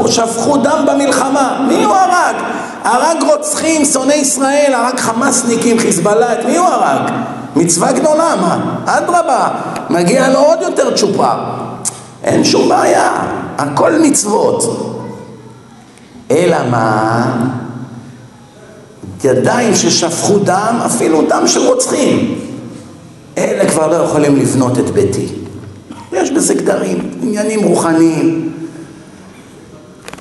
שפכו 0.08 0.58
דם 0.58 0.86
במלחמה, 0.88 1.66
מי 1.68 1.84
הוא 1.84 1.96
הרג? 1.96 2.36
הרג 2.84 3.24
רוצחים, 3.24 3.86
שונאי 3.86 4.16
ישראל, 4.16 4.74
הרג 4.74 5.00
חמאסניקים, 5.00 5.80
חיזבאללה, 5.80 6.34
את 6.34 6.46
מי 6.46 6.58
הוא 6.58 6.68
הרג? 6.68 7.12
מצווה 7.56 7.92
גדולה, 7.92 8.36
מה? 8.42 8.76
אדרבה, 8.86 9.48
מגיע 9.90 10.30
לו 10.30 10.40
עוד 10.40 10.60
יותר 10.62 10.98
צ'ופר. 10.98 11.38
אין 12.24 12.44
שום 12.44 12.70
בעיה, 12.70 13.12
הכל 13.58 13.92
מצוות. 14.02 14.88
אלא 16.32 16.58
מה? 16.70 17.26
ידיים 19.24 19.76
ששפכו 19.76 20.40
דם, 20.40 20.80
אפילו 20.86 21.22
דם 21.30 21.44
של 21.48 21.68
רוצחים. 21.68 22.36
אלה 23.38 23.70
כבר 23.70 23.88
לא 23.88 23.96
יכולים 23.96 24.36
לבנות 24.36 24.80
את 24.80 24.90
ביתי. 24.90 25.28
יש 26.14 26.32
בזה 26.32 26.54
גדרים, 26.54 27.12
עניינים 27.22 27.64
רוחניים. 27.64 28.52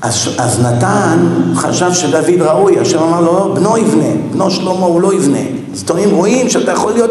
אז, 0.03 0.29
אז 0.39 0.61
נתן 0.61 1.27
חשב 1.55 1.93
שדוד 1.93 2.43
ראוי, 2.43 2.79
השם 2.79 3.03
אמר 3.03 3.21
לו, 3.21 3.55
בנו 3.55 3.79
יבנה, 3.79 4.09
בנו 4.33 4.51
שלמה 4.51 4.87
הוא 4.87 5.01
לא 5.01 5.15
יבנה. 5.15 5.39
אז 5.73 5.81
אתם 5.81 6.11
רואים 6.11 6.51
שאתה 6.51 6.73
יכול 6.73 6.93
להיות 6.93 7.11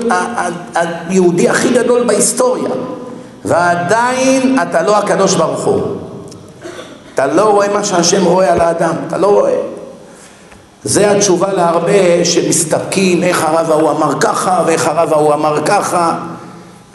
היהודי 0.76 1.50
הכי 1.50 1.70
גדול 1.74 2.04
בהיסטוריה, 2.08 2.70
ועדיין 3.46 4.58
אתה 4.62 4.82
לא 4.82 4.98
הקדוש 4.98 5.36
ברוך 5.36 5.66
הוא. 5.66 5.82
אתה 7.14 7.28
לא 7.28 7.50
רואה 7.50 7.74
מה 7.74 7.84
שהשם 7.84 8.26
רואה 8.26 8.52
על 8.52 8.62
האדם, 8.62 8.94
אתה 9.08 9.18
לא 9.18 9.28
רואה. 9.28 9.56
זה 10.84 11.12
התשובה 11.12 11.54
להרבה 11.54 12.26
שמסתפקים 12.26 13.24
איך 13.24 13.44
הרב 13.44 13.72
ההוא 13.72 13.92
אמר 13.92 14.20
ככה 14.20 14.64
ואיך 14.66 14.88
הרב 14.88 15.14
ההוא 15.14 15.34
אמר 15.34 15.62
ככה. 15.66 16.18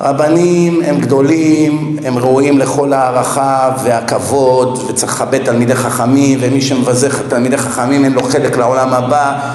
רבנים 0.01 0.81
הם 0.85 1.01
גדולים, 1.01 1.97
הם 2.05 2.19
ראויים 2.19 2.59
לכל 2.59 2.93
הערכה 2.93 3.71
והכבוד 3.85 4.85
וצריך 4.89 5.13
לכבד 5.13 5.45
תלמידי 5.45 5.75
חכמים 5.75 6.39
ומי 6.43 6.61
שמבזה 6.61 7.09
תלמידי 7.29 7.57
חכמים 7.57 8.05
אין 8.05 8.13
לו 8.13 8.23
חלק 8.23 8.57
לעולם 8.57 8.95
הבא. 8.95 9.53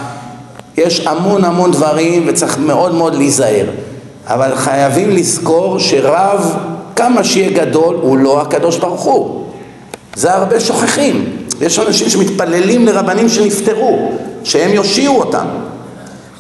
יש 0.78 1.08
המון 1.08 1.46
המון 1.46 1.72
דברים 1.72 2.26
וצריך 2.28 2.58
מאוד 2.60 2.96
מאוד 2.96 3.16
להיזהר. 3.16 3.66
אבל 4.28 4.56
חייבים 4.56 5.10
לזכור 5.10 5.80
שרב, 5.80 6.56
כמה 6.96 7.24
שיהיה 7.24 7.66
גדול, 7.66 7.96
הוא 8.02 8.18
לא 8.18 8.42
הקדוש 8.42 8.78
ברוך 8.78 9.02
הוא. 9.02 9.46
זה 10.16 10.34
הרבה 10.34 10.60
שוכחים. 10.60 11.26
יש 11.62 11.80
אנשים 11.80 12.10
שמתפללים 12.10 12.86
לרבנים 12.86 13.30
שנפטרו, 13.30 14.12
שהם 14.44 14.74
יושיעו 14.74 15.20
אותם. 15.20 15.46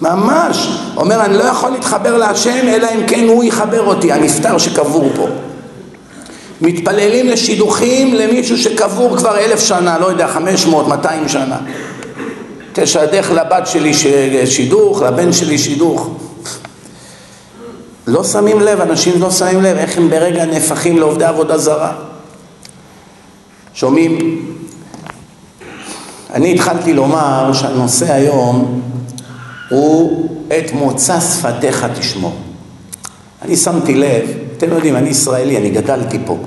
ממש. 0.01 0.79
אומר, 0.95 1.25
אני 1.25 1.37
לא 1.37 1.43
יכול 1.43 1.69
להתחבר 1.69 2.17
להשם, 2.17 2.67
אלא 2.67 2.87
אם 2.95 3.07
כן 3.07 3.27
הוא 3.27 3.43
יחבר 3.43 3.85
אותי, 3.85 4.11
הנפטר 4.11 4.57
שקבור 4.57 5.09
פה. 5.15 5.27
מתפללים 6.61 7.27
לשידוכים 7.27 8.13
למישהו 8.13 8.57
שקבור 8.57 9.17
כבר 9.17 9.37
אלף 9.37 9.59
שנה, 9.59 9.97
לא 9.99 10.05
יודע, 10.05 10.27
חמש 10.27 10.65
מאות, 10.65 10.87
מאתיים 10.87 11.27
שנה. 11.27 11.57
תשדך 12.73 13.31
לבת 13.35 13.67
שלי 13.67 13.93
שידוך, 14.45 15.01
לבן 15.01 15.33
שלי 15.33 15.57
שידוך. 15.57 16.09
לא 18.07 18.23
שמים 18.23 18.59
לב, 18.59 18.81
אנשים 18.81 19.21
לא 19.21 19.31
שמים 19.31 19.61
לב 19.61 19.77
איך 19.77 19.97
הם 19.97 20.09
ברגע 20.09 20.45
נהפכים 20.45 20.97
לעובדי 20.97 21.25
עבודה 21.25 21.57
זרה. 21.57 21.91
שומעים? 23.73 24.45
אני 26.33 26.53
התחלתי 26.53 26.93
לומר 26.93 27.53
שהנושא 27.53 28.13
היום 28.13 28.81
הוא 29.69 30.29
את 30.47 30.71
מוצא 30.73 31.19
שפתיך 31.19 31.85
תשמור. 31.99 32.35
אני 33.41 33.55
שמתי 33.55 33.95
לב, 33.95 34.29
אתם 34.57 34.69
יודעים, 34.69 34.95
אני 34.95 35.09
ישראלי, 35.09 35.57
אני 35.57 35.69
גדלתי 35.69 36.19
פה. 36.25 36.37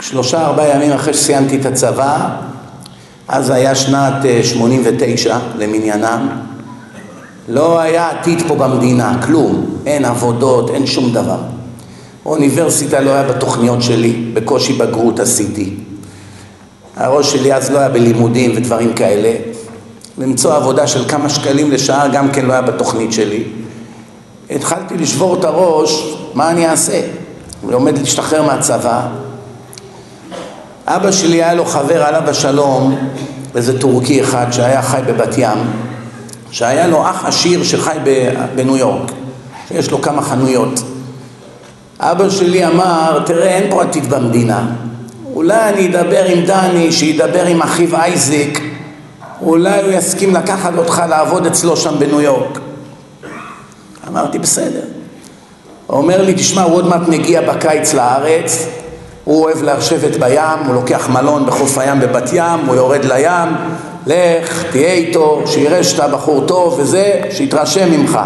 שלושה 0.00 0.46
ארבעה 0.46 0.68
ימים 0.68 0.92
אחרי 0.92 1.14
שסיימתי 1.14 1.56
את 1.56 1.66
הצבא, 1.66 2.28
אז 3.28 3.50
היה 3.50 3.74
שנת 3.74 4.12
89 4.42 5.34
אה, 5.34 5.40
למניינם, 5.58 6.28
לא 7.48 7.80
היה 7.80 8.10
עתיד 8.10 8.42
פה 8.48 8.54
במדינה, 8.54 9.22
כלום, 9.26 9.66
אין 9.86 10.04
עבודות, 10.04 10.70
אין 10.70 10.86
שום 10.86 11.12
דבר. 11.12 11.38
אוניברסיטה 12.26 13.00
לא 13.00 13.10
היה 13.10 13.22
בתוכניות 13.22 13.82
שלי, 13.82 14.12
בקושי 14.34 14.72
בגרות 14.72 15.20
עשיתי. 15.20 15.74
הראש 16.96 17.32
שלי 17.32 17.54
אז 17.54 17.70
לא 17.70 17.78
היה 17.78 17.88
בלימודים 17.88 18.52
ודברים 18.56 18.92
כאלה. 18.92 19.32
למצוא 20.18 20.54
עבודה 20.54 20.86
של 20.86 21.08
כמה 21.08 21.28
שקלים 21.28 21.70
לשעה 21.70 22.08
גם 22.08 22.30
כן 22.30 22.46
לא 22.46 22.52
היה 22.52 22.62
בתוכנית 22.62 23.12
שלי. 23.12 23.44
התחלתי 24.50 24.96
לשבור 24.96 25.38
את 25.38 25.44
הראש, 25.44 26.14
מה 26.34 26.50
אני 26.50 26.68
אעשה? 26.68 27.00
אני 27.64 27.72
עומד 27.72 27.98
להשתחרר 27.98 28.42
מהצבא. 28.42 29.08
אבא 30.86 31.10
שלי 31.10 31.42
היה 31.42 31.54
לו 31.54 31.64
חבר 31.64 32.02
עליו 32.02 32.30
השלום, 32.30 33.08
איזה 33.56 33.80
טורקי 33.80 34.22
אחד 34.22 34.46
שהיה 34.50 34.82
חי 34.82 35.00
בבת 35.06 35.34
ים, 35.38 35.58
שהיה 36.50 36.86
לו 36.86 37.10
אח 37.10 37.24
עשיר 37.24 37.64
שחי 37.64 37.96
בניו 38.54 38.76
יורק, 38.76 39.12
שיש 39.68 39.90
לו 39.90 40.02
כמה 40.02 40.22
חנויות. 40.22 40.80
אבא 42.00 42.30
שלי 42.30 42.66
אמר, 42.66 43.22
תראה, 43.26 43.48
אין 43.48 43.70
פה 43.70 43.82
עתיד 43.82 44.10
במדינה. 44.10 44.66
אולי 45.34 45.68
אני 45.68 45.86
אדבר 45.88 46.24
עם 46.24 46.44
דני, 46.44 46.92
שידבר 46.92 47.46
עם 47.46 47.62
אחיו 47.62 47.96
אייזיק, 47.96 48.67
אולי 49.42 49.82
הוא 49.82 49.92
יסכים 49.92 50.34
לקחת 50.34 50.72
אותך 50.78 51.02
לעבוד 51.08 51.46
אצלו 51.46 51.76
שם 51.76 51.98
בניו 51.98 52.20
יורק. 52.20 52.58
אמרתי, 54.08 54.38
בסדר. 54.38 54.82
הוא 55.86 55.98
אומר 55.98 56.22
לי, 56.22 56.34
תשמע, 56.34 56.62
הוא 56.62 56.74
עוד 56.74 56.86
מעט 56.86 57.08
מגיע 57.08 57.40
בקיץ 57.40 57.94
לארץ, 57.94 58.66
הוא 59.24 59.44
אוהב 59.44 59.62
לשבת 59.62 60.16
בים, 60.16 60.66
הוא 60.66 60.74
לוקח 60.74 61.08
מלון 61.08 61.46
בחוף 61.46 61.78
הים 61.78 62.00
בבת 62.00 62.30
ים, 62.32 62.66
הוא 62.66 62.74
יורד 62.74 63.04
לים, 63.04 63.48
לך, 64.06 64.64
תהיה 64.70 64.92
איתו, 64.92 65.42
שיראה 65.46 65.84
שאתה 65.84 66.08
בחור 66.08 66.46
טוב 66.46 66.78
וזה, 66.80 67.20
שיתרשם 67.30 67.90
ממך. 67.90 68.18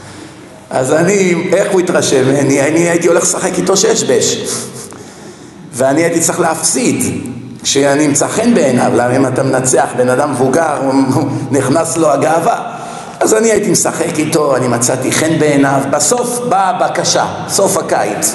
אז 0.70 0.92
אני, 0.92 1.34
איך 1.52 1.72
הוא 1.72 1.80
התרשם 1.80 2.28
ממני? 2.28 2.60
אני 2.60 2.78
הייתי 2.78 3.08
הולך 3.08 3.22
לשחק 3.22 3.58
איתו 3.58 3.76
שש 3.76 4.04
בש. 4.04 4.36
ואני 5.74 6.02
הייתי 6.02 6.20
צריך 6.20 6.40
להפסיד. 6.40 7.30
כשאני 7.62 8.06
אמצא 8.06 8.28
חן 8.28 8.54
בעיניו, 8.54 8.92
למה 8.94 9.16
אם 9.16 9.26
אתה 9.26 9.42
מנצח 9.42 9.86
בן 9.96 10.08
אדם 10.08 10.30
מבוגר, 10.30 10.78
נכנס 11.50 11.96
לו 11.96 12.10
הגאווה. 12.10 12.76
אז 13.20 13.34
אני 13.34 13.50
הייתי 13.50 13.70
משחק 13.70 14.18
איתו, 14.18 14.56
אני 14.56 14.68
מצאתי 14.68 15.12
חן 15.12 15.38
בעיניו, 15.38 15.80
בסוף 15.90 16.40
באה 16.48 16.70
הבקשה, 16.70 17.26
סוף 17.48 17.76
הקיץ. 17.76 18.34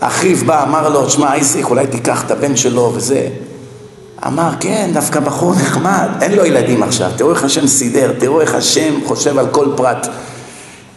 אחיו 0.00 0.36
בא, 0.46 0.62
אמר 0.62 0.88
לו, 0.88 1.10
שמע 1.10 1.32
אייסיק, 1.32 1.70
אולי 1.70 1.86
תיקח 1.86 2.24
את 2.26 2.30
הבן 2.30 2.56
שלו 2.56 2.92
וזה. 2.94 3.28
אמר, 4.26 4.50
כן, 4.60 4.90
דווקא 4.92 5.20
בחור 5.20 5.54
נחמד, 5.54 6.08
אין 6.20 6.32
לו 6.32 6.44
ילדים 6.44 6.82
עכשיו, 6.82 7.10
תראו 7.16 7.30
איך 7.30 7.44
השם 7.44 7.66
סידר, 7.66 8.12
תראו 8.18 8.40
איך 8.40 8.54
השם 8.54 8.94
חושב 9.06 9.38
על 9.38 9.46
כל 9.50 9.66
פרט. 9.76 10.06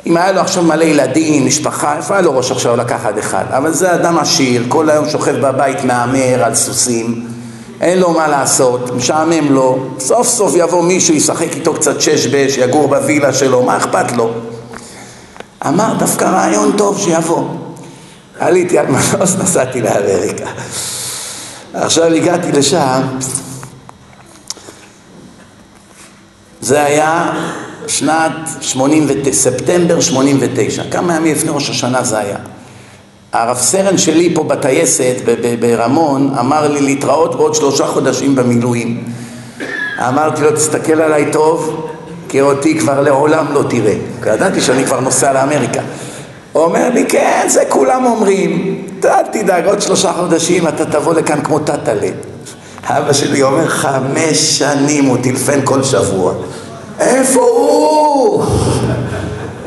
אם 0.08 0.18
היה 0.18 0.32
לו 0.32 0.42
עכשיו 0.42 0.64
מלא 0.64 0.84
ילדים, 0.84 1.46
משפחה, 1.46 1.98
איפה 1.98 2.14
היה 2.14 2.22
לו 2.22 2.38
ראש 2.38 2.52
עכשיו 2.52 2.76
לקחת 2.76 3.20
אחד? 3.20 3.44
אבל 3.50 3.72
זה 3.72 3.94
אדם 3.94 4.18
עשיר, 4.18 4.66
כל 4.68 4.90
היום 4.90 5.10
שוכב 5.10 5.36
בבית 5.48 5.84
מהמר 5.84 6.44
על 6.44 6.56
סוסים, 6.56 7.28
אין 7.82 8.00
לו 8.00 8.12
מה 8.12 8.28
לעשות, 8.28 8.96
משעמם 8.96 9.54
לו, 9.54 9.86
סוף 10.00 10.28
סוף 10.28 10.54
יבוא 10.56 10.84
מישהו, 10.84 11.14
ישחק 11.14 11.56
איתו 11.56 11.74
קצת 11.74 12.02
שש 12.02 12.28
בש, 12.28 12.58
יגור 12.58 12.88
בווילה 12.88 13.34
שלו, 13.34 13.64
מה 13.64 13.78
אכפת 13.78 14.12
לו? 14.12 14.32
אמר, 15.68 15.94
דווקא 16.00 16.26
רעיון 16.26 16.72
טוב 16.78 17.00
שיבוא. 17.00 17.44
עליתי 18.40 18.80
על 18.80 18.86
מטוס, 18.88 19.36
נסעתי 19.44 19.82
לאמריקה. 19.82 20.46
עכשיו 21.74 22.06
הגעתי 22.14 22.52
לשם, 22.52 23.02
זה 26.62 26.84
היה 26.84 27.32
שנת 27.88 28.32
89, 28.62 29.32
ספטמבר 29.32 30.00
89, 30.00 30.84
כמה 30.92 31.16
ימים 31.16 31.36
לפני 31.36 31.50
ראש 31.50 31.70
השנה 31.70 32.04
זה 32.04 32.18
היה. 32.18 32.38
הרב 33.34 33.58
סרן 33.58 33.98
שלי 33.98 34.36
פה 34.36 34.44
בטייסת 34.44 35.16
ברמון 35.60 36.34
אמר 36.40 36.68
לי 36.68 36.82
להתראות 36.82 37.36
בעוד 37.36 37.56
שלושה 37.56 37.88
חודשים 37.88 38.36
במילואים. 38.36 39.04
אמרתי 40.00 40.42
לו, 40.42 40.52
תסתכל 40.52 41.02
עליי 41.02 41.26
טוב, 41.32 41.88
כי 42.30 42.42
אותי 42.42 42.80
כבר 42.80 43.02
לעולם 43.02 43.46
לא 43.54 43.64
תראה. 43.70 43.96
כי 44.24 44.30
ידעתי 44.30 44.62
שאני 44.62 44.86
כבר 44.86 45.00
נוסע 45.00 45.34
לאמריקה. 45.34 45.82
הוא 46.54 46.64
אומר 46.64 46.90
לי, 46.94 47.06
כן, 47.10 47.46
זה 47.48 47.64
כולם 47.70 48.06
אומרים, 48.06 48.84
אל 49.06 49.24
תדאג, 49.32 49.66
עוד 49.66 49.82
שלושה 49.82 50.14
חודשים 50.14 50.68
אתה 50.68 50.86
תבוא 50.86 51.14
לכאן 51.14 51.42
כמו 51.44 51.60
טאטאלה. 51.60 52.10
אבא 52.84 53.14
שלי 53.14 53.44
אומר, 53.44 53.68
חמש 53.68 54.60
שנים 54.60 55.06
הוא 55.06 55.18
טלפן 55.24 55.60
כל 55.64 55.84
שבוע. 55.84 56.34
איפה 57.00 57.42
הוא? 57.42 58.44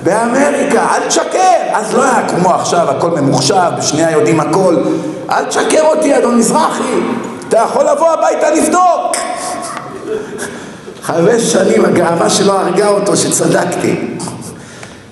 באמריקה, 0.02 0.86
אל 0.94 1.08
תשקר. 1.08 1.56
אז 1.72 1.94
לא 1.94 2.02
היה 2.04 2.28
כמו 2.28 2.54
עכשיו, 2.54 2.90
הכל 2.90 3.10
ממוחשב, 3.10 3.70
בשנייה 3.78 4.10
יודעים 4.10 4.40
הכל. 4.40 4.76
אל 5.30 5.44
תשקר 5.44 5.82
אותי, 5.82 6.18
אדון 6.18 6.38
מזרחי. 6.38 7.00
אתה 7.48 7.58
יכול 7.58 7.82
לבוא 7.82 8.10
הביתה 8.10 8.50
לבדוק. 8.50 9.16
חמש 11.02 11.42
שנים 11.42 11.84
הגאווה 11.84 12.30
שלו 12.30 12.52
הרגה 12.52 12.88
אותו 12.88 13.16
שצדקתי. 13.16 13.96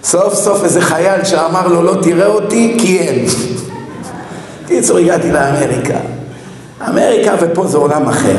סוף 0.05 0.35
סוף 0.35 0.64
איזה 0.64 0.81
חייל 0.81 1.25
שאמר 1.25 1.66
לו 1.69 1.83
לא 1.83 1.95
תראה 2.03 2.27
אותי 2.27 2.77
כי 2.81 2.99
אין. 2.99 3.25
קיצור 4.66 4.99
הגעתי 4.99 5.33
לאמריקה. 5.33 5.99
אמריקה 6.89 7.35
ופה 7.41 7.66
זה 7.66 7.79
עולם 7.79 8.09
אחר. 8.09 8.37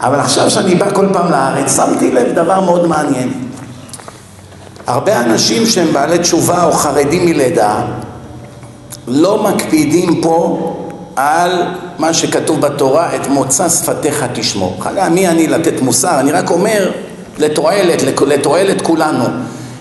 אבל 0.00 0.20
עכשיו 0.20 0.50
שאני 0.50 0.74
בא 0.74 0.90
כל 0.94 1.06
פעם 1.12 1.30
לארץ, 1.30 1.76
שמתי 1.76 2.10
לב 2.10 2.32
דבר 2.34 2.60
מאוד 2.60 2.86
מעניין. 2.86 3.32
הרבה 4.86 5.20
אנשים 5.20 5.66
שהם 5.66 5.92
בעלי 5.92 6.18
תשובה 6.18 6.64
או 6.64 6.72
חרדים 6.72 7.26
מלידה, 7.26 7.80
לא 9.08 9.42
מקפידים 9.42 10.20
פה 10.22 10.74
על 11.16 11.62
מה 11.98 12.14
שכתוב 12.14 12.60
בתורה, 12.60 13.16
את 13.16 13.26
מוצא 13.26 13.68
שפתיך 13.68 14.24
תשמור. 14.34 14.76
חלה, 14.80 15.08
מי 15.08 15.28
אני 15.28 15.46
לתת 15.46 15.80
מוסר? 15.80 16.20
אני 16.20 16.32
רק 16.32 16.50
אומר 16.50 16.90
לתועלת, 17.38 18.02
לתועלת 18.26 18.82
כולנו. 18.82 19.24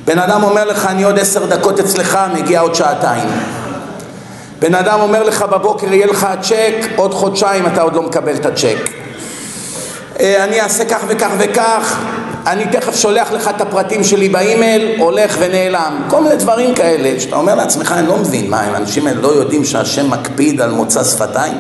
בן 0.06 0.20
אדם 0.20 0.44
אומר 0.44 0.66
לך, 0.66 0.86
אני 0.86 1.04
עוד 1.04 1.20
עשר 1.20 1.46
דקות 1.46 1.80
אצלך, 1.80 2.20
מגיע 2.34 2.60
עוד 2.60 2.76
שעתיים. 2.76 3.30
בן 4.60 4.76
אדם 4.76 5.00
אומר 5.02 5.24
לך 5.24 5.42
בבוקר 5.42 5.94
יהיה 5.94 6.08
לך 6.08 6.28
צ'ק, 6.42 6.88
עוד 6.96 7.14
חודשיים 7.14 7.66
אתה 7.68 7.82
עוד 7.82 7.96
לא 7.96 8.02
מקבל 8.02 8.36
את 8.36 8.46
הצ'ק. 8.46 8.97
אה, 10.20 10.44
אני 10.44 10.62
אעשה 10.62 10.86
כך 10.86 11.04
וכך 11.08 11.30
וכך, 11.38 12.00
אני 12.48 12.66
תכף 12.72 12.96
שולח 12.96 13.32
לך 13.32 13.48
את 13.56 13.62
הפרטים 13.62 14.04
שלי 14.04 14.30
באימייל, 14.30 14.96
הולך 15.00 15.36
ונעלם. 15.40 16.02
כל 16.10 16.24
מיני 16.24 16.36
דברים 16.36 16.76
כאלה, 16.76 17.20
שאתה 17.20 17.36
אומר 17.36 17.56
לעצמך, 17.56 17.92
אני 17.92 18.08
לא 18.08 18.18
מבין, 18.18 18.50
מה, 18.50 18.62
האנשים 18.62 19.08
האלה 19.08 19.22
לא 19.22 19.28
יודעים 19.28 19.66
שהשם 19.66 20.12
מקפיד 20.12 20.62
על 20.62 20.72
מוצא 20.72 21.04
שפתיים? 21.04 21.58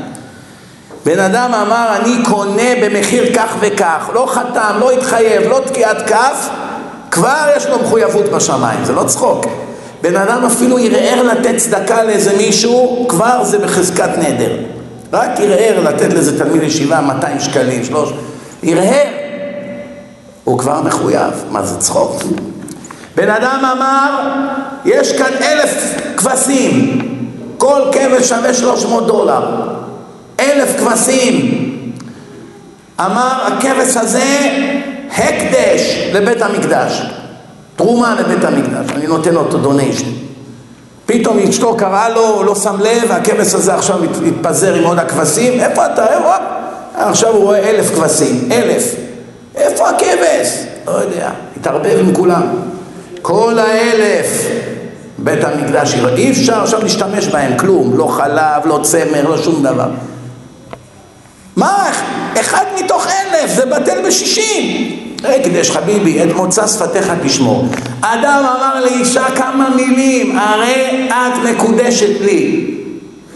בן 1.05 1.19
אדם 1.19 1.53
אמר, 1.53 1.95
אני 2.01 2.25
קונה 2.25 2.69
במחיר 2.81 3.33
כך 3.35 3.55
וכך, 3.59 4.09
לא 4.13 4.27
חתם, 4.29 4.75
לא 4.79 4.91
התחייב, 4.91 5.41
לא 5.49 5.61
תקיעת 5.65 6.09
כף, 6.09 6.49
כבר 7.11 7.45
יש 7.57 7.65
לו 7.65 7.79
מחויבות 7.79 8.25
בשמיים, 8.25 8.85
זה 8.85 8.93
לא 8.93 9.03
צחוק. 9.03 9.45
בן 10.01 10.15
אדם 10.15 10.45
אפילו 10.45 10.77
ערער 10.77 11.23
לתת 11.23 11.57
צדקה 11.57 12.03
לאיזה 12.03 12.37
מישהו, 12.37 13.05
כבר 13.09 13.43
זה 13.43 13.59
בחזקת 13.59 14.09
נדר. 14.17 14.57
רק 15.13 15.29
ערער 15.37 15.79
לתת 15.79 16.13
לאיזה 16.13 16.43
תלמיד 16.43 16.63
ישיבה 16.63 17.01
200 17.01 17.39
שקלים, 17.39 17.83
300. 17.83 18.36
הרהר, 18.63 19.07
הוא 20.43 20.59
כבר 20.59 20.81
מחויב. 20.81 21.33
מה 21.51 21.63
זה 21.63 21.79
צחוק? 21.79 22.23
בן 23.15 23.29
אדם 23.29 23.65
אמר, 23.77 24.31
יש 24.85 25.17
כאן 25.17 25.31
אלף 25.41 26.01
כבשים, 26.17 26.99
כל 27.57 27.81
כבש 27.91 28.29
שווה 28.29 28.53
300 28.53 29.07
דולר. 29.07 29.73
אלף 30.39 30.79
כבשים. 30.79 31.63
אמר, 32.99 33.47
הכבש 33.47 33.97
הזה 33.97 34.25
הקדש 35.17 36.09
לבית 36.13 36.41
המקדש. 36.41 37.01
תרומה 37.75 38.15
לבית 38.19 38.43
המקדש, 38.43 38.91
אני 38.95 39.07
נותן 39.07 39.35
אותו 39.35 39.57
דוניישן. 39.57 40.09
פתאום 41.05 41.39
אשתו 41.39 41.75
קראה 41.77 42.09
לו, 42.09 42.27
הוא 42.27 42.45
לא 42.45 42.55
שם 42.55 42.75
לב, 42.79 43.11
הכבש 43.11 43.53
הזה 43.53 43.75
עכשיו 43.75 43.99
התפזר 44.27 44.73
עם 44.73 44.83
עוד 44.83 44.99
הכבשים, 44.99 45.59
איפה 45.59 45.85
אתה? 45.85 46.05
איפה? 46.13 46.56
עכשיו 46.97 47.33
הוא 47.33 47.43
רואה 47.43 47.69
אלף 47.69 47.95
כבשים, 47.95 48.49
אלף. 48.51 48.95
איפה 49.55 49.89
הכבש? 49.89 50.65
לא 50.87 50.91
יודע, 50.91 51.29
התערבב 51.59 51.99
עם 51.99 52.15
כולם. 52.15 52.43
כל 53.21 53.59
האלף 53.59 54.47
בית 55.17 55.43
המקדש, 55.43 55.95
אי 56.17 56.31
אפשר 56.31 56.61
עכשיו 56.61 56.83
להשתמש 56.83 57.27
בהם, 57.27 57.57
כלום, 57.57 57.97
לא 57.97 58.07
חלב, 58.07 58.65
לא 58.65 58.79
צמר, 58.83 59.29
לא 59.29 59.37
שום 59.37 59.63
דבר. 59.63 59.87
מה? 61.55 61.91
אחד 62.39 62.65
מתוך 62.79 63.07
אלף, 63.07 63.55
זה 63.55 63.65
בטל 63.65 64.07
בשישים. 64.07 64.97
הקדש 65.23 65.71
חביבי, 65.71 66.23
את 66.23 66.35
מוצא 66.35 66.67
שפתיך 66.67 67.11
תשמור. 67.23 67.65
אדם 68.01 68.45
אמר 68.57 68.81
לאישה 68.85 69.25
כמה 69.35 69.69
מילים, 69.75 70.37
הרי 70.37 71.09
את 71.09 71.49
מקודשת 71.49 72.21
לי. 72.21 72.76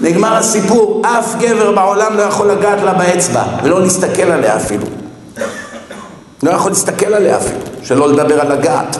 נגמר 0.01 0.35
הסיפור, 0.35 1.01
אף 1.05 1.35
גבר 1.39 1.71
בעולם 1.71 2.17
לא 2.17 2.21
יכול 2.21 2.51
לגעת 2.51 2.81
לה 2.81 2.93
באצבע, 2.93 3.43
ולא 3.63 3.81
להסתכל 3.81 4.21
עליה 4.21 4.55
אפילו. 4.55 4.85
לא 6.43 6.51
יכול 6.51 6.71
להסתכל 6.71 7.13
עליה 7.13 7.37
אפילו, 7.37 7.59
שלא 7.83 8.09
לדבר 8.09 8.41
על 8.41 8.51
לגעת. 8.53 8.97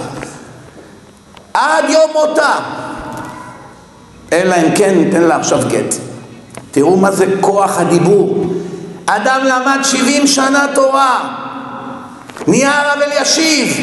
עד 1.54 1.86
יום 1.90 2.12
מותה. 2.14 2.54
אלא 4.34 4.56
אם 4.56 4.76
כן 4.76 4.98
ניתן 4.98 5.22
לה 5.22 5.36
עכשיו 5.36 5.60
גט. 5.68 5.96
תראו 6.72 6.98
מה 6.98 7.12
זה 7.12 7.26
כוח 7.42 7.78
הדיבור. 7.78 8.46
אדם 9.06 9.42
למד 9.44 9.80
70 9.84 10.28
שנה 10.28 10.66
תורה, 10.76 11.20
נהיה 12.48 12.82
הרב 12.82 13.02
אלישיב, 13.02 13.78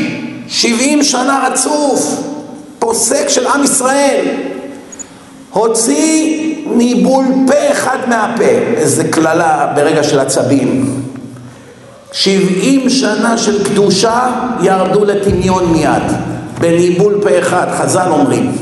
70 0.49 1.03
שנה 1.03 1.49
רצוף, 1.49 2.21
פוסק 2.79 3.29
של 3.29 3.47
עם 3.47 3.64
ישראל, 3.64 4.27
הוציא 5.51 6.55
ניבול 6.77 7.25
פה 7.47 7.73
אחד 7.73 7.99
מהפה, 8.09 8.45
איזה 8.77 9.05
קללה 9.05 9.73
ברגע 9.77 10.03
של 10.03 10.19
עצבים. 10.19 11.03
70 12.12 12.91
שנה 12.91 13.39
של 13.39 13.64
קדושה 13.64 14.27
ירדו 14.62 15.05
לטמיון 15.05 15.73
מיד, 15.73 16.03
בניבול 16.61 17.19
פה 17.23 17.39
אחד, 17.39 17.66
חז"ל 17.79 18.09
אומרים. 18.11 18.53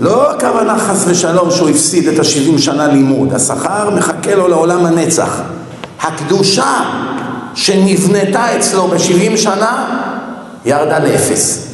לא 0.00 0.30
הכוונה 0.30 0.78
חס 0.78 1.04
ושלום 1.08 1.50
שהוא 1.50 1.68
הפסיד 1.68 2.08
את 2.08 2.18
השבעים 2.18 2.58
שנה 2.58 2.86
לימוד, 2.86 3.32
השכר 3.32 3.90
מחכה 3.90 4.34
לו 4.34 4.48
לעולם 4.48 4.86
הנצח. 4.86 5.40
הקדושה 6.02 6.80
שנבנתה 7.54 8.56
אצלו 8.56 8.88
בשבעים 8.88 9.36
שנה 9.36 10.00
ירדה 10.64 10.98
לאפס. 10.98 11.66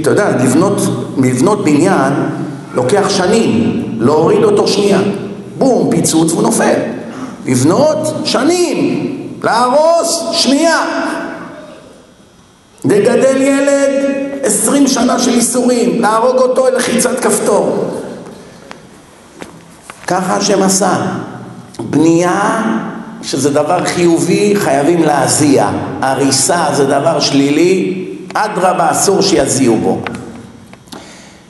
אתה 0.00 0.10
יודע, 0.10 0.30
לבנות, 0.30 0.80
לבנות 1.18 1.64
בניין 1.64 2.12
לוקח 2.74 3.08
שנים, 3.08 3.82
להוריד 3.98 4.44
אותו 4.44 4.68
שנייה. 4.68 5.00
בום, 5.58 5.90
פיצוץ 5.90 6.32
והוא 6.32 6.42
נופל. 6.42 6.74
לבנות 7.46 8.14
שנים, 8.24 9.16
להרוס 9.42 10.22
שנייה. 10.32 10.80
לגדל 12.84 13.42
ילד 13.42 13.90
עשרים 14.42 14.88
שנה 14.88 15.18
של 15.18 15.30
איסורים, 15.30 16.02
להרוג 16.02 16.36
אותו 16.36 16.66
לחיצת 16.76 17.20
כפתור. 17.20 17.84
ככה 20.06 20.36
השם 20.36 20.62
עשה. 20.62 20.96
בנייה, 21.80 22.62
שזה 23.22 23.50
דבר 23.50 23.84
חיובי, 23.84 24.54
חייבים 24.56 25.02
להזיע. 25.02 25.68
הריסה 26.00 26.64
זה 26.72 26.86
דבר 26.86 27.20
שלילי, 27.20 28.04
אדרבה, 28.34 28.90
אסור 28.90 29.22
שיזיעו 29.22 29.76
בו. 29.76 30.00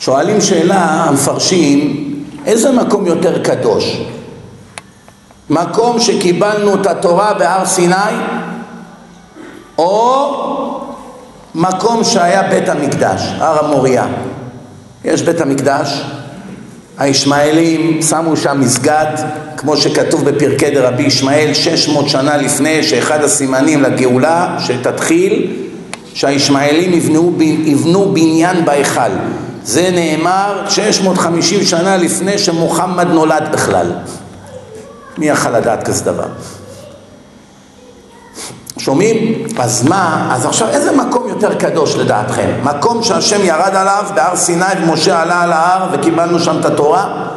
שואלים 0.05 0.41
שאלה 0.41 0.85
המפרשים, 0.85 2.07
איזה 2.47 2.73
מקום 2.73 3.07
יותר 3.07 3.43
קדוש? 3.43 4.01
מקום 5.51 6.01
שקיבלנו 6.01 6.75
את 6.75 6.87
התורה 6.87 7.35
בהר 7.35 7.67
סיני, 7.67 7.95
או 9.79 10.37
מקום 11.55 12.05
שהיה 12.05 12.43
בית 12.43 12.69
המקדש, 12.69 13.21
הר 13.39 13.65
המוריה. 13.65 14.07
יש 15.05 15.23
בית 15.23 15.41
המקדש, 15.41 16.03
הישמעאלים 16.99 18.03
שמו 18.03 18.37
שם 18.37 18.61
מסגד, 18.61 19.17
כמו 19.57 19.77
שכתוב 19.77 20.31
בפרקי 20.31 20.71
דרבי 20.71 21.03
ישמעאל, 21.03 21.55
600 21.55 22.09
שנה 22.09 22.37
לפני 22.37 22.83
שאחד 22.83 23.25
הסימנים 23.25 23.83
לגאולה 23.83 24.57
שתתחיל, 24.59 25.57
שהישמעאלים 26.15 26.93
יבנו, 26.93 27.33
יבנו 27.41 28.13
בניין 28.15 28.65
בהיכל. 28.65 29.11
זה 29.65 29.91
נאמר 29.93 30.65
650 30.69 31.65
שנה 31.65 31.97
לפני 31.97 32.39
שמוחמד 32.39 33.07
נולד 33.09 33.49
בכלל. 33.53 33.93
מי 35.19 35.29
יכל 35.29 35.51
לדעת 35.51 35.83
כזה 35.83 36.05
דבר? 36.05 36.27
שומעים? 38.79 39.45
אז 39.59 39.89
מה? 39.89 40.29
אז 40.35 40.47
עכשיו 40.47 40.69
איזה 40.69 40.93
מקום 40.97 41.29
יותר 41.29 41.55
קדוש 41.55 41.97
לדעתכם? 41.97 42.51
מקום 42.63 43.03
שהשם 43.03 43.45
ירד 43.45 43.75
עליו 43.75 44.05
בהר 44.15 44.37
סיני 44.37 44.65
ומשה 44.83 45.23
עלה 45.23 45.43
על 45.43 45.53
ההר 45.53 45.89
וקיבלנו 45.93 46.39
שם 46.39 46.61
את 46.61 46.65
התורה? 46.65 47.29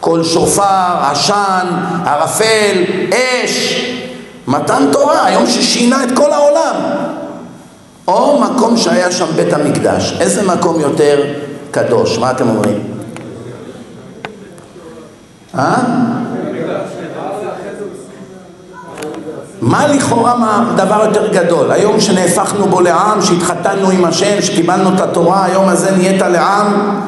קול 0.00 0.24
שופר, 0.24 0.96
עשן, 1.10 1.66
ערפל, 2.06 2.84
אש, 3.14 3.84
מתן 4.46 4.82
תורה, 4.92 5.24
היום 5.24 5.46
ששינה 5.46 6.04
את 6.04 6.08
כל 6.14 6.32
העולם. 6.32 6.74
או 8.08 8.40
מקום 8.40 8.76
שהיה 8.76 9.12
שם 9.12 9.26
בית 9.36 9.52
המקדש, 9.52 10.16
איזה 10.20 10.42
מקום 10.42 10.80
יותר 10.80 11.24
קדוש? 11.70 12.18
מה 12.18 12.30
אתם 12.30 12.48
אומרים? 12.48 12.78
אה? 15.58 15.76
מה 19.60 19.88
לכאורה 19.88 20.36
מה 20.36 20.72
דבר 20.76 21.04
יותר 21.04 21.32
גדול? 21.32 21.72
היום 21.72 22.00
שנהפכנו 22.00 22.66
בו 22.66 22.80
לעם, 22.80 23.22
שהתחתנו 23.22 23.90
עם 23.90 24.04
השם, 24.04 24.42
שקיבלנו 24.42 24.94
את 24.94 25.00
התורה, 25.00 25.44
היום 25.44 25.68
הזה 25.68 25.90
נהיית 25.90 26.22
לעם? 26.22 27.00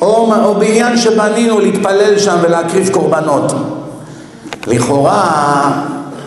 או, 0.00 0.34
או 0.44 0.54
בעניין 0.54 0.96
שבנינו 0.96 1.60
להתפלל 1.60 2.18
שם 2.18 2.36
ולהקריב 2.42 2.88
קורבנות. 2.88 3.52
לכאורה 4.66 5.70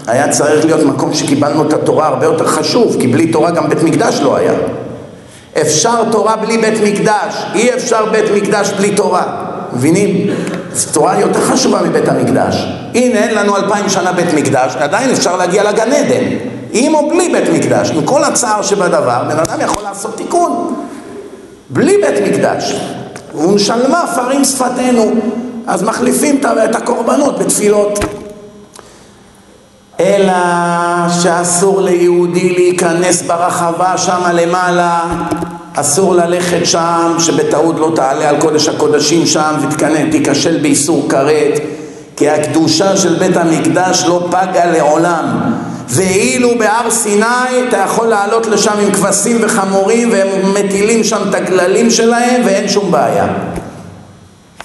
היה 0.07 0.29
צריך 0.29 0.65
להיות 0.65 0.83
מקום 0.83 1.13
שקיבלנו 1.13 1.67
את 1.67 1.73
התורה 1.73 2.07
הרבה 2.07 2.25
יותר 2.25 2.47
חשוב, 2.47 2.97
כי 2.99 3.07
בלי 3.07 3.27
תורה 3.27 3.51
גם 3.51 3.69
בית 3.69 3.83
מקדש 3.83 4.19
לא 4.21 4.35
היה. 4.35 4.53
אפשר 5.61 6.03
תורה 6.11 6.35
בלי 6.35 6.57
בית 6.57 6.81
מקדש, 6.83 7.45
אי 7.55 7.73
אפשר 7.73 8.05
בית 8.11 8.25
מקדש 8.35 8.71
בלי 8.77 8.91
תורה. 8.95 9.23
מבינים? 9.73 10.27
תורה 10.91 11.19
יותר 11.19 11.41
חשובה 11.41 11.81
מבית 11.81 12.07
המקדש. 12.07 12.67
הנה, 12.93 13.19
אין 13.19 13.35
לנו 13.35 13.55
אלפיים 13.57 13.89
שנה 13.89 14.11
בית 14.11 14.33
מקדש, 14.33 14.75
עדיין 14.75 15.09
אפשר 15.09 15.37
להגיע 15.37 15.71
לגן 15.71 15.91
עדן. 15.91 16.23
עם 16.71 16.95
או 16.95 17.09
בלי 17.09 17.29
בית 17.29 17.49
מקדש, 17.49 17.91
עם 17.91 18.05
כל 18.05 18.23
הצער 18.23 18.61
שבדבר, 18.61 19.23
בן 19.29 19.39
אדם 19.39 19.61
יכול 19.61 19.83
לעשות 19.83 20.17
תיקון. 20.17 20.75
בלי 21.69 21.97
בית 21.97 22.27
מקדש. 22.27 22.81
ונשלמה 23.35 24.03
פרים 24.15 24.45
שפתנו. 24.45 25.11
אז 25.67 25.83
מחליפים 25.83 26.41
את 26.65 26.75
הקורבנות 26.75 27.39
בתפילות. 27.39 27.99
אלא 29.99 30.33
שאסור 31.21 31.81
ליהודי 31.81 32.49
להיכנס 32.49 33.21
ברחבה 33.21 33.97
שמה 33.97 34.33
למעלה 34.33 35.05
אסור 35.75 36.15
ללכת 36.15 36.65
שם, 36.65 37.15
שבטעות 37.19 37.75
לא 37.79 37.91
תעלה 37.95 38.29
על 38.29 38.39
קודש 38.39 38.67
הקודשים 38.67 39.25
שם 39.25 39.55
ותיכשל 39.61 40.61
באיסור 40.61 41.09
כרת, 41.09 41.59
כי 42.15 42.29
הקדושה 42.29 42.97
של 42.97 43.15
בית 43.15 43.37
המקדש 43.37 44.03
לא 44.07 44.27
פגה 44.31 44.65
לעולם. 44.65 45.25
ואילו 45.87 46.49
בהר 46.59 46.91
סיני 46.91 47.67
אתה 47.69 47.77
יכול 47.77 48.07
לעלות 48.07 48.47
לשם 48.47 48.73
עם 48.81 48.91
כבשים 48.91 49.37
וחמורים 49.41 50.11
והם 50.11 50.53
מטילים 50.53 51.03
שם 51.03 51.17
את 51.29 51.35
הגללים 51.35 51.91
שלהם 51.91 52.41
ואין 52.45 52.69
שום 52.69 52.91
בעיה. 52.91 53.27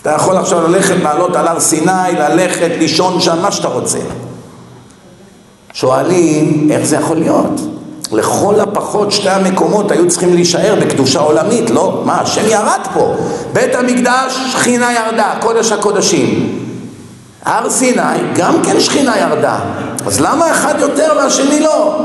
אתה 0.03 0.11
יכול 0.11 0.37
עכשיו 0.37 0.69
ללכת, 0.69 0.95
לעלות 1.03 1.37
על 1.37 1.49
הר 1.49 1.61
סיני, 1.61 2.13
ללכת, 2.19 2.71
לישון 2.79 3.21
שם, 3.21 3.37
מה 3.43 3.53
שאתה 3.53 3.69
רוצה. 3.69 3.99
שואלים, 5.73 6.69
איך 6.71 6.87
זה 6.87 6.97
יכול 6.97 7.17
להיות? 7.17 7.61
לכל 8.13 8.61
הפחות 8.61 9.13
שתי 9.13 9.29
המקומות 9.29 9.91
היו 9.91 10.09
צריכים 10.09 10.35
להישאר 10.35 10.75
בקדושה 10.81 11.21
עולמית, 11.21 11.71
לא? 11.71 12.03
מה, 12.05 12.21
השם 12.21 12.47
ירד 12.49 12.81
פה. 12.95 13.15
בית 13.53 13.75
המקדש, 13.75 14.39
שכינה 14.53 14.93
ירדה, 14.93 15.35
קודש 15.41 15.73
הקודשים. 15.73 16.59
הר 17.45 17.71
סיני, 17.71 18.03
גם 18.35 18.63
כן 18.63 18.81
שכינה 18.81 19.19
ירדה. 19.19 19.59
אז 20.07 20.21
למה 20.21 20.51
אחד 20.51 20.75
יותר 20.79 21.13
והשני 21.17 21.61
לא? 21.61 21.99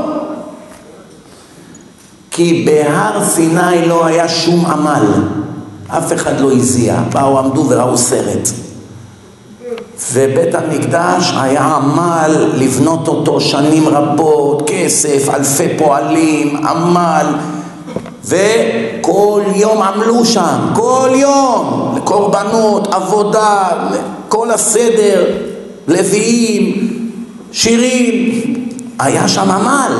כי 2.30 2.66
בהר 2.66 3.24
סיני 3.24 3.88
לא 3.88 4.06
היה 4.06 4.28
שום 4.28 4.66
עמל. 4.66 5.06
אף 5.88 6.12
אחד 6.12 6.40
לא 6.40 6.52
הזיע. 6.52 6.96
באו, 7.12 7.38
עמדו 7.38 7.66
וראו 7.68 7.98
סרט. 7.98 8.48
ובית 10.12 10.54
המקדש 10.54 11.34
היה 11.40 11.62
עמל 11.62 12.48
לבנות 12.54 13.08
אותו 13.08 13.40
שנים 13.40 13.88
רבות, 13.88 14.62
כסף, 14.66 15.34
אלפי 15.34 15.68
פועלים, 15.78 16.66
עמל, 16.66 17.26
וכל 18.24 19.42
יום 19.54 19.82
עמלו 19.82 20.24
שם, 20.24 20.58
כל 20.74 21.10
יום, 21.14 21.94
לקורבנות, 21.96 22.94
עבודה, 22.94 23.68
כל 24.28 24.50
הסדר, 24.50 25.24
לוויים, 25.88 26.88
שירים, 27.52 28.42
היה 28.98 29.28
שם 29.28 29.50
עמל. 29.50 29.92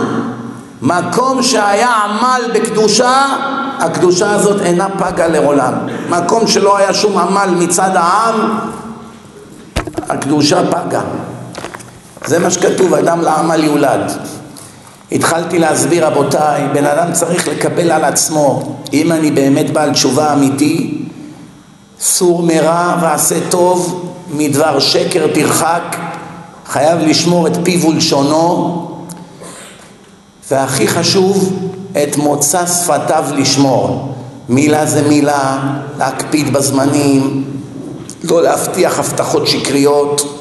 מקום 0.83 1.43
שהיה 1.43 1.91
עמל 1.91 2.43
בקדושה, 2.55 3.27
הקדושה 3.79 4.31
הזאת 4.31 4.61
אינה 4.61 4.89
פגה 4.99 5.27
לעולם. 5.27 5.73
מקום 6.11 6.47
שלא 6.47 6.77
היה 6.77 6.95
שום 6.95 7.19
עמל 7.19 7.55
מצד 7.59 7.91
העם, 7.95 8.59
הקדושה 10.09 10.61
פגה. 10.71 11.03
זה 12.27 12.39
מה 12.39 12.51
שכתוב, 12.51 12.95
אדם 12.95 13.21
לעמל 13.21 13.65
יולד. 13.65 14.13
התחלתי 15.13 15.59
להסביר, 15.59 16.07
רבותיי, 16.07 16.63
בן 16.73 16.87
אדם 16.87 17.13
צריך 17.13 17.49
לקבל 17.49 17.91
על 17.91 18.05
עצמו, 18.05 18.77
אם 18.93 19.13
אני 19.13 19.31
באמת 19.31 19.71
בעל 19.71 19.93
תשובה 19.93 20.33
אמיתי, 20.33 21.05
סור 22.01 22.43
מרע 22.43 22.97
ועשה 23.03 23.51
טוב, 23.51 24.11
מדבר 24.31 24.79
שקר 24.79 25.27
תרחק, 25.35 25.97
חייב 26.67 26.99
לשמור 26.99 27.47
את 27.47 27.53
פיו 27.63 27.87
ולשונו, 27.87 28.81
והכי 30.51 30.89
חשוב, 30.89 31.59
את 32.03 32.17
מוצא 32.17 32.67
שפתיו 32.67 33.25
לשמור. 33.37 34.15
מילה 34.49 34.87
זה 34.87 35.09
מילה, 35.09 35.59
להקפיד 35.99 36.53
בזמנים, 36.53 37.45
לא 38.31 38.43
להבטיח 38.43 38.99
הבטחות 38.99 39.47
שקריות, 39.47 40.41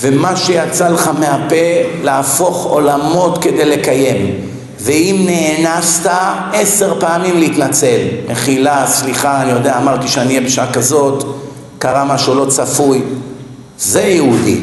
ומה 0.00 0.36
שיצא 0.36 0.88
לך 0.88 1.10
מהפה, 1.18 1.56
להפוך 2.02 2.64
עולמות 2.64 3.42
כדי 3.42 3.64
לקיים. 3.64 4.40
ואם 4.80 5.26
נאנסת, 5.26 6.10
עשר 6.52 7.00
פעמים 7.00 7.38
להתנצל. 7.38 7.98
מחילה, 8.28 8.86
סליחה, 8.86 9.42
אני 9.42 9.50
יודע, 9.50 9.78
אמרתי 9.78 10.08
שאני 10.08 10.28
אהיה 10.28 10.40
בשעה 10.40 10.72
כזאת, 10.72 11.24
קרה 11.78 12.04
משהו 12.04 12.34
לא 12.34 12.46
צפוי. 12.50 13.02
זה 13.78 14.02
יהודי. 14.02 14.60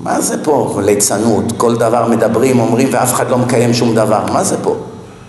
מה 0.00 0.20
זה 0.20 0.44
פה 0.44 0.80
ליצנות? 0.84 1.44
כל 1.56 1.76
דבר 1.76 2.08
מדברים, 2.08 2.60
אומרים, 2.60 2.88
ואף 2.90 3.12
אחד 3.12 3.30
לא 3.30 3.38
מקיים 3.38 3.74
שום 3.74 3.94
דבר. 3.94 4.20
מה 4.32 4.44
זה 4.44 4.56
פה? 4.62 4.76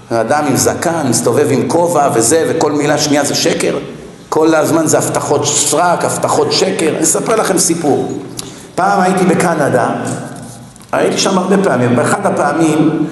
אדם 0.10 0.44
עם 0.48 0.56
זקן, 0.56 1.08
מסתובב 1.10 1.48
עם 1.52 1.68
כובע 1.68 2.10
וזה, 2.14 2.46
וכל 2.50 2.72
מילה 2.72 2.98
שנייה 2.98 3.26
זה 3.26 3.36
שקר? 3.36 3.78
כל 4.38 4.56
הזמן 4.56 4.88
זה 4.88 4.98
הבטחות 4.98 5.46
סרק, 5.46 6.06
הבטחות 6.06 6.52
שקר. 6.52 6.90
אני 6.90 7.04
אספר 7.04 7.36
לכם 7.36 7.58
סיפור. 7.58 8.12
פעם 8.76 9.02
הייתי 9.02 9.26
בקנדה, 9.26 9.90
הייתי 10.92 11.18
שם 11.18 11.38
הרבה 11.38 11.64
פעמים, 11.64 11.96
באחד 11.96 12.26
הפעמים 12.26 13.08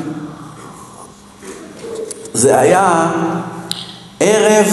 זה 2.33 2.59
היה 2.59 3.11
ערב 4.19 4.65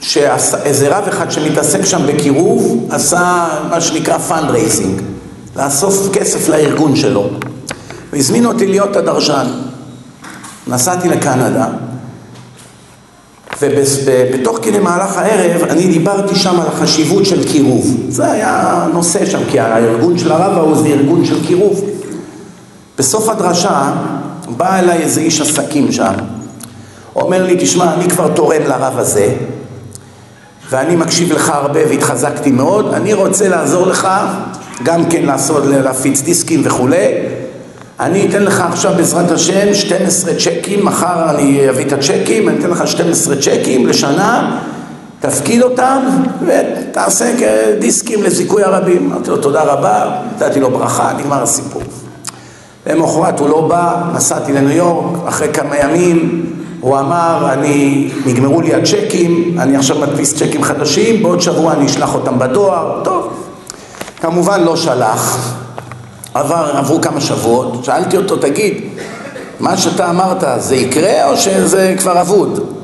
שאיזה 0.00 0.96
רב 0.96 1.08
אחד 1.08 1.30
שמתעסק 1.30 1.84
שם 1.84 2.06
בקירוב 2.06 2.88
עשה 2.90 3.48
מה 3.70 3.80
שנקרא 3.80 4.18
fundraising, 4.18 5.02
לאסוף 5.56 6.08
כסף 6.12 6.48
לארגון 6.48 6.96
שלו 6.96 7.30
והזמין 8.12 8.46
אותי 8.46 8.66
להיות 8.66 8.96
הדרשן. 8.96 9.46
נסעתי 10.66 11.08
לקנדה 11.08 11.66
ובתוך 13.62 14.58
כדי 14.62 14.78
מהלך 14.78 15.16
הערב 15.16 15.62
אני 15.62 15.86
דיברתי 15.86 16.34
שם 16.34 16.60
על 16.60 16.66
החשיבות 16.66 17.26
של 17.26 17.48
קירוב. 17.48 17.96
זה 18.08 18.30
היה 18.30 18.86
נושא 18.92 19.26
שם, 19.26 19.40
כי 19.50 19.60
הארגון 19.60 20.18
של 20.18 20.32
הרב 20.32 20.58
ההוא 20.58 20.76
זה 20.76 20.88
ארגון 20.88 21.24
של 21.24 21.46
קירוב. 21.46 21.84
בסוף 22.98 23.28
הדרשה 23.28 23.92
בא 24.56 24.78
אליי 24.78 24.98
איזה 24.98 25.20
איש 25.20 25.40
עסקים 25.40 25.92
שם, 25.92 26.12
אומר 27.16 27.46
לי, 27.46 27.56
תשמע, 27.60 27.94
אני 27.94 28.10
כבר 28.10 28.28
תורם 28.28 28.62
לרב 28.66 28.98
הזה, 28.98 29.34
ואני 30.70 30.96
מקשיב 30.96 31.32
לך 31.32 31.50
הרבה 31.50 31.80
והתחזקתי 31.88 32.50
מאוד, 32.50 32.94
אני 32.94 33.14
רוצה 33.14 33.48
לעזור 33.48 33.86
לך 33.86 34.08
גם 34.82 35.04
כן 35.10 35.22
לעשות, 35.22 35.62
להפיץ 35.66 36.20
דיסקים 36.20 36.60
וכולי, 36.64 37.14
אני 38.00 38.28
אתן 38.28 38.42
לך 38.42 38.60
עכשיו 38.60 38.92
בעזרת 38.96 39.30
השם 39.30 39.74
12 39.74 40.34
צ'קים, 40.34 40.84
מחר 40.84 41.30
אני 41.30 41.70
אביא 41.70 41.86
את 41.86 41.92
הצ'קים, 41.92 42.48
אני 42.48 42.58
אתן 42.58 42.70
לך 42.70 42.88
12 42.88 43.36
צ'קים 43.36 43.86
לשנה, 43.86 44.60
תפקיד 45.20 45.62
אותם 45.62 46.02
ותעשה 46.46 47.32
דיסקים 47.78 48.22
לזיכוי 48.22 48.62
הרבים. 48.64 49.12
אמרתי 49.12 49.30
לו 49.30 49.36
תודה 49.36 49.62
רבה, 49.62 50.10
נתתי 50.36 50.60
לו 50.60 50.70
ברכה, 50.70 51.12
נגמר 51.18 51.42
הסיפור. 51.42 51.82
למחרת 52.86 53.40
הוא 53.40 53.48
לא 53.48 53.60
בא, 53.60 54.02
נסעתי 54.14 54.52
לניו 54.52 54.76
יורק, 54.76 55.28
אחרי 55.28 55.48
כמה 55.52 55.76
ימים 55.76 56.46
הוא 56.80 56.98
אמר, 56.98 57.52
אני, 57.52 58.10
נגמרו 58.26 58.60
לי 58.60 58.74
הצ'קים, 58.74 59.56
אני 59.58 59.76
עכשיו 59.76 59.98
מדפיס 59.98 60.34
צ'קים 60.34 60.62
חדשים, 60.62 61.22
בעוד 61.22 61.40
שבוע 61.40 61.72
אני 61.72 61.86
אשלח 61.86 62.14
אותם 62.14 62.38
בדואר, 62.38 63.00
טוב. 63.04 63.44
כמובן 64.20 64.60
לא 64.60 64.76
שלח, 64.76 65.54
עבר, 66.38 66.76
עברו 66.76 67.00
כמה 67.00 67.20
שבועות, 67.20 67.84
שאלתי 67.84 68.16
אותו, 68.16 68.36
תגיד, 68.36 68.84
מה 69.60 69.76
שאתה 69.76 70.10
אמרת 70.10 70.44
זה 70.58 70.76
יקרה 70.76 71.30
או 71.30 71.36
שזה 71.36 71.94
כבר 71.98 72.20
אבוד? 72.20 72.74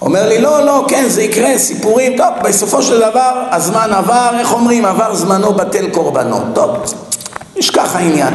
אומר 0.00 0.28
לי, 0.28 0.40
לא, 0.40 0.64
לא, 0.64 0.84
כן, 0.88 1.04
זה 1.08 1.22
יקרה, 1.22 1.58
סיפורים, 1.58 2.16
טוב, 2.16 2.26
בסופו 2.44 2.82
של 2.82 3.00
דבר 3.00 3.42
הזמן 3.50 3.90
עבר, 3.92 4.30
איך 4.38 4.52
אומרים, 4.52 4.84
עבר 4.84 5.14
זמנו 5.14 5.52
בטל 5.52 5.90
קורבנו, 5.90 6.40
טוב, 6.54 6.70
נשכח 7.56 7.96
העניין. 7.96 8.34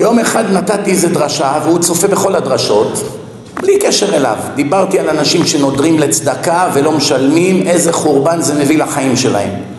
יום 0.00 0.18
אחד 0.18 0.44
נתתי 0.52 0.90
איזה 0.90 1.08
דרשה, 1.08 1.52
והוא 1.64 1.78
צופה 1.78 2.06
בכל 2.06 2.34
הדרשות, 2.34 3.18
בלי 3.54 3.78
קשר 3.78 4.16
אליו. 4.16 4.36
דיברתי 4.54 4.98
על 4.98 5.08
אנשים 5.08 5.46
שנודרים 5.46 5.98
לצדקה 5.98 6.70
ולא 6.74 6.92
משלמים, 6.92 7.66
איזה 7.66 7.92
חורבן 7.92 8.40
זה 8.40 8.54
מביא 8.54 8.78
לחיים 8.78 9.16
שלהם. 9.16 9.77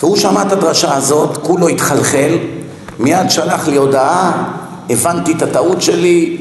והוא 0.00 0.16
שמע 0.16 0.42
את 0.42 0.52
הדרשה 0.52 0.94
הזאת, 0.94 1.36
כולו 1.36 1.68
התחלחל, 1.68 2.38
מיד 2.98 3.30
שלח 3.30 3.68
לי 3.68 3.76
הודעה, 3.76 4.32
הבנתי 4.90 5.32
את 5.32 5.42
הטעות 5.42 5.82
שלי, 5.82 6.38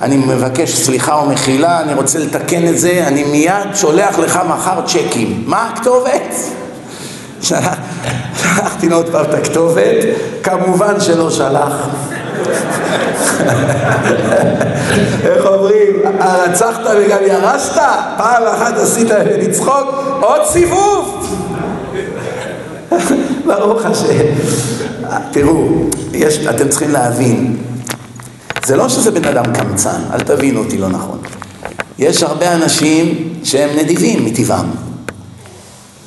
אני 0.00 0.16
מבקש 0.16 0.74
סליחה 0.74 1.16
ומחילה, 1.16 1.80
אני 1.80 1.94
רוצה 1.94 2.18
לתקן 2.18 2.68
את 2.68 2.78
זה, 2.78 3.04
אני 3.06 3.24
מיד 3.24 3.74
שולח 3.74 4.18
לך 4.18 4.40
מחר 4.48 4.80
צ'קים. 4.86 5.44
מה 5.46 5.68
הכתובת? 5.68 6.34
שלחתי 7.40 8.88
לו 8.88 8.96
עוד 8.96 9.08
פעם 9.12 9.24
את 9.24 9.34
הכתובת, 9.34 9.96
כמובן 10.42 11.00
שלא 11.00 11.30
שלח. 11.30 11.88
איך 15.24 15.46
אומרים, 15.46 16.02
הרצחת 16.20 16.80
וגם 16.96 17.18
ירשת? 17.26 17.80
פעם 18.16 18.42
אחת 18.54 18.76
עשית 18.76 19.08
לצחוק, 19.10 20.04
עוד 20.20 20.40
סיבוב! 20.44 21.15
ברוך 23.46 23.84
השם. 23.84 24.24
תראו, 25.30 25.68
יש, 26.12 26.38
אתם 26.38 26.68
צריכים 26.68 26.90
להבין, 26.90 27.56
זה 28.66 28.76
לא 28.76 28.88
שזה 28.88 29.10
בן 29.10 29.24
אדם 29.24 29.54
קמצן, 29.54 30.00
אל 30.12 30.20
תבינו 30.20 30.60
אותי 30.60 30.78
לא 30.78 30.88
נכון. 30.88 31.18
יש 31.98 32.22
הרבה 32.22 32.54
אנשים 32.54 33.34
שהם 33.44 33.68
נדיבים 33.78 34.24
מטבעם. 34.24 34.66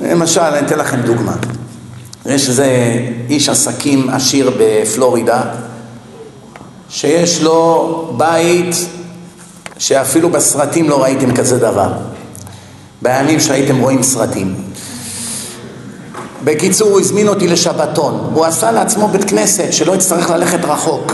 למשל, 0.02 0.42
אני 0.42 0.68
אתן 0.68 0.80
לכם 0.80 1.02
דוגמה. 1.02 1.36
יש 2.26 2.50
איזה 2.50 2.68
איש 3.30 3.50
עסקים 3.50 4.10
עשיר 4.10 4.52
בפלורידה, 4.60 5.42
שיש 6.90 7.42
לו 7.42 8.14
בית 8.18 8.76
שאפילו 9.78 10.30
בסרטים 10.30 10.90
לא 10.90 11.04
ראיתם 11.04 11.36
כזה 11.36 11.58
דבר. 11.58 11.94
בימים 13.02 13.40
שהייתם 13.40 13.80
רואים 13.80 14.04
סרטים. 14.04 14.56
בקיצור, 16.44 16.90
הוא 16.90 17.00
הזמין 17.00 17.28
אותי 17.28 17.48
לשבתון. 17.48 18.30
הוא 18.34 18.46
עשה 18.46 18.72
לעצמו 18.72 19.08
בית 19.08 19.30
כנסת, 19.30 19.74
שלא 19.74 19.96
יצטרך 19.96 20.30
ללכת 20.30 20.66
רחוק. 20.66 21.14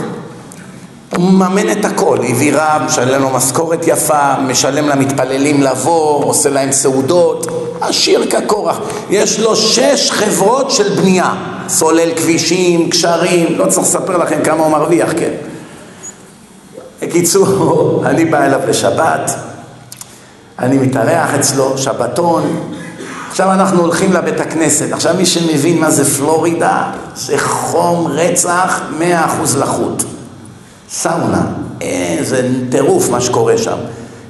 הוא 1.16 1.24
מממן 1.24 1.72
את 1.72 1.84
הכל, 1.84 2.18
הביא 2.28 2.52
רב, 2.54 2.82
משלם 2.86 3.22
לו 3.22 3.30
משכורת 3.30 3.80
יפה, 3.86 4.38
משלם 4.38 4.88
למתפללים 4.88 5.62
לבוא, 5.62 6.24
עושה 6.24 6.50
להם 6.50 6.72
סעודות, 6.72 7.46
עשיר 7.80 8.26
כקורח. 8.30 8.80
יש 9.10 9.40
לו 9.40 9.56
שש 9.56 10.10
חברות 10.10 10.70
של 10.70 11.00
בנייה, 11.00 11.34
סולל 11.68 12.10
כבישים, 12.16 12.90
קשרים, 12.90 13.58
לא 13.58 13.66
צריך 13.66 13.86
לספר 13.86 14.16
לכם 14.16 14.44
כמה 14.44 14.64
הוא 14.64 14.72
מרוויח, 14.72 15.12
כן. 15.12 15.32
בקיצור, 17.02 17.46
אני 18.08 18.24
בא 18.24 18.44
אליו 18.44 18.60
לשבת, 18.68 19.30
אני 20.58 20.78
מתארח 20.78 21.34
אצלו, 21.34 21.78
שבתון, 21.78 22.75
עכשיו 23.36 23.52
אנחנו 23.52 23.80
הולכים 23.80 24.12
לבית 24.12 24.40
הכנסת. 24.40 24.92
עכשיו 24.92 25.14
מי 25.16 25.26
שמבין 25.26 25.78
מה 25.80 25.90
זה 25.90 26.04
פלורידה, 26.18 26.90
זה 27.16 27.38
חום 27.38 28.06
רצח, 28.06 28.80
מאה 28.98 29.24
אחוז 29.24 29.56
לחות. 29.56 30.04
סאונה, 30.90 31.42
איזה 31.80 32.48
טירוף 32.70 33.10
מה 33.10 33.20
שקורה 33.20 33.58
שם. 33.58 33.76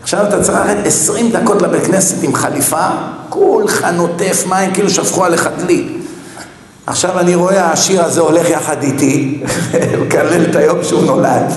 עכשיו 0.03 0.27
אתה 0.29 0.43
צריך 0.43 0.59
ללכת 0.59 0.87
עשרים 0.87 1.31
דקות 1.31 1.63
לבית 1.63 1.87
כנסת 1.87 2.23
עם 2.23 2.35
חליפה, 2.35 2.87
כולך 3.29 3.85
נוטף 3.85 4.45
מים 4.49 4.75
כאילו 4.75 4.91
שפכו 4.91 5.25
עליך 5.25 5.49
דלי. 5.59 5.89
עכשיו 6.87 7.19
אני 7.19 7.35
רואה 7.35 7.65
העשיר 7.65 8.05
הזה 8.05 8.21
הולך 8.21 8.51
יחד 8.51 8.83
איתי, 8.83 9.43
מקלל 10.03 10.45
את 10.51 10.57
היום 10.57 10.79
שהוא 10.83 11.05
נולד. 11.05 11.53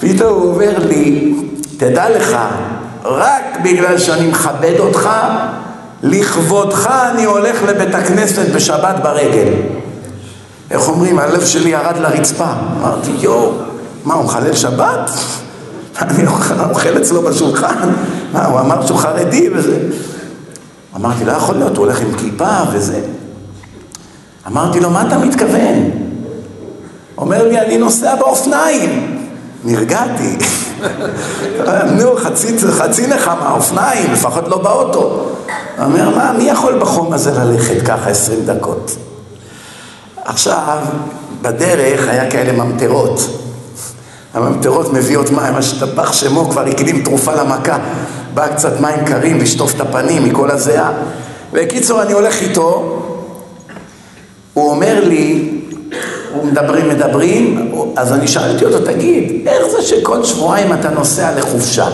פתאום 0.00 0.42
הוא 0.42 0.52
אומר 0.52 0.78
לי, 0.78 1.34
תדע 1.76 2.10
לך, 2.10 2.36
רק 3.04 3.44
בגלל 3.64 3.98
שאני 3.98 4.26
מכבד 4.26 4.74
אותך, 4.78 5.08
לכבודך 6.02 6.90
אני 7.12 7.24
הולך 7.24 7.62
לבית 7.62 7.94
הכנסת 7.94 8.54
בשבת 8.54 8.94
ברגל. 9.02 9.52
איך 10.70 10.88
אומרים, 10.88 11.18
הלב 11.18 11.44
שלי 11.44 11.70
ירד 11.70 11.96
לרצפה. 11.96 12.52
אמרתי, 12.80 13.10
יואו, 13.20 13.52
מה, 14.04 14.14
הוא 14.14 14.24
מחלל 14.24 14.54
שבת? 14.56 15.10
אני 16.02 16.26
אוכל 16.70 16.96
אצלו 16.96 17.22
בשולחן? 17.22 17.88
מה, 18.32 18.46
הוא 18.46 18.60
אמר 18.60 18.86
שהוא 18.86 18.98
חרדי 18.98 19.48
וזה. 19.54 19.78
אמרתי, 20.96 21.24
לא 21.24 21.32
יכול 21.32 21.56
להיות, 21.56 21.76
הוא 21.76 21.84
הולך 21.86 22.00
עם 22.00 22.12
כיפה 22.18 22.58
וזה. 22.72 23.00
אמרתי 24.46 24.80
לו, 24.80 24.90
מה 24.90 25.06
אתה 25.06 25.18
מתכוון? 25.18 25.90
אומר 27.18 27.48
לי, 27.48 27.60
אני 27.60 27.78
נוסע 27.78 28.14
באופניים. 28.14 29.19
נרגעתי. 29.64 30.36
נו, 31.98 32.16
חצי, 32.16 32.58
חצי 32.58 33.06
נחמה, 33.06 33.52
אופניים, 33.52 34.12
לפחות 34.12 34.48
לא 34.48 34.58
באוטו. 34.58 35.26
אומר, 35.78 36.10
מה, 36.16 36.32
מי 36.32 36.44
יכול 36.44 36.78
בחום 36.78 37.12
הזה 37.12 37.30
ללכת 37.30 37.86
ככה 37.86 38.10
עשרים 38.10 38.40
דקות? 38.44 38.96
עכשיו, 40.24 40.78
בדרך 41.42 42.08
היה 42.08 42.30
כאלה 42.30 42.52
ממטרות. 42.52 43.20
הממטרות 44.34 44.92
מביאות 44.92 45.30
מים, 45.30 45.54
השתבח 45.54 46.12
שמו 46.12 46.50
כבר 46.50 46.66
הקדים 46.66 47.02
תרופה 47.02 47.34
למכה. 47.34 47.78
בא 48.34 48.48
קצת 48.48 48.80
מים 48.80 49.04
קרים 49.04 49.38
לשטוף 49.38 49.74
את 49.74 49.80
הפנים 49.80 50.24
מכל 50.24 50.50
הזיעה. 50.50 50.92
בקיצור, 51.52 52.02
אני 52.02 52.12
הולך 52.12 52.42
איתו, 52.42 53.00
הוא 54.54 54.70
אומר 54.70 55.04
לי, 55.04 55.50
הוא 56.32 56.46
מדברים, 56.46 56.88
מדברים, 56.88 57.69
אז 57.96 58.12
אני 58.12 58.28
שאלתי 58.28 58.64
אותו, 58.64 58.78
תגיד, 58.84 59.48
איך 59.48 59.66
זה 59.70 59.82
שכל 59.82 60.24
שבועיים 60.24 60.72
אתה 60.72 60.90
נוסע 60.90 61.38
לחופשה? 61.38 61.88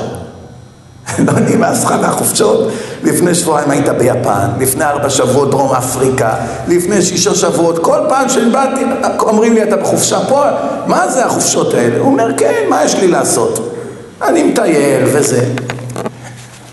לא 1.26 1.32
נמאס 1.32 1.84
לך 1.84 1.92
מהחופשות? 1.92 2.68
לפני 3.02 3.34
שבועיים 3.34 3.70
היית 3.70 3.88
ביפן, 3.88 4.48
לפני 4.60 4.84
ארבע 4.84 5.10
שבועות 5.10 5.50
דרום 5.50 5.72
אפריקה, 5.72 6.34
לפני 6.68 7.02
שישה 7.02 7.34
שבועות, 7.34 7.78
כל 7.78 7.98
פעם 8.08 8.28
שבאתי, 8.28 8.84
אומרים 9.20 9.52
לי 9.52 9.62
אתה 9.62 9.76
בחופשה 9.76 10.18
פה, 10.28 10.42
מה 10.86 11.08
זה 11.08 11.26
החופשות 11.26 11.74
האלה? 11.74 11.98
הוא 11.98 12.06
אומר, 12.06 12.28
כן, 12.36 12.54
מה 12.68 12.84
יש 12.84 12.94
לי 12.94 13.08
לעשות? 13.08 13.72
אני 14.22 14.42
מטייל 14.42 15.04
וזה. 15.04 15.44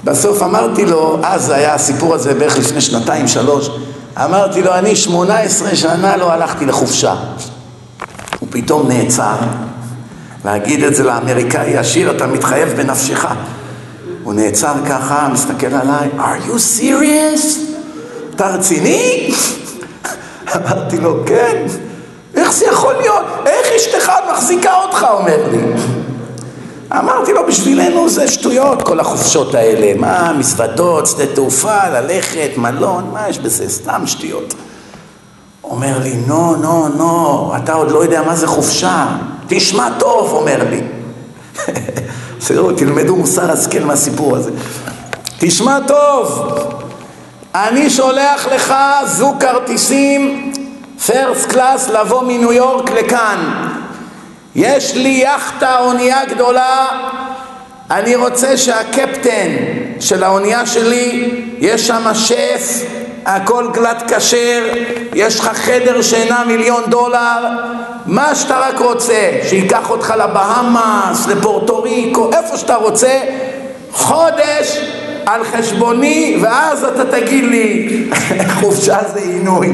בסוף 0.03 0.41
אמרתי 0.41 0.85
לו, 0.85 1.17
אז 1.23 1.49
היה 1.49 1.73
הסיפור 1.73 2.13
הזה 2.13 2.33
בערך 2.33 2.57
לפני 2.57 2.81
שנתיים, 2.81 3.27
שלוש, 3.27 3.69
אמרתי 4.17 4.61
לו, 4.61 4.73
אני 4.73 4.95
שמונה 4.95 5.39
עשרה 5.39 5.75
שנה 5.75 6.17
לא 6.17 6.31
הלכתי 6.31 6.65
לחופשה. 6.65 7.15
פתאום 8.53 8.87
נעצר, 8.87 9.35
להגיד 10.45 10.83
את 10.83 10.95
זה 10.95 11.03
לאמריקאי 11.03 11.77
עשיר, 11.77 12.11
אתה 12.11 12.27
מתחייב 12.27 12.69
בנפשך. 12.69 13.27
הוא 14.23 14.33
נעצר 14.33 14.73
ככה, 14.89 15.29
מסתכל 15.33 15.67
עליי, 15.67 16.09
are 16.17 16.49
you 16.49 16.79
serious? 16.79 17.57
אתה 18.35 18.47
רציני? 18.47 19.33
אמרתי 20.55 20.97
לו, 20.97 21.23
כן. 21.25 21.65
איך 22.35 22.53
זה 22.53 22.65
יכול 22.65 22.93
להיות? 22.93 23.25
איך 23.45 23.67
אשתך 23.75 24.11
מחזיקה 24.31 24.75
אותך? 24.75 25.05
אומר 25.09 25.47
לי. 25.51 25.57
אמרתי 26.91 27.33
לו, 27.33 27.47
בשבילנו 27.47 28.09
זה 28.09 28.27
שטויות, 28.27 28.81
כל 28.81 28.99
החופשות 28.99 29.55
האלה. 29.55 29.99
מה, 29.99 30.33
מזוודות, 30.37 31.07
שדה 31.07 31.25
תעופה, 31.25 31.89
ללכת, 31.89 32.49
מלון, 32.57 33.09
מה 33.13 33.29
יש 33.29 33.39
בזה? 33.39 33.69
סתם 33.69 34.01
שטויות. 34.05 34.53
אומר 35.63 35.99
לי, 36.03 36.13
נו, 36.27 36.55
נו, 36.55 36.87
נו, 36.87 37.51
אתה 37.57 37.73
עוד 37.73 37.91
לא 37.91 38.03
יודע 38.03 38.21
מה 38.21 38.35
זה 38.35 38.47
חופשה. 38.47 39.05
תשמע 39.47 39.89
טוב, 39.99 40.31
אומר 40.31 40.63
לי. 40.69 40.81
תראו, 42.47 42.71
תלמדו 42.71 43.15
מוסר 43.15 43.51
השכל 43.51 43.79
מהסיפור 43.79 44.35
הזה. 44.35 44.51
תשמע 45.39 45.79
טוב, 45.87 46.47
אני 47.55 47.89
שולח 47.89 48.47
לך 48.47 48.73
זוג 49.05 49.35
כרטיסים 49.39 50.53
פרסט 51.05 51.49
קלאס 51.49 51.89
לבוא 51.89 52.23
מניו 52.23 52.53
יורק 52.53 52.91
לכאן. 52.91 53.69
יש 54.55 54.95
לי 54.95 55.09
יאכטה, 55.09 55.79
אונייה 55.79 56.25
גדולה, 56.25 56.87
אני 57.91 58.15
רוצה 58.15 58.57
שהקפטן 58.57 59.49
של 59.99 60.23
האונייה 60.23 60.65
שלי, 60.65 61.31
יש 61.59 61.87
שם 61.87 62.13
שף, 62.13 62.83
הכל 63.25 63.67
גלת 63.73 64.11
כשר, 64.13 64.63
יש 65.13 65.39
לך 65.39 65.45
חדר 65.45 66.01
שינה 66.01 66.43
מיליון 66.47 66.83
דולר, 66.87 67.47
מה 68.05 68.35
שאתה 68.35 68.59
רק 68.59 68.79
רוצה, 68.79 69.31
שייקח 69.49 69.89
אותך 69.89 70.13
לבהאמאס, 70.17 71.27
לפורטו 71.27 71.81
ריקו, 71.81 72.29
איפה 72.33 72.57
שאתה 72.57 72.75
רוצה, 72.75 73.19
חודש 73.91 74.79
על 75.25 75.43
חשבוני, 75.43 76.37
ואז 76.41 76.83
אתה 76.83 77.05
תגיד 77.05 77.43
לי, 77.43 78.03
חופשה 78.59 78.97
זה 79.13 79.19
עינוי. 79.19 79.73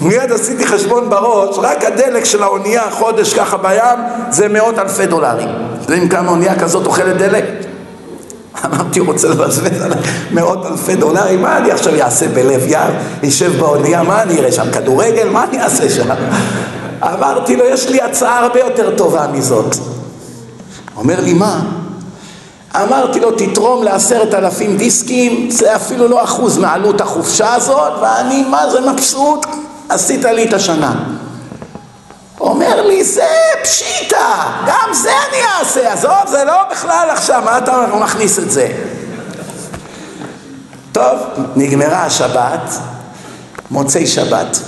מיד 0.00 0.32
עשיתי 0.32 0.66
חשבון 0.66 1.10
בראש, 1.10 1.58
רק 1.58 1.84
הדלק 1.84 2.24
של 2.24 2.42
האונייה 2.42 2.82
חודש 2.90 3.34
ככה 3.34 3.56
בים, 3.56 3.98
זה 4.30 4.48
מאות 4.48 4.78
אלפי 4.78 5.06
דולרים. 5.06 5.48
אתם 5.48 5.92
יודעים 5.92 6.08
כמה 6.08 6.30
אונייה 6.30 6.58
כזאת 6.60 6.86
אוכלת 6.86 7.16
דלק? 7.16 7.63
אמרתי, 8.64 8.98
הוא 8.98 9.06
רוצה 9.06 9.28
לבזבז 9.28 9.82
עליי 9.82 9.98
מאות 10.30 10.66
אלפי 10.66 10.96
דולרים, 10.96 11.42
מה 11.42 11.58
אני 11.58 11.70
עכשיו 11.70 12.00
אעשה 12.00 12.28
בלב 12.28 12.62
ים? 12.66 13.28
אשב 13.28 13.58
באונייה, 13.58 14.02
מה 14.02 14.22
אני 14.22 14.38
אראה 14.38 14.52
שם? 14.52 14.70
כדורגל? 14.72 15.28
מה 15.28 15.44
אני 15.44 15.62
אעשה 15.62 15.90
שם? 15.90 16.08
אמרתי 17.02 17.56
לו, 17.56 17.64
יש 17.64 17.88
לי 17.88 18.02
הצעה 18.02 18.38
הרבה 18.38 18.60
יותר 18.60 18.96
טובה 18.96 19.26
מזאת. 19.32 19.76
אומר 20.96 21.20
לי, 21.20 21.32
מה? 21.32 21.60
אמרתי 22.76 23.20
לו, 23.20 23.30
תתרום 23.30 23.82
לעשרת 23.82 24.34
אלפים 24.34 24.76
דיסקים, 24.76 25.50
זה 25.50 25.76
אפילו 25.76 26.08
לא 26.08 26.24
אחוז 26.24 26.58
מעלות 26.58 27.00
החופשה 27.00 27.54
הזאת, 27.54 27.92
ואני, 28.02 28.44
מה 28.50 28.70
זה 28.70 28.80
מבסוט? 28.80 29.46
עשית 29.88 30.24
לי 30.24 30.48
את 30.48 30.52
השנה. 30.52 30.94
אומר 32.48 32.86
לי, 32.86 33.04
זה 33.04 33.28
פשיטה, 33.62 34.44
גם 34.66 34.88
זה 34.92 35.10
אני 35.28 35.38
אעשה, 35.58 35.92
עזוב, 35.92 36.26
זה 36.26 36.44
לא 36.44 36.62
בכלל 36.70 37.08
עכשיו, 37.10 37.42
מה 37.44 37.58
אתה 37.58 37.86
מכניס 38.00 38.38
את 38.38 38.50
זה? 38.50 38.68
טוב, 40.92 41.18
נגמרה 41.56 42.04
השבת, 42.04 42.70
מוצאי 43.70 44.06
שבת. 44.06 44.58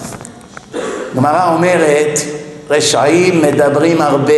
גמרא 1.16 1.52
אומרת, 1.54 2.20
רשעים 2.70 3.42
מדברים 3.42 4.00
הרבה, 4.00 4.32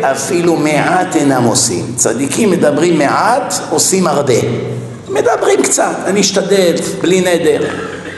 אפילו 0.00 0.56
מעט 0.56 1.16
אינם 1.16 1.44
עושים. 1.44 1.92
צדיקים 1.96 2.50
מדברים 2.50 2.98
מעט, 2.98 3.54
עושים 3.70 4.06
הרבה. 4.06 4.34
מדברים 5.08 5.62
קצת, 5.62 5.94
אני 6.06 6.20
אשתדל, 6.20 6.74
בלי 7.00 7.20
נדר. 7.20 7.64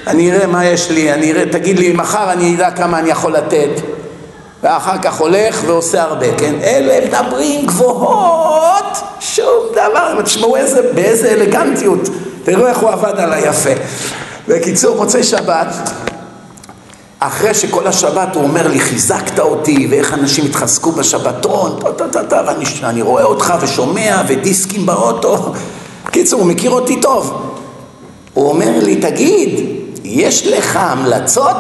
אני 0.07 0.33
אראה 0.33 0.47
מה 0.47 0.65
יש 0.65 0.91
לי, 0.91 1.13
אני 1.13 1.33
אראה, 1.33 1.45
תגיד 1.53 1.79
לי, 1.79 1.93
מחר 1.93 2.33
אני 2.33 2.55
אדע 2.57 2.71
כמה 2.71 2.99
אני 2.99 3.11
יכול 3.11 3.33
לתת. 3.33 3.94
ואחר 4.65 4.99
כך 5.03 5.21
הולך 5.21 5.63
ועושה 5.67 6.03
הרבה, 6.03 6.27
כן? 6.39 6.55
אלה 6.63 7.07
מדברים 7.07 7.67
גבוהות, 7.67 8.97
שום 9.21 9.65
דבר, 9.73 10.23
תשמעו 10.23 10.57
איזה, 10.57 10.81
באיזה 10.95 11.31
אלגנטיות, 11.31 12.01
תראו 12.45 12.67
איך 12.67 12.79
הוא 12.79 12.91
עבד 12.91 13.15
על 13.21 13.33
היפה. 13.33 13.71
בקיצור, 14.49 14.97
מוצאי 14.97 15.23
שבת, 15.23 15.67
אחרי 17.19 17.55
שכל 17.55 17.87
השבת 17.87 18.35
הוא 18.35 18.43
אומר 18.43 18.69
לי, 18.69 18.81
חיזקת 18.81 19.39
אותי, 19.39 19.87
ואיך 19.91 20.15
אנשים 20.15 20.45
התחזקו 20.45 20.93
בשבתון, 20.93 21.79
ואני 22.83 23.03
רואה 23.03 23.25
אותך 23.25 23.55
ושומע, 23.61 24.23
ודיסקים 24.29 24.87
באוטו. 24.87 25.53
קיצור, 26.11 26.41
הוא 26.41 26.49
מכיר 26.49 26.71
אותי 26.71 27.01
טוב. 27.01 27.43
הוא 28.35 28.49
אומר 28.49 28.79
לי, 28.83 28.97
תגיד, 28.97 29.67
יש 30.05 30.47
לך 30.47 30.77
המלצות? 30.77 31.57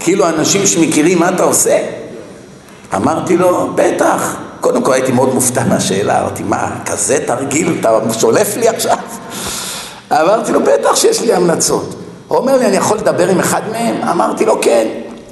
כאילו 0.00 0.28
אנשים 0.28 0.66
שמכירים 0.66 1.18
מה 1.18 1.28
אתה 1.28 1.42
עושה? 1.42 1.78
אמרתי 2.94 3.36
לו, 3.36 3.72
בטח. 3.74 4.36
קודם 4.60 4.82
כל 4.82 4.92
הייתי 4.92 5.12
מאוד 5.12 5.34
מופתע 5.34 5.64
מהשאלה, 5.64 6.20
אמרתי, 6.20 6.42
מה, 6.42 6.70
כזה 6.86 7.18
תרגיל, 7.26 7.76
אתה 7.80 7.98
שולף 8.18 8.56
לי 8.56 8.68
עכשיו? 8.68 8.98
אמרתי 10.12 10.52
לו, 10.52 10.60
בטח 10.60 10.96
שיש 10.96 11.20
לי 11.20 11.34
המלצות. 11.34 11.94
הוא 12.28 12.38
אומר 12.38 12.56
לי, 12.56 12.66
אני 12.66 12.76
יכול 12.76 12.96
לדבר 12.96 13.28
עם 13.28 13.40
אחד 13.40 13.62
מהם? 13.72 14.08
אמרתי 14.08 14.44
לו, 14.44 14.60
כן. 14.60 14.88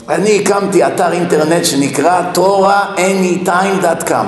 אני 0.09 0.41
הקמתי 0.41 0.87
אתר 0.87 1.13
אינטרנט 1.13 1.65
שנקרא 1.65 2.23
TorahAnytime.com. 2.35 4.27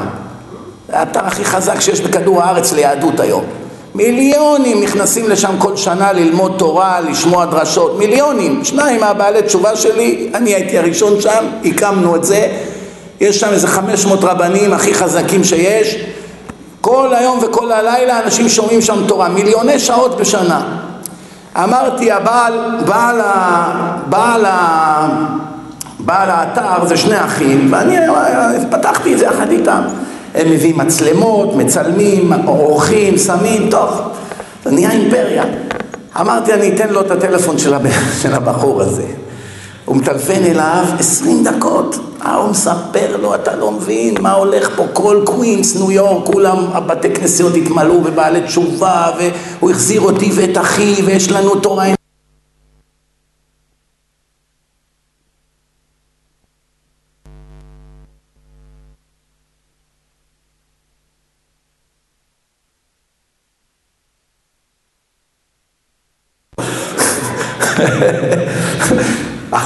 האתר 0.93 1.27
הכי 1.27 1.45
חזק 1.45 1.81
שיש 1.81 2.01
בכדור 2.01 2.43
הארץ 2.43 2.73
ליהדות 2.73 3.21
היום. 3.21 3.45
מיליונים 3.99 4.83
נכנסים 4.83 5.29
לשם 5.29 5.55
כל 5.59 5.77
שנה 5.77 6.13
ללמוד 6.13 6.55
תורה, 6.57 7.01
לשמוע 7.01 7.45
דרשות, 7.45 7.99
מיליונים. 7.99 8.65
שניים 8.65 9.01
מהבעלי 9.01 9.43
תשובה 9.43 9.77
שלי, 9.77 10.31
אני 10.35 10.55
הייתי 10.55 10.79
הראשון 10.79 11.21
שם, 11.21 11.45
הקמנו 11.65 12.17
את 12.17 12.25
זה. 12.25 12.49
יש 13.21 13.41
שם 13.41 13.49
איזה 13.49 13.69
500 13.69 14.25
רבנים 14.25 14.73
הכי 14.73 14.95
חזקים 14.95 15.45
שיש. 15.45 15.97
כל 16.81 17.15
היום 17.15 17.39
וכל 17.43 17.73
הלילה 17.73 18.21
אנשים 18.25 18.49
שומעים 18.49 18.83
שם 18.83 19.07
תורה, 19.07 19.29
מיליוני 19.29 19.79
שעות 19.79 20.17
בשנה. 20.17 20.61
אמרתי, 21.57 22.13
הבעל, 22.13 22.53
בעל, 22.87 23.21
בעל, 24.07 24.45
בעל 25.99 26.31
האתר 26.31 26.87
זה 26.87 26.97
שני 26.97 27.25
אחים, 27.25 27.69
ואני 27.73 27.97
פתחתי 28.71 29.15
את 29.15 29.19
זה 29.19 29.25
יחד 29.25 29.51
איתם. 29.51 29.81
הם 30.39 30.51
מביאים 30.51 30.79
מצלמות, 30.79 31.55
מצלמים, 31.57 32.33
עורכים, 32.33 33.19
שמים, 33.19 33.71
טוב, 33.71 33.91
זה 34.65 34.71
נהיה 34.71 34.91
אימפריה. 34.91 35.45
אמרתי, 36.21 36.55
אני 36.55 36.75
אתן 36.75 36.89
לו 36.89 37.01
את 37.01 37.11
הטלפון 37.11 37.59
של, 37.59 37.75
הבח... 37.75 38.13
של 38.23 38.35
הבחור 38.35 38.83
הזה. 38.83 39.07
הוא 39.85 39.97
מטלפן 39.97 40.45
אליו 40.45 40.85
עשרים 40.99 41.45
דקות, 41.45 41.97
אה, 42.25 42.35
הוא 42.35 42.51
מספר 42.51 43.17
לו, 43.17 43.35
אתה 43.35 43.57
לא 43.57 43.71
מבין 43.71 44.15
מה 44.21 44.33
הולך 44.33 44.71
פה, 44.77 44.87
כל 44.93 45.23
קווינס, 45.25 45.77
ניו 45.77 45.93
יורק, 45.93 46.27
כולם, 46.27 46.57
הבתי 46.73 47.11
כנסיות 47.11 47.55
התמלאו 47.55 48.01
בבעלי 48.01 48.43
תשובה, 48.43 49.11
והוא 49.19 49.71
החזיר 49.71 50.01
אותי 50.01 50.31
ואת 50.35 50.59
אחי, 50.59 51.03
ויש 51.07 51.31
לנו 51.31 51.55
תורה 51.55 51.98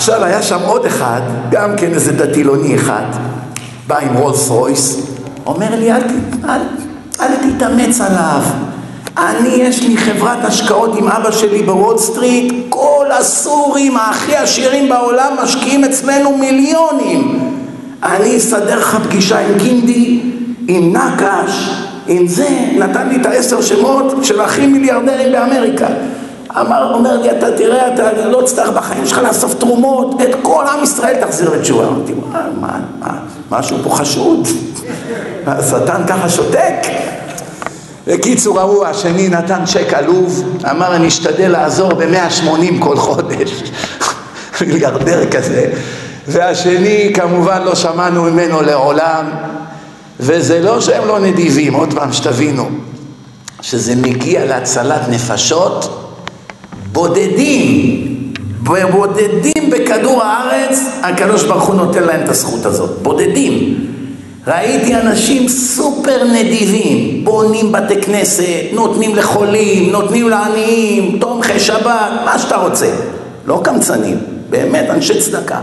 עכשיו 0.02 0.24
היה 0.24 0.42
שם 0.42 0.58
עוד 0.66 0.86
אחד, 0.86 1.20
גם 1.50 1.76
כן 1.76 1.92
איזה 1.94 2.12
דתילוני 2.12 2.74
אחד, 2.74 3.04
בא 3.86 3.98
עם 3.98 4.14
רולס 4.14 4.48
רויס, 4.48 5.06
אומר 5.46 5.74
לי, 5.78 5.92
אל, 5.92 6.00
אל, 6.44 6.60
אל 7.20 7.28
תתאמץ 7.50 8.00
עליו. 8.00 8.40
אני, 9.18 9.48
יש 9.48 9.82
לי 9.82 9.96
חברת 9.96 10.44
השקעות 10.44 10.96
עם 10.98 11.08
אבא 11.08 11.30
שלי 11.30 11.62
בוול 11.62 11.98
סטריט, 11.98 12.52
כל 12.68 13.06
הסורים 13.10 13.96
הכי 13.96 14.36
עשירים 14.36 14.88
בעולם 14.88 15.36
משקיעים 15.42 15.84
אצלנו 15.84 16.36
מיליונים. 16.36 17.52
אני 18.02 18.36
אסדר 18.36 18.78
לך 18.78 18.98
פגישה 19.04 19.38
עם 19.38 19.58
גינדי, 19.58 20.20
עם 20.68 20.96
נקש, 20.96 21.70
עם 22.06 22.26
זה, 22.26 22.48
נתן 22.78 23.08
לי 23.08 23.16
את 23.16 23.26
העשר 23.26 23.60
שמות 23.60 24.14
של 24.22 24.40
הכי 24.40 24.66
מיליארדרים 24.66 25.32
באמריקה. 25.32 25.86
אמר, 26.60 26.94
אומר 26.94 27.20
לי, 27.20 27.30
אתה 27.30 27.56
תראה, 27.56 27.94
אתה 27.94 28.28
לא 28.28 28.42
תצטרך 28.46 28.68
בחיים 28.68 29.06
שלך 29.06 29.18
לאסוף 29.18 29.54
תרומות, 29.54 30.22
את 30.22 30.36
כל 30.42 30.64
עם 30.72 30.82
ישראל 30.82 31.16
תחזיר 31.20 31.50
לתשובה. 31.50 31.86
אמרתי, 31.86 32.12
מה, 32.32 32.40
מה, 32.60 32.78
מה, 33.00 33.18
משהו 33.50 33.76
פה 33.82 33.90
חשוד? 33.90 34.48
השטן 35.46 36.02
ככה 36.06 36.28
שותק? 36.28 36.76
בקיצור, 38.06 38.60
ההוא 38.60 38.86
השני 38.86 39.28
נתן 39.28 39.64
צ'ק 39.64 39.94
עלוב, 39.94 40.58
אמר, 40.70 40.96
אני 40.96 41.08
אשתדל 41.08 41.48
לעזור 41.48 41.94
ב-180 41.94 42.74
כל 42.80 42.96
חודש. 42.96 43.62
מיליארדר 44.66 45.30
כזה. 45.30 45.70
והשני, 46.28 47.12
כמובן, 47.14 47.62
לא 47.62 47.74
שמענו 47.74 48.22
ממנו 48.22 48.62
לעולם. 48.62 49.30
וזה 50.20 50.60
לא 50.60 50.80
שהם 50.80 51.08
לא 51.08 51.18
נדיבים, 51.18 51.74
עוד 51.74 51.94
פעם, 51.94 52.12
שתבינו, 52.12 52.68
שזה 53.60 53.96
מגיע 53.96 54.44
להצלת 54.44 55.08
נפשות, 55.08 56.01
בודדים, 56.92 58.32
בודדים 58.62 59.70
בכדור 59.70 60.22
הארץ, 60.22 60.78
הקדוש 61.02 61.44
ברוך 61.44 61.64
הוא 61.64 61.74
נותן 61.74 62.02
להם 62.02 62.24
את 62.24 62.28
הזכות 62.28 62.66
הזאת, 62.66 62.90
בודדים. 63.02 63.86
ראיתי 64.46 64.94
אנשים 64.94 65.48
סופר 65.48 66.24
נדיבים, 66.24 67.24
בונים 67.24 67.72
בתי 67.72 68.00
כנסת, 68.02 68.44
נותנים 68.72 69.16
לחולים, 69.16 69.92
נותנים 69.92 70.28
לעניים, 70.28 71.18
תומכי 71.20 71.60
שבת, 71.60 72.10
מה 72.24 72.38
שאתה 72.38 72.56
רוצה. 72.56 72.90
לא 73.46 73.60
קמצנים, 73.64 74.18
באמת 74.50 74.90
אנשי 74.90 75.20
צדקה. 75.20 75.60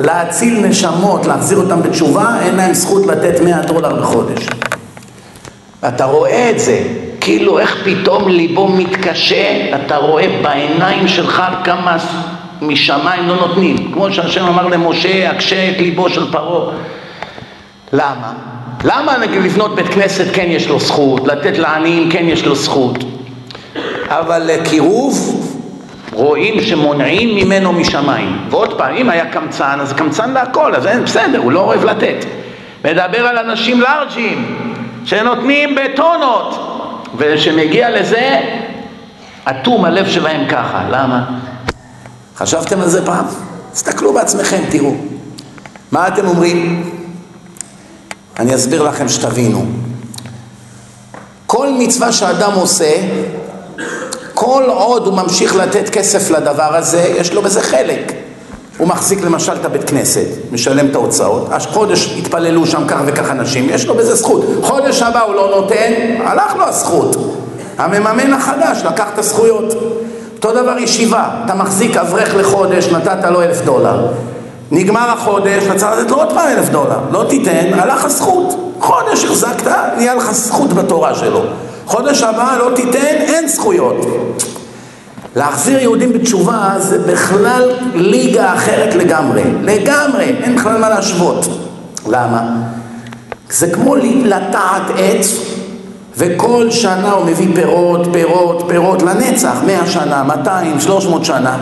להציל 0.00 0.66
נשמות, 0.66 1.26
להחזיר 1.26 1.58
אותם 1.58 1.82
בתשובה, 1.82 2.36
אין 2.42 2.54
להם 2.54 2.74
זכות 2.74 3.06
לתת 3.06 3.40
100 3.40 3.62
דולר 3.62 4.00
בחודש. 4.00 4.48
אתה 5.88 6.04
רואה 6.04 6.50
את 6.50 6.60
זה, 6.60 6.82
כאילו 7.26 7.58
איך 7.58 7.76
פתאום 7.84 8.28
ליבו 8.28 8.68
מתקשה, 8.68 9.74
אתה 9.74 9.96
רואה 9.96 10.26
בעיניים 10.42 11.08
שלך 11.08 11.42
כמה 11.64 11.96
משמיים 12.62 13.28
לא 13.28 13.36
נותנים, 13.36 13.92
כמו 13.92 14.12
שהשם 14.12 14.44
אמר 14.44 14.66
למשה, 14.66 15.30
הקשה 15.30 15.70
את 15.70 15.78
ליבו 15.78 16.08
של 16.08 16.32
פרעה. 16.32 16.74
למה? 17.92 18.32
למה 18.84 19.18
לבנות 19.18 19.74
בית 19.74 19.88
כנסת 19.88 20.24
כן 20.32 20.46
יש 20.48 20.68
לו 20.68 20.80
זכות, 20.80 21.26
לתת 21.28 21.58
לעניים 21.58 22.10
כן 22.10 22.28
יש 22.28 22.44
לו 22.44 22.54
זכות, 22.54 23.04
אבל 24.08 24.42
לקירוב 24.46 25.46
רואים 26.12 26.60
שמונעים 26.60 27.36
ממנו 27.36 27.72
משמיים. 27.72 28.38
ועוד 28.50 28.78
פעם, 28.78 28.94
אם 28.96 29.10
היה 29.10 29.26
קמצן, 29.26 29.78
אז 29.80 29.92
קמצן 29.92 30.30
להכל, 30.30 30.74
אז 30.74 30.86
אין, 30.86 31.04
בסדר, 31.04 31.38
הוא 31.38 31.52
לא 31.52 31.60
אוהב 31.60 31.84
לתת. 31.84 32.24
מדבר 32.84 33.26
על 33.26 33.38
אנשים 33.38 33.80
לארג'ים, 33.80 34.64
שנותנים 35.04 35.74
בטונות, 35.74 36.75
וכשמגיע 37.18 38.00
לזה, 38.00 38.40
אטום 39.44 39.84
הלב 39.84 40.06
שלהם 40.06 40.48
ככה. 40.48 40.88
למה? 40.90 41.38
חשבתם 42.36 42.80
על 42.80 42.88
זה 42.88 43.06
פעם? 43.06 43.24
תסתכלו 43.72 44.12
בעצמכם, 44.12 44.62
תראו. 44.70 44.94
מה 45.92 46.08
אתם 46.08 46.26
אומרים? 46.26 46.90
אני 48.38 48.54
אסביר 48.54 48.82
לכם 48.82 49.08
שתבינו. 49.08 49.66
כל 51.46 51.68
מצווה 51.78 52.12
שאדם 52.12 52.52
עושה, 52.52 52.92
כל 54.34 54.64
עוד 54.68 55.06
הוא 55.06 55.14
ממשיך 55.14 55.56
לתת 55.56 55.88
כסף 55.88 56.30
לדבר 56.30 56.76
הזה, 56.76 57.14
יש 57.18 57.32
לו 57.32 57.42
בזה 57.42 57.62
חלק. 57.62 58.12
הוא 58.78 58.88
מחזיק 58.88 59.20
למשל 59.20 59.52
את 59.52 59.64
הבית 59.64 59.90
כנסת, 59.90 60.26
משלם 60.52 60.86
את 60.86 60.94
ההוצאות, 60.94 61.48
חודש 61.72 62.16
התפללו 62.18 62.66
שם 62.66 62.82
כך 62.88 62.96
וכך 63.06 63.30
אנשים, 63.30 63.66
יש 63.70 63.86
לו 63.86 63.94
בזה 63.94 64.14
זכות. 64.14 64.44
חודש 64.62 65.02
הבא 65.02 65.22
הוא 65.22 65.34
לא 65.34 65.50
נותן, 65.56 65.92
הלך 66.24 66.56
לו 66.56 66.64
הזכות. 66.64 67.16
המממן 67.78 68.32
החדש 68.32 68.82
לקח 68.84 69.06
את 69.14 69.18
הזכויות. 69.18 69.74
אותו 70.36 70.52
דבר 70.52 70.78
ישיבה, 70.78 71.28
אתה 71.44 71.54
מחזיק 71.54 71.96
אברך 71.96 72.34
לחודש, 72.34 72.88
נתת 72.88 73.30
לו 73.30 73.42
אלף 73.42 73.60
דולר. 73.64 74.06
נגמר 74.70 75.10
החודש, 75.10 75.64
אתה 75.76 75.94
לתת 75.94 76.10
לו 76.10 76.16
עוד 76.16 76.32
פעם 76.32 76.48
אלף 76.48 76.68
דולר. 76.68 76.98
לא 77.10 77.24
תיתן, 77.28 77.78
הלך 77.78 78.04
הזכות. 78.04 78.72
חודש 78.80 79.24
החזקת, 79.24 79.70
נהיה 79.96 80.14
לך 80.14 80.32
זכות 80.32 80.72
בתורה 80.72 81.14
שלו. 81.14 81.40
חודש 81.86 82.22
הבא 82.22 82.56
לא 82.58 82.70
תיתן, 82.74 83.16
אין 83.18 83.48
זכויות. 83.48 83.96
להחזיר 85.36 85.78
יהודים 85.78 86.12
בתשובה 86.12 86.74
זה 86.78 86.98
בכלל 86.98 87.70
ליגה 87.94 88.54
אחרת 88.54 88.94
לגמרי, 88.94 89.42
לגמרי, 89.62 90.24
אין 90.24 90.56
בכלל 90.56 90.78
מה 90.80 90.88
להשוות. 90.88 91.46
למה? 92.08 92.50
זה 93.50 93.70
כמו 93.70 93.96
לטעת 94.24 94.82
עץ 94.96 95.38
וכל 96.16 96.70
שנה 96.70 97.12
הוא 97.12 97.26
מביא 97.26 97.48
פירות, 97.54 98.06
פירות, 98.12 98.64
פירות 98.68 99.02
לנצח, 99.02 99.54
מאה 99.66 99.86
שנה, 99.86 100.22
מאתיים, 100.22 100.80
שלוש 100.80 101.06
מאות 101.06 101.24
שנה. 101.24 101.56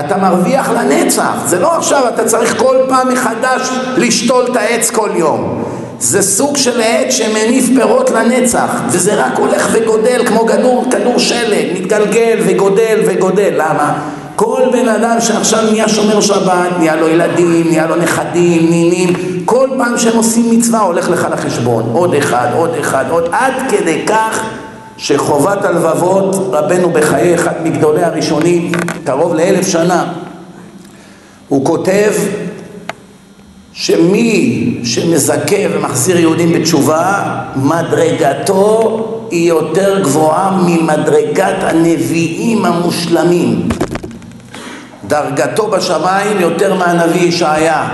אתה 0.00 0.16
מרוויח 0.16 0.70
לנצח, 0.70 1.34
זה 1.46 1.58
לא 1.58 1.76
עכשיו 1.76 2.02
אתה 2.14 2.24
צריך 2.24 2.58
כל 2.58 2.76
פעם 2.88 3.08
מחדש 3.12 3.70
לשתול 3.96 4.44
את 4.50 4.56
העץ 4.56 4.90
כל 4.90 5.10
יום. 5.14 5.64
זה 6.00 6.22
סוג 6.22 6.56
של 6.56 6.80
עץ 6.80 7.14
שמניף 7.14 7.66
פירות 7.66 8.10
לנצח, 8.10 8.80
וזה 8.90 9.14
רק 9.14 9.38
הולך 9.38 9.68
וגודל 9.72 10.26
כמו 10.26 10.46
כדור, 10.46 10.84
כדור 10.90 11.18
שלג, 11.18 11.66
מתגלגל 11.74 12.38
וגודל 12.46 13.00
וגודל. 13.06 13.50
למה? 13.56 13.98
כל 14.36 14.62
בן 14.72 14.88
אדם 14.88 15.20
שעכשיו 15.20 15.62
נהיה 15.70 15.88
שומר 15.88 16.20
שבת, 16.20 16.78
נהיה 16.78 16.96
לו 16.96 17.08
ילדים, 17.08 17.64
נהיה 17.68 17.86
לו 17.86 17.96
נכדים, 17.96 18.70
נינים, 18.70 19.12
כל 19.44 19.68
פעם 19.78 19.98
שהם 19.98 20.16
עושים 20.16 20.50
מצווה 20.50 20.80
הולך 20.80 21.10
לך 21.10 21.28
לחשבון. 21.32 21.90
עוד 21.92 22.14
אחד, 22.14 22.48
עוד 22.56 22.70
אחד, 22.80 23.04
עוד, 23.10 23.28
עד 23.32 23.52
כדי 23.70 24.04
כך 24.06 24.40
שחובת 24.96 25.64
הלבבות, 25.64 26.34
רבנו 26.52 26.90
בחיי 26.90 27.34
אחד 27.34 27.52
מגדולי 27.64 28.04
הראשונים, 28.04 28.72
קרוב 29.04 29.34
לאלף 29.34 29.66
שנה, 29.68 30.04
הוא 31.48 31.64
כותב 31.64 32.12
שמי 33.80 34.74
שמזכה 34.84 35.56
ומחזיר 35.70 36.18
יהודים 36.18 36.52
בתשובה, 36.52 37.22
מדרגתו 37.56 39.04
היא 39.30 39.48
יותר 39.48 40.00
גבוהה 40.02 40.62
ממדרגת 40.66 41.54
הנביאים 41.60 42.64
המושלמים. 42.64 43.68
דרגתו 45.06 45.66
בשמיים 45.66 46.40
יותר 46.40 46.74
מהנביא 46.74 47.22
ישעיה, 47.22 47.88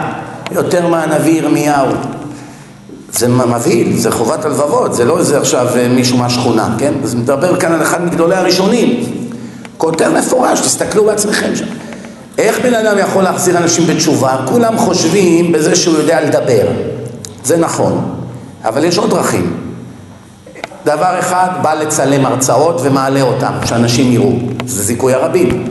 יותר 0.52 0.88
מהנביא 0.88 1.32
ירמיהו. 1.32 1.86
זה 3.12 3.28
מבהיל, 3.28 3.96
זה 3.96 4.10
חובת 4.10 4.44
הלבבות, 4.44 4.94
זה 4.94 5.04
לא 5.04 5.18
איזה 5.18 5.38
עכשיו 5.38 5.66
אה, 5.76 5.88
מישהו 5.88 6.18
מהשכונה, 6.18 6.74
כן? 6.78 6.94
זה 7.02 7.16
מדבר 7.16 7.60
כאן 7.60 7.72
על 7.72 7.82
אחד 7.82 8.04
מגדולי 8.04 8.36
הראשונים. 8.36 9.04
כותב 9.76 10.10
מפורש, 10.18 10.60
תסתכלו 10.60 11.04
בעצמכם 11.04 11.56
שם. 11.56 11.83
איך 12.38 12.60
בן 12.60 12.74
אדם 12.74 12.98
יכול 12.98 13.22
להחזיר 13.22 13.58
אנשים 13.58 13.86
בתשובה? 13.86 14.36
כולם 14.46 14.78
חושבים 14.78 15.52
בזה 15.52 15.76
שהוא 15.76 15.96
יודע 15.96 16.20
לדבר. 16.20 16.66
זה 17.44 17.56
נכון, 17.56 18.14
אבל 18.64 18.84
יש 18.84 18.98
עוד 18.98 19.10
דרכים. 19.10 19.56
דבר 20.84 21.18
אחד, 21.18 21.48
בא 21.62 21.74
לצלם 21.74 22.26
הרצאות 22.26 22.80
ומעלה 22.82 23.22
אותם, 23.22 23.52
שאנשים 23.64 24.12
יראו. 24.12 24.32
זה 24.66 24.82
זיכוי 24.82 25.14
הרבים. 25.14 25.64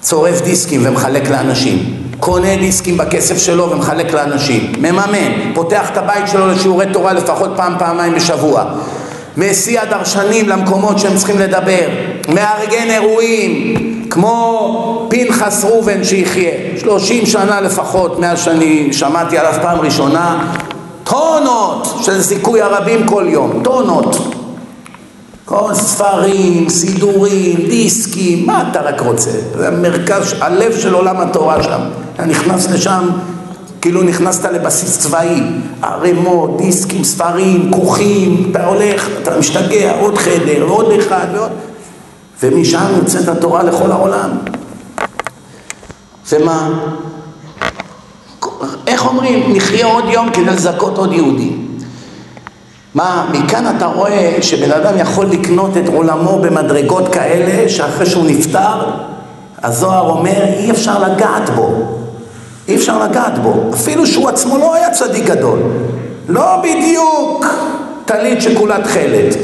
צורף 0.00 0.40
דיסקים 0.42 0.80
ומחלק 0.84 1.30
לאנשים. 1.30 1.94
קונה 2.20 2.56
דיסקים 2.56 2.96
בכסף 2.96 3.38
שלו 3.38 3.70
ומחלק 3.70 4.12
לאנשים. 4.12 4.72
מממן. 4.78 5.54
פותח 5.54 5.90
את 5.90 5.96
הבית 5.96 6.28
שלו 6.28 6.46
לשיעורי 6.46 6.86
תורה 6.92 7.12
לפחות 7.12 7.50
פעם, 7.56 7.74
פעמיים 7.78 8.14
בשבוע. 8.14 8.64
מסיע 9.36 9.84
דרשנים 9.84 10.48
למקומות 10.48 10.98
שהם 10.98 11.16
צריכים 11.16 11.38
לדבר. 11.38 11.88
מארגן 12.28 12.90
אירועים. 12.90 13.87
כמו 14.18 15.06
פנחס 15.10 15.64
ראובן 15.64 16.04
שיחיה, 16.04 16.50
שלושים 16.80 17.26
שנה 17.26 17.60
לפחות 17.60 18.18
מאז 18.18 18.38
שאני 18.38 18.92
שמעתי 18.92 19.38
עליו 19.38 19.52
פעם 19.62 19.80
ראשונה, 19.80 20.54
טונות 21.04 21.98
של 22.02 22.20
זיכוי 22.20 22.62
הרבים 22.62 23.06
כל 23.06 23.24
יום, 23.28 23.60
טונות. 23.64 24.16
כל 25.44 25.74
ספרים, 25.74 26.68
סידורים, 26.68 27.56
דיסקים, 27.68 28.46
מה 28.46 28.64
אתה 28.70 28.80
רק 28.80 29.00
רוצה? 29.00 29.30
זה 29.54 29.70
מרכז, 29.70 30.34
הלב 30.40 30.78
של 30.78 30.94
עולם 30.94 31.20
התורה 31.20 31.62
שם. 31.62 31.80
אתה 32.14 32.24
נכנס 32.24 32.70
לשם, 32.70 33.08
כאילו 33.80 34.02
נכנסת 34.02 34.44
לבסיס 34.44 34.98
צבאי. 34.98 35.42
ערימות, 35.82 36.56
דיסקים, 36.56 37.04
ספרים, 37.04 37.70
כוכים, 37.70 38.48
אתה 38.50 38.66
הולך, 38.66 39.08
אתה 39.22 39.38
משתגע, 39.38 40.00
עוד 40.00 40.18
חדר, 40.18 40.62
עוד 40.62 40.92
אחד 40.98 41.26
ועוד... 41.34 41.50
ומשם 42.42 42.84
יוצאת 42.96 43.28
התורה 43.28 43.62
לכל 43.62 43.92
העולם. 43.92 44.30
ומה? 46.32 46.68
איך 48.86 49.06
אומרים? 49.06 49.52
נחיה 49.56 49.86
עוד 49.86 50.04
יום 50.08 50.30
כדי 50.30 50.44
לזכות 50.44 50.98
עוד 50.98 51.12
יהודי. 51.12 51.52
מה, 52.94 53.26
מכאן 53.32 53.76
אתה 53.76 53.86
רואה 53.86 54.36
שבן 54.40 54.72
אדם 54.72 54.98
יכול 54.98 55.26
לקנות 55.26 55.76
את 55.76 55.88
עולמו 55.88 56.38
במדרגות 56.38 57.08
כאלה 57.08 57.68
שאחרי 57.68 58.06
שהוא 58.06 58.24
נפטר, 58.26 58.90
הזוהר 59.62 60.10
אומר 60.10 60.44
אי 60.58 60.70
אפשר 60.70 60.98
לגעת 60.98 61.50
בו, 61.50 61.70
אי 62.68 62.76
אפשר 62.76 63.02
לגעת 63.04 63.38
בו, 63.38 63.70
אפילו 63.74 64.06
שהוא 64.06 64.28
עצמו 64.28 64.58
לא 64.58 64.74
היה 64.74 64.90
צדיק 64.90 65.24
גדול, 65.24 65.58
לא 66.28 66.62
בדיוק 66.62 67.46
טלית 68.04 68.42
שכולה 68.42 68.82
תכלת, 68.82 69.36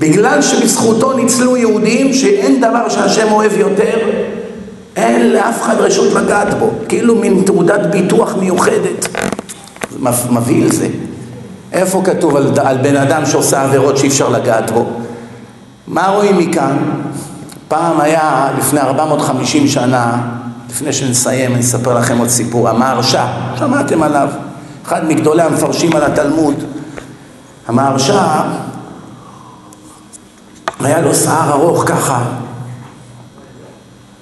בגלל 0.00 0.42
שבזכותו 0.42 1.12
ניצלו 1.12 1.56
יהודים 1.56 2.14
שאין 2.14 2.60
דבר 2.60 2.88
שהשם 2.88 3.32
אוהב 3.32 3.52
יותר, 3.56 3.98
אין 4.96 5.32
לאף 5.32 5.62
אחד 5.62 5.74
רשות 5.80 6.12
לגעת 6.12 6.58
בו, 6.58 6.70
כאילו 6.88 7.14
מין 7.14 7.42
תעודת 7.46 7.80
ביטוח 7.86 8.36
מיוחדת. 8.36 9.08
מבהיל 10.30 10.72
זה. 10.72 10.88
איפה 11.72 12.02
כתוב 12.04 12.36
על, 12.36 12.52
על 12.62 12.78
בן 12.78 12.96
אדם 12.96 13.26
שעושה 13.26 13.62
עבירות 13.62 13.96
שאי 13.96 14.08
אפשר 14.08 14.28
לגעת 14.28 14.70
בו? 14.70 14.86
מה 15.86 16.08
רואים 16.08 16.38
מכאן? 16.38 16.76
פעם 17.68 18.00
היה, 18.00 18.48
לפני 18.58 18.80
450 18.80 19.68
שנה, 19.68 20.22
לפני 20.70 20.92
שנסיים 20.92 21.52
אני 21.52 21.60
אספר 21.60 21.94
לכם 21.94 22.18
עוד 22.18 22.28
סיפור, 22.28 22.68
המהרש"א, 22.68 23.26
שמעתם 23.58 24.02
עליו, 24.02 24.28
אחד 24.86 25.08
מגדולי 25.08 25.42
המפרשים 25.42 25.96
על 25.96 26.04
התלמוד. 26.04 26.54
המהרש"א 27.68 28.42
היה 30.84 31.00
לו 31.00 31.14
שיער 31.14 31.52
ארוך 31.52 31.84
ככה. 31.86 32.22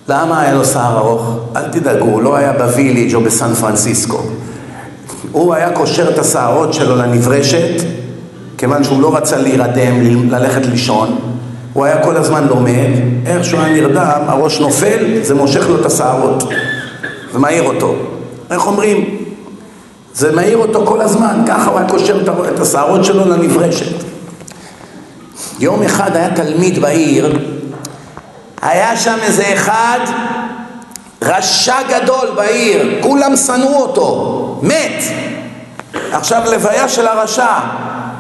למה 0.09 0.41
היה 0.41 0.55
לו 0.55 0.65
שיער 0.65 0.99
ארוך? 0.99 1.37
אל 1.57 1.69
תדאגו, 1.69 2.05
הוא 2.05 2.23
לא 2.23 2.37
היה 2.37 2.53
בוויליג' 2.53 3.15
או 3.15 3.21
בסן 3.21 3.55
פרנסיסקו. 3.55 4.21
הוא 5.33 5.55
היה 5.55 5.71
קושר 5.71 6.11
את 6.11 6.19
השערות 6.19 6.75
שלו 6.75 6.97
לנברשת, 6.97 7.83
כיוון 8.59 8.85
שהוא 8.85 9.03
לא 9.03 9.17
רצה 9.17 9.39
להירדם, 9.39 10.31
ללכת 10.31 10.67
לישון. 10.67 11.19
הוא 11.73 11.85
היה 11.85 12.03
כל 12.03 12.17
הזמן 12.17 12.47
לומד, 12.49 12.91
איך 13.27 13.45
שהוא 13.45 13.61
היה 13.61 13.73
נרדם, 13.73 14.21
הראש 14.27 14.61
נופל, 14.61 15.23
זה 15.23 15.35
מושך 15.35 15.69
לו 15.69 15.81
את 15.81 15.87
השערות 15.87 16.45
ומעיר 17.35 17.63
אותו. 17.63 17.95
איך 18.51 18.67
אומרים? 18.67 19.19
זה 20.15 20.33
מעיר 20.33 20.57
אותו 20.57 20.87
כל 20.87 21.01
הזמן, 21.01 21.43
ככה 21.47 21.71
הוא 21.71 21.79
היה 21.79 21.89
קושר 21.89 22.21
את 22.55 22.61
השערות 22.61 23.05
שלו 23.05 23.29
לנברשת. 23.29 24.18
יום 25.59 25.83
אחד 25.83 26.17
היה 26.17 26.35
תלמיד 26.35 26.79
בעיר, 26.79 27.39
היה 28.63 28.97
שם 28.97 29.17
איזה 29.23 29.45
אחד 29.55 29.99
רשע 31.23 31.77
גדול 31.89 32.29
בעיר, 32.37 32.99
כולם 33.03 33.37
שנאו 33.37 33.83
אותו, 33.83 34.61
מת. 34.63 35.03
עכשיו 36.13 36.43
לוויה 36.51 36.89
של 36.89 37.07
הרשע, 37.07 37.59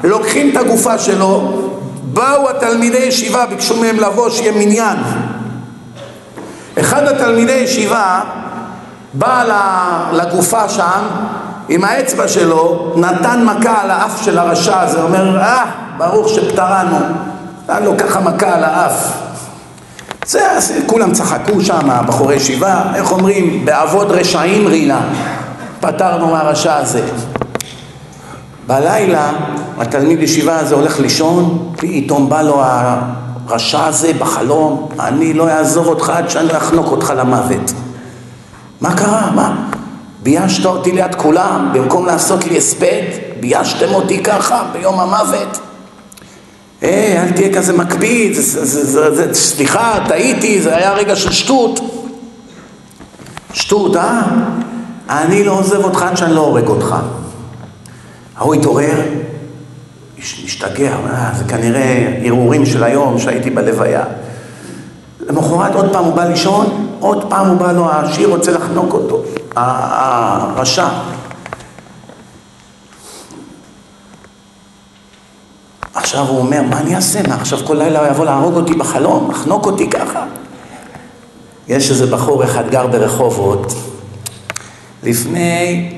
לוקחים 0.04 0.50
את 0.50 0.56
הגופה 0.56 0.98
שלו, 0.98 1.52
באו 2.02 2.50
התלמידי 2.50 2.98
ישיבה, 2.98 3.46
ביקשו 3.46 3.76
מהם 3.76 3.96
לבוא 3.96 4.30
שיהיה 4.30 4.52
מניין. 4.52 4.96
אחד 6.80 7.02
התלמידי 7.02 7.52
ישיבה 7.52 8.20
בא 9.14 9.44
לגופה 10.12 10.68
שם 10.68 11.02
עם 11.68 11.84
האצבע 11.84 12.28
שלו, 12.28 12.92
נתן 12.96 13.44
מכה 13.44 13.82
על 13.82 13.90
האף 13.90 14.24
של 14.24 14.38
הרשע 14.38 14.80
הזה, 14.80 15.02
אומר, 15.02 15.38
אה, 15.40 15.64
ברוך 15.98 16.28
שפטרנו. 16.28 16.96
נתן 17.64 17.82
לו 17.82 17.92
ככה 17.98 18.20
מכה 18.20 18.54
על 18.54 18.64
האף. 18.64 19.12
זה, 20.26 20.40
כולם 20.86 21.12
צחקו 21.12 21.60
שם, 21.60 21.88
בחורי 22.06 22.34
ישיבה, 22.34 22.82
איך 22.94 23.12
אומרים, 23.12 23.64
בעבוד 23.64 24.10
רשעים 24.10 24.66
רינה, 24.66 25.00
פטרנו 25.80 26.26
מהרשע 26.26 26.76
הזה. 26.76 27.02
בלילה 28.66 29.30
התלמיד 29.78 30.22
ישיבה 30.22 30.58
הזה 30.58 30.74
הולך 30.74 31.00
לישון, 31.00 31.72
פתאום 31.76 32.28
בא 32.28 32.42
לו 32.42 32.62
הרשע 32.62 33.84
הזה 33.84 34.12
בחלום, 34.18 34.88
אני 35.00 35.34
לא 35.34 35.48
אעזוב 35.48 35.86
אותך 35.86 36.10
עד 36.10 36.30
שאני 36.30 36.56
אחנוק 36.56 36.86
אותך 36.86 37.12
למוות. 37.16 37.72
מה 38.80 38.96
קרה? 38.96 39.30
מה? 39.34 39.56
ביישת 40.22 40.66
אותי 40.66 40.92
ליד 40.92 41.14
כולם, 41.14 41.70
במקום 41.72 42.06
לעשות 42.06 42.44
לי 42.44 42.58
הספד, 42.58 43.02
ביישתם 43.40 43.94
אותי 43.94 44.22
ככה 44.22 44.62
ביום 44.72 45.00
המוות. 45.00 45.67
אה, 46.82 47.22
אל 47.22 47.32
תהיה 47.32 47.54
כזה 47.54 47.72
מקפיד, 47.72 48.36
סליחה, 49.32 49.98
טעיתי, 50.08 50.60
זה 50.62 50.76
היה 50.76 50.92
רגע 50.92 51.16
של 51.16 51.32
שטות. 51.32 51.80
שטות, 53.52 53.96
אה? 53.96 54.22
אני 55.08 55.44
לא 55.44 55.58
עוזב 55.58 55.84
אותך 55.84 56.02
עד 56.02 56.16
שאני 56.16 56.34
לא 56.34 56.40
הורג 56.40 56.68
אותך. 56.68 56.96
ההוא 58.36 58.54
התעורר, 58.54 59.00
השתגע, 60.18 60.92
אה, 60.92 61.30
זה 61.38 61.44
כנראה 61.44 62.20
הרהורים 62.24 62.66
של 62.66 62.84
היום 62.84 63.18
שהייתי 63.18 63.50
בלוויה. 63.50 64.04
למחרת 65.28 65.74
עוד 65.74 65.92
פעם 65.92 66.04
הוא 66.04 66.14
בא 66.14 66.24
לישון, 66.24 66.86
עוד 67.00 67.30
פעם 67.30 67.46
הוא 67.46 67.56
בא 67.56 67.72
לו, 67.72 67.90
העשיר 67.90 68.28
רוצה 68.28 68.52
לחנוק 68.52 68.92
אותו, 68.92 69.22
הרשע. 69.56 70.88
עכשיו 75.94 76.26
הוא 76.26 76.38
אומר, 76.38 76.62
מה 76.62 76.80
אני 76.80 76.96
אעשה? 76.96 77.20
מה, 77.28 77.34
עכשיו 77.34 77.58
כל 77.66 77.74
לילה 77.74 78.00
הוא 78.00 78.08
יבוא 78.08 78.24
להרוג 78.24 78.54
אותי 78.56 78.74
בחלום, 78.74 79.30
לחנוק 79.30 79.66
אותי 79.66 79.90
ככה? 79.90 80.24
יש 81.68 81.90
איזה 81.90 82.06
בחור 82.06 82.44
אחד 82.44 82.70
גר 82.70 82.86
ברחובות, 82.86 83.74
לפני 85.02 85.90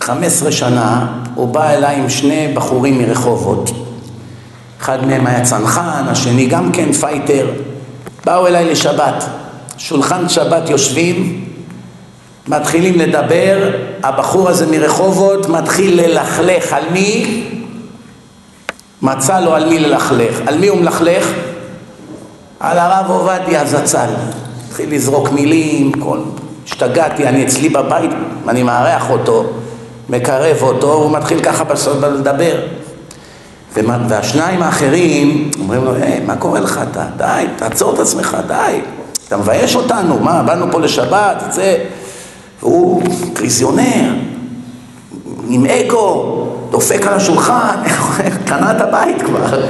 15 0.00 0.52
שנה 0.52 1.06
הוא 1.34 1.48
בא 1.48 1.70
אליי 1.70 1.96
עם 1.96 2.08
שני 2.08 2.52
בחורים 2.54 2.98
מרחובות. 2.98 3.70
אחד 4.80 5.06
מהם 5.06 5.26
היה 5.26 5.44
צנחן, 5.44 6.04
השני 6.08 6.46
גם 6.46 6.72
כן 6.72 6.92
fighter. 6.92 7.50
באו 8.24 8.46
אליי 8.46 8.64
לשבת, 8.70 9.24
שולחן 9.78 10.28
שבת 10.28 10.70
יושבים, 10.70 11.44
מתחילים 12.48 12.98
לדבר, 12.98 13.70
הבחור 14.02 14.48
הזה 14.48 14.66
מרחובות 14.66 15.48
מתחיל 15.48 16.00
ללכלך 16.00 16.72
על 16.72 16.82
מי? 16.92 17.42
מצא 19.02 19.40
לו 19.40 19.54
על 19.54 19.68
מי 19.68 19.78
ללכלך. 19.78 20.40
על 20.46 20.58
מי 20.58 20.68
הוא 20.68 20.78
מלכלך? 20.78 21.32
על 22.60 22.78
הרב 22.78 23.10
עובדיה 23.10 23.64
זצ"ל. 23.64 24.08
התחיל 24.68 24.94
לזרוק 24.94 25.32
מילים, 25.32 25.92
כל... 25.92 26.18
השתגעתי, 26.66 27.26
אני 27.26 27.44
אצלי 27.44 27.68
בבית, 27.68 28.10
אני 28.48 28.62
מארח 28.62 29.10
אותו. 29.10 29.44
מקרב 30.08 30.56
אותו, 30.62 30.92
הוא 30.92 31.10
מתחיל 31.10 31.40
ככה 31.40 31.64
בסוף 31.64 32.02
לדבר. 32.02 32.60
והשניים 34.08 34.62
האחרים 34.62 35.50
אומרים 35.58 35.84
לו, 35.84 35.94
היי, 35.94 36.20
מה 36.20 36.36
קורה 36.36 36.60
לך 36.60 36.80
אתה? 36.90 37.04
די, 37.16 37.46
תעצור 37.56 37.94
את 37.94 37.98
עצמך, 37.98 38.36
די. 38.48 38.80
אתה 39.28 39.36
מבייש 39.36 39.76
אותנו, 39.76 40.18
מה, 40.20 40.42
באנו 40.42 40.72
פה 40.72 40.80
לשבת, 40.80 41.44
זה... 41.50 41.84
והוא 42.60 43.02
קריזיונר, 43.34 44.14
עם 45.48 45.66
אגו, 45.66 46.45
דופק 46.70 47.06
על 47.06 47.14
השולחן, 47.14 47.76
קנה 48.46 48.76
את 48.76 48.80
הבית 48.80 49.22
כבר. 49.22 49.64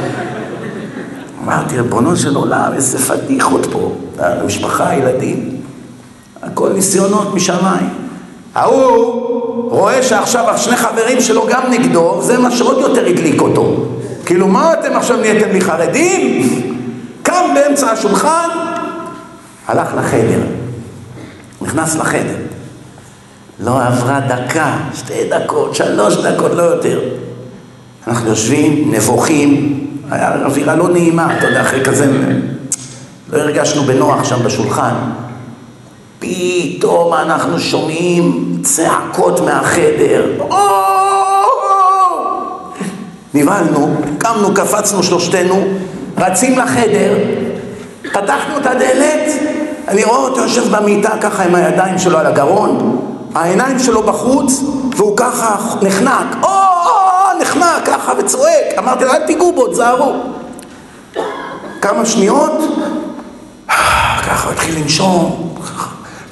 אמרתי, 1.44 1.76
ריבונו 1.76 2.16
של 2.16 2.36
עולם, 2.36 2.72
איזה 2.74 2.98
פדיחות 2.98 3.66
פה, 3.72 3.92
המשפחה, 4.18 4.88
הילדים, 4.88 5.56
הכל 6.42 6.72
ניסיונות 6.72 7.34
משמיים. 7.34 7.88
ההוא 8.54 9.70
רואה 9.70 10.02
שעכשיו 10.02 10.50
השני 10.50 10.76
חברים 10.76 11.20
שלו 11.20 11.46
גם 11.50 11.62
נגדו, 11.70 12.22
זה 12.22 12.38
מה 12.38 12.50
שעוד 12.50 12.78
יותר 12.78 13.06
הדליק 13.06 13.40
אותו. 13.40 13.76
כאילו, 14.26 14.48
מה 14.48 14.72
אתם 14.72 14.96
עכשיו 14.96 15.16
נהייתם 15.16 15.50
לי 15.52 15.60
חרדים? 15.60 16.42
קם 17.22 17.54
באמצע 17.54 17.90
השולחן, 17.90 18.48
הלך 19.66 19.88
לחדר, 19.98 20.40
נכנס 21.62 21.96
לחדר. 21.96 22.36
לא 23.60 23.82
עברה 23.82 24.20
דקה, 24.20 24.76
שתי 24.94 25.28
דקות, 25.30 25.74
שלוש 25.74 26.16
דקות, 26.16 26.52
לא 26.54 26.62
יותר. 26.62 27.00
אנחנו 28.06 28.28
יושבים, 28.28 28.92
נבוכים, 28.94 29.80
היה 30.10 30.44
אווירה 30.44 30.74
לא 30.74 30.88
נעימה, 30.88 31.38
אתה 31.38 31.46
יודע, 31.46 31.60
אחרי 31.60 31.84
כזה... 31.84 32.06
לא 33.32 33.38
הרגשנו 33.38 33.82
בנוח 33.82 34.24
שם 34.24 34.42
בשולחן. 34.44 34.94
פתאום 36.18 37.14
אנחנו 37.14 37.58
שומעים 37.58 38.56
צעקות 38.62 39.40
מהחדר. 39.40 40.24
נבהלנו, 43.34 43.94
קמנו, 44.18 44.54
קפצנו 44.54 45.02
שלושתנו, 45.02 45.64
רצים 46.18 46.58
לחדר, 46.58 47.14
פתחנו 48.02 48.58
את 48.60 48.66
הדלת, 48.66 49.32
אני 49.88 50.04
רואה 50.04 50.16
אותו 50.16 50.40
יושב 50.40 50.76
במיטה 50.76 51.10
ככה 51.20 51.42
עם 51.42 51.54
הידיים 51.54 51.98
שלו 51.98 52.18
על 52.18 52.26
הגרון, 52.26 53.05
העיניים 53.36 53.78
שלו 53.78 54.02
בחוץ, 54.02 54.62
והוא 54.96 55.16
ככה 55.16 55.56
נחנק, 55.82 56.36
או, 56.42 56.48
נחנק 57.40 57.86
ככה 57.86 58.12
וצועק. 58.18 58.64
אמרתי 58.78 59.04
לו, 59.04 59.12
אל 59.12 59.26
תיגעו 59.26 59.52
בו, 59.52 59.66
תזהרו. 59.66 60.12
כמה 61.80 62.06
שניות, 62.06 62.52
ככה 64.26 64.50
התחיל 64.50 64.78
לנשום, 64.78 65.54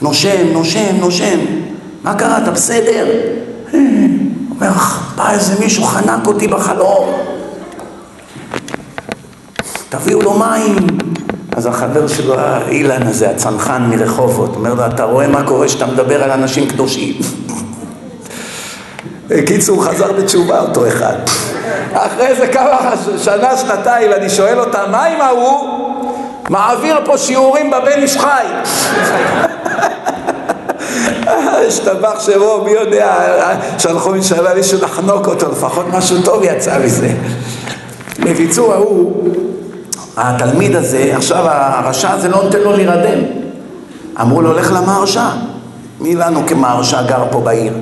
נושם, 0.02 0.52
נושם, 0.52 0.96
נושם. 1.00 1.38
מה 2.04 2.14
קרה, 2.14 2.38
אתה 2.38 2.50
בסדר? 2.50 3.06
אומר, 4.50 4.72
בא 5.16 5.30
איזה 5.30 5.60
מישהו 5.60 5.84
חנק 5.84 6.26
אותי 6.26 6.48
בחלום. 6.48 7.08
תביאו 9.88 10.22
לו 10.22 10.38
מים. 10.38 10.76
אז 11.56 11.66
החבר 11.66 12.06
שלו, 12.06 12.34
אילן 12.68 13.02
הזה, 13.02 13.30
הצנחן 13.30 13.82
מרחובות, 13.82 14.56
אומר 14.56 14.74
לו, 14.74 14.86
אתה 14.86 15.04
רואה 15.04 15.28
מה 15.28 15.46
קורה 15.46 15.66
כשאתה 15.66 15.86
מדבר 15.86 16.22
על 16.22 16.30
אנשים 16.30 16.68
קדושים? 16.68 17.14
בקיצור, 19.28 19.76
הוא 19.76 19.84
חזר 19.84 20.12
בתשובה 20.12 20.60
אותו 20.60 20.88
אחד. 20.88 21.16
אחרי 21.92 22.26
איזה 22.26 22.46
כמה 22.46 22.92
שנה, 23.18 23.56
שנתיים, 23.56 24.12
אני 24.12 24.30
שואל 24.30 24.60
אותה, 24.60 24.86
מה 24.90 25.04
עם 25.04 25.20
ההוא? 25.20 25.84
מעביר 26.48 27.00
פה 27.04 27.18
שיעורים 27.18 27.70
בבן 27.70 28.02
איש 28.02 28.16
חי. 28.16 28.44
השתבח 31.68 32.20
שמו, 32.20 32.62
מי 32.64 32.70
יודע, 32.70 33.14
שלחו 33.78 34.10
משאלה 34.10 34.54
מישהו 34.54 34.78
לחנוק 34.82 35.26
אותו, 35.26 35.52
לפחות 35.52 35.86
משהו 35.92 36.22
טוב 36.22 36.42
יצא 36.42 36.78
מזה. 36.78 37.12
בקיצור, 38.18 38.72
ההוא, 38.72 39.33
התלמיד 40.16 40.76
הזה, 40.76 41.12
עכשיו 41.16 41.48
הרשע 41.48 42.12
הזה 42.12 42.28
לא 42.28 42.42
נותן 42.42 42.60
לו 42.60 42.72
להירדם. 42.72 43.18
אמרו 44.20 44.42
לו, 44.42 44.52
לך 44.52 44.72
למהרשע. 44.72 45.28
מי 46.00 46.14
לנו 46.14 46.46
כמהרשע 46.46 47.02
גר 47.02 47.24
פה 47.30 47.40
בעיר? 47.40 47.72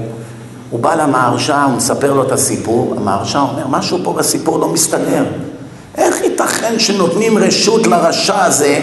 הוא 0.71 0.81
בא 0.81 0.95
למהרשע, 0.95 1.63
הוא 1.63 1.73
מספר 1.77 2.13
לו 2.13 2.23
את 2.23 2.33
הסיפור, 2.33 2.95
המהרשע 2.97 3.39
אומר, 3.39 3.67
משהו 3.69 3.99
פה 4.05 4.13
בסיפור 4.13 4.59
לא 4.59 4.69
מסתדר. 4.69 5.25
איך 5.97 6.21
ייתכן 6.23 6.79
שנותנים 6.79 7.39
רשות 7.39 7.87
לרשע 7.87 8.45
הזה 8.45 8.81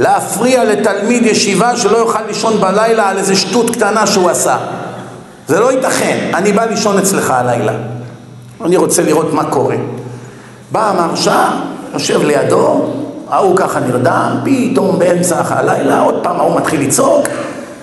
להפריע 0.00 0.64
לתלמיד 0.64 1.26
ישיבה 1.26 1.76
שלא 1.76 1.96
יוכל 1.96 2.22
לישון 2.26 2.60
בלילה 2.60 3.08
על 3.08 3.18
איזה 3.18 3.36
שטות 3.36 3.70
קטנה 3.70 4.06
שהוא 4.06 4.30
עשה? 4.30 4.56
זה 5.48 5.60
לא 5.60 5.72
ייתכן. 5.72 6.30
אני 6.34 6.52
בא 6.52 6.64
לישון 6.64 6.98
אצלך 6.98 7.30
הלילה. 7.30 7.72
אני 8.64 8.76
רוצה 8.76 9.02
לראות 9.02 9.32
מה 9.32 9.44
קורה. 9.44 9.76
בא 10.72 10.90
המהרשע, 10.90 11.44
יושב 11.92 12.22
לידו, 12.22 12.86
ההוא 13.30 13.56
ככה 13.56 13.80
נרדם, 13.80 14.36
פתאום 14.44 14.98
באמצע 14.98 15.42
הלילה, 15.48 16.00
עוד 16.00 16.14
פעם 16.22 16.36
ההוא 16.36 16.56
מתחיל 16.56 16.80
לצעוק, 16.80 17.26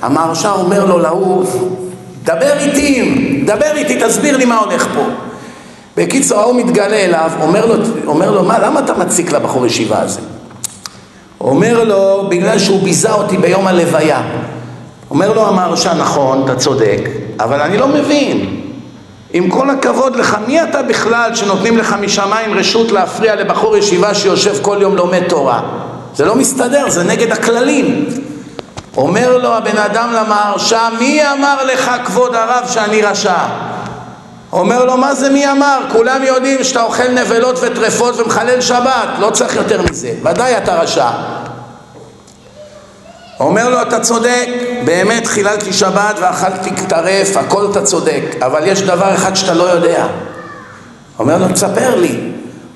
המהרשע 0.01 0.51
אומר 0.51 0.85
לו 0.85 0.99
להוא, 0.99 1.45
דבר 2.23 2.57
איתי, 2.59 3.43
דבר 3.45 3.71
איתי, 3.75 3.99
תסביר 4.05 4.37
לי 4.37 4.45
מה 4.45 4.57
הולך 4.57 4.87
פה. 4.95 5.03
בקיצור, 5.97 6.39
ההוא 6.39 6.55
מתגלה 6.55 6.95
אליו, 6.95 7.31
אומר 7.41 7.65
לו, 7.65 7.75
אומר 8.07 8.31
לו, 8.31 8.43
מה, 8.43 8.59
למה 8.59 8.79
אתה 8.79 8.93
מציק 8.93 9.31
לבחור 9.31 9.65
ישיבה 9.65 9.99
הזה? 9.99 10.19
אומר 11.41 11.83
לו, 11.83 12.29
בגלל 12.29 12.59
שהוא 12.59 12.83
ביזה 12.83 13.13
אותי 13.13 13.37
ביום 13.37 13.67
הלוויה. 13.67 14.21
אומר 15.11 15.33
לו 15.33 15.47
המהרשע, 15.47 15.93
נכון, 15.93 16.41
אתה 16.45 16.55
צודק, 16.55 17.09
אבל 17.39 17.61
אני 17.61 17.77
לא 17.77 17.87
מבין. 17.87 18.59
עם 19.33 19.49
כל 19.49 19.69
הכבוד 19.69 20.15
לך, 20.15 20.37
מי 20.47 20.63
אתה 20.63 20.81
בכלל 20.81 21.35
שנותנים 21.35 21.77
לך 21.77 21.95
משמיים 22.01 22.53
רשות 22.53 22.91
להפריע 22.91 23.35
לבחור 23.35 23.77
ישיבה 23.77 24.13
שיושב 24.13 24.61
כל 24.61 24.77
יום 24.81 24.95
לומד 24.95 25.23
תורה? 25.27 25.61
זה 26.15 26.25
לא 26.25 26.35
מסתדר, 26.35 26.89
זה 26.89 27.03
נגד 27.03 27.31
הכללים. 27.31 28.05
אומר 28.97 29.37
לו 29.37 29.53
הבן 29.53 29.77
אדם 29.77 30.13
למהרשע, 30.13 30.81
מי 30.99 31.21
אמר 31.31 31.63
לך 31.65 31.91
כבוד 32.05 32.35
הרב 32.35 32.63
שאני 32.67 33.01
רשע? 33.01 33.37
אומר 34.51 34.85
לו, 34.85 34.97
מה 34.97 35.15
זה 35.15 35.29
מי 35.29 35.51
אמר? 35.51 35.79
כולם 35.91 36.23
יודעים 36.23 36.63
שאתה 36.63 36.83
אוכל 36.83 37.07
נבלות 37.07 37.59
וטרפות 37.61 38.19
ומחלל 38.19 38.61
שבת, 38.61 39.07
לא 39.19 39.29
צריך 39.29 39.55
יותר 39.55 39.81
מזה, 39.81 40.11
ודאי 40.23 40.57
אתה 40.57 40.75
רשע. 40.81 41.09
אומר 43.39 43.69
לו, 43.69 43.81
אתה 43.81 43.99
צודק, 43.99 44.47
באמת 44.85 45.27
חיללתי 45.27 45.73
שבת 45.73 46.15
ואכלתי 46.21 46.69
טרף, 46.87 47.37
הכל 47.37 47.67
אתה 47.71 47.81
צודק, 47.81 48.23
אבל 48.41 48.61
יש 48.65 48.81
דבר 48.81 49.15
אחד 49.15 49.35
שאתה 49.35 49.53
לא 49.53 49.63
יודע. 49.63 50.07
אומר 51.19 51.37
לו, 51.37 51.47
תספר 51.53 51.95
לי. 51.95 52.19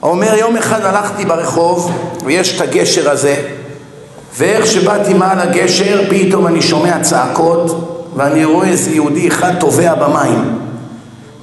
אומר, 0.03 0.35
יום 0.35 0.57
אחד 0.57 0.85
הלכתי 0.85 1.25
ברחוב, 1.25 1.91
ויש 2.25 2.55
את 2.55 2.61
הגשר 2.61 3.09
הזה, 3.09 3.35
ואיך 4.37 4.67
שבאתי 4.67 5.13
מעל 5.13 5.39
הגשר, 5.39 6.01
פתאום 6.09 6.47
אני 6.47 6.61
שומע 6.61 6.99
צעקות, 7.01 7.89
ואני 8.15 8.45
רואה 8.45 8.67
איזה 8.67 8.91
יהודי 8.91 9.27
אחד 9.27 9.51
טובע 9.59 9.95
במים. 9.95 10.59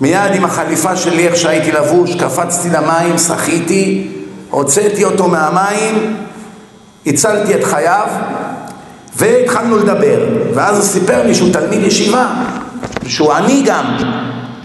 מיד 0.01 0.35
עם 0.35 0.45
החליפה 0.45 0.97
שלי, 0.97 1.27
איך 1.27 1.37
שהייתי 1.37 1.73
לבוש, 1.73 2.15
קפצתי 2.15 2.69
למים, 2.71 3.19
שחיתי, 3.19 4.09
הוצאתי 4.51 5.05
אותו 5.05 5.29
מהמים, 5.29 6.17
הצלתי 7.07 7.55
את 7.55 7.65
חייו, 7.65 8.09
והתחלנו 9.21 9.79
לדבר. 9.79 10.19
ואז 10.55 10.77
הוא 10.77 10.85
סיפר 10.85 11.27
לי 11.27 11.35
שהוא 11.35 11.53
תלמיד 11.53 11.83
ישיבה, 11.83 12.27
שהוא 13.07 13.33
עני 13.33 13.63
גם. 13.65 13.85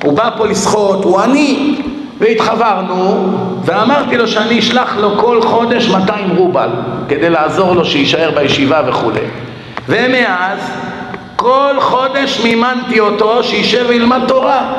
הוא 0.03 0.13
בא 0.13 0.29
פה 0.37 0.47
לשחות, 0.47 1.03
הוא 1.03 1.19
עני. 1.19 1.75
והתחברנו, 2.19 3.27
ואמרתי 3.65 4.17
לו 4.17 4.27
שאני 4.27 4.59
אשלח 4.59 4.97
לו 4.97 5.17
כל 5.17 5.41
חודש 5.41 5.87
200 5.87 6.29
רובל 6.29 6.69
כדי 7.09 7.29
לעזור 7.29 7.73
לו 7.73 7.85
שיישאר 7.85 8.31
בישיבה 8.35 8.81
וכולי. 8.87 9.19
ומאז 9.89 10.59
כל 11.35 11.75
חודש 11.79 12.39
מימנתי 12.43 12.99
אותו 12.99 13.43
שישב 13.43 13.85
וילמד 13.87 14.21
תורה. 14.27 14.73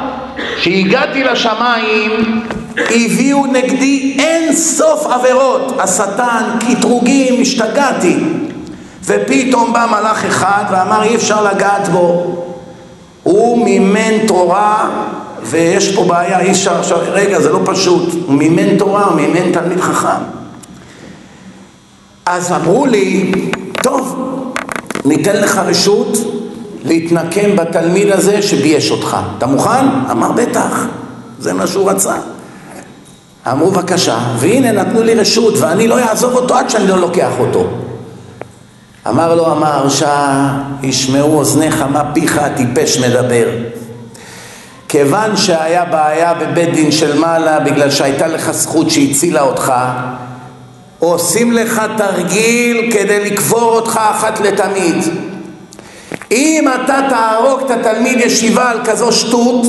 כשהגעתי 0.56 1.24
לשמיים 1.24 2.42
הביאו 2.76 3.46
נגדי 3.46 4.16
אין 4.18 4.52
סוף 4.52 5.06
עבירות, 5.06 5.72
השטן, 5.80 6.44
קטרוגים, 6.60 7.40
השתגעתי. 7.40 8.16
ופתאום 9.06 9.72
בא 9.72 9.86
מלאך 9.90 10.24
אחד 10.24 10.64
ואמר 10.70 11.02
אי 11.02 11.16
אפשר 11.16 11.44
לגעת 11.44 11.88
בו. 11.88 12.36
הוא 13.22 13.64
מימן 13.64 14.26
תורה 14.26 14.90
ויש 15.42 15.94
פה 15.94 16.04
בעיה, 16.04 16.40
אי 16.40 16.50
אפשר 16.50 16.78
עכשיו, 16.78 16.98
רגע, 17.10 17.40
זה 17.40 17.52
לא 17.52 17.60
פשוט, 17.64 18.08
הוא 18.26 18.34
מימן 18.34 18.78
תורה, 18.78 19.04
הוא 19.04 19.14
מימן 19.14 19.52
תלמיד 19.52 19.80
חכם. 19.80 20.22
אז 22.26 22.52
אמרו 22.52 22.86
לי, 22.86 23.32
טוב, 23.82 24.32
ניתן 25.04 25.36
לך 25.36 25.58
רשות 25.58 26.18
להתנקם 26.84 27.56
בתלמיד 27.56 28.10
הזה 28.10 28.42
שבייש 28.42 28.90
אותך. 28.90 29.16
אתה 29.38 29.46
מוכן? 29.46 29.86
אמר, 30.10 30.32
בטח, 30.32 30.86
זה 31.38 31.52
מה 31.52 31.66
שהוא 31.66 31.90
רצה. 31.90 32.14
אמרו, 33.50 33.70
בבקשה, 33.70 34.18
והנה 34.38 34.72
נתנו 34.72 35.02
לי 35.02 35.14
רשות, 35.14 35.54
ואני 35.58 35.88
לא 35.88 35.98
אעזוב 35.98 36.34
אותו 36.34 36.56
עד 36.56 36.70
שאני 36.70 36.86
לא 36.86 36.98
לוקח 36.98 37.30
אותו. 37.38 37.85
אמר 39.08 39.34
לו 39.34 39.52
המהרשע, 39.52 40.18
ישמעו 40.82 41.38
אוזניך 41.38 41.84
מה 41.92 42.02
פיך 42.12 42.38
הטיפש 42.38 42.98
מדבר. 42.98 43.48
כיוון 44.88 45.36
שהיה 45.36 45.84
בעיה 45.84 46.34
בבית 46.34 46.72
דין 46.74 46.92
של 46.92 47.18
מעלה 47.18 47.60
בגלל 47.60 47.90
שהייתה 47.90 48.26
לך 48.26 48.50
זכות 48.50 48.90
שהצילה 48.90 49.42
אותך 49.42 49.72
עושים 50.98 51.52
לך 51.52 51.82
תרגיל 51.96 52.90
כדי 52.92 53.24
לקבור 53.24 53.62
אותך 53.62 54.00
אחת 54.10 54.40
לתמיד 54.40 54.96
אם 56.30 56.68
אתה 56.74 57.00
תהרוג 57.08 57.60
את 57.60 57.70
התלמיד 57.70 58.20
ישיבה 58.20 58.70
על 58.70 58.78
כזו 58.84 59.12
שטות 59.12 59.66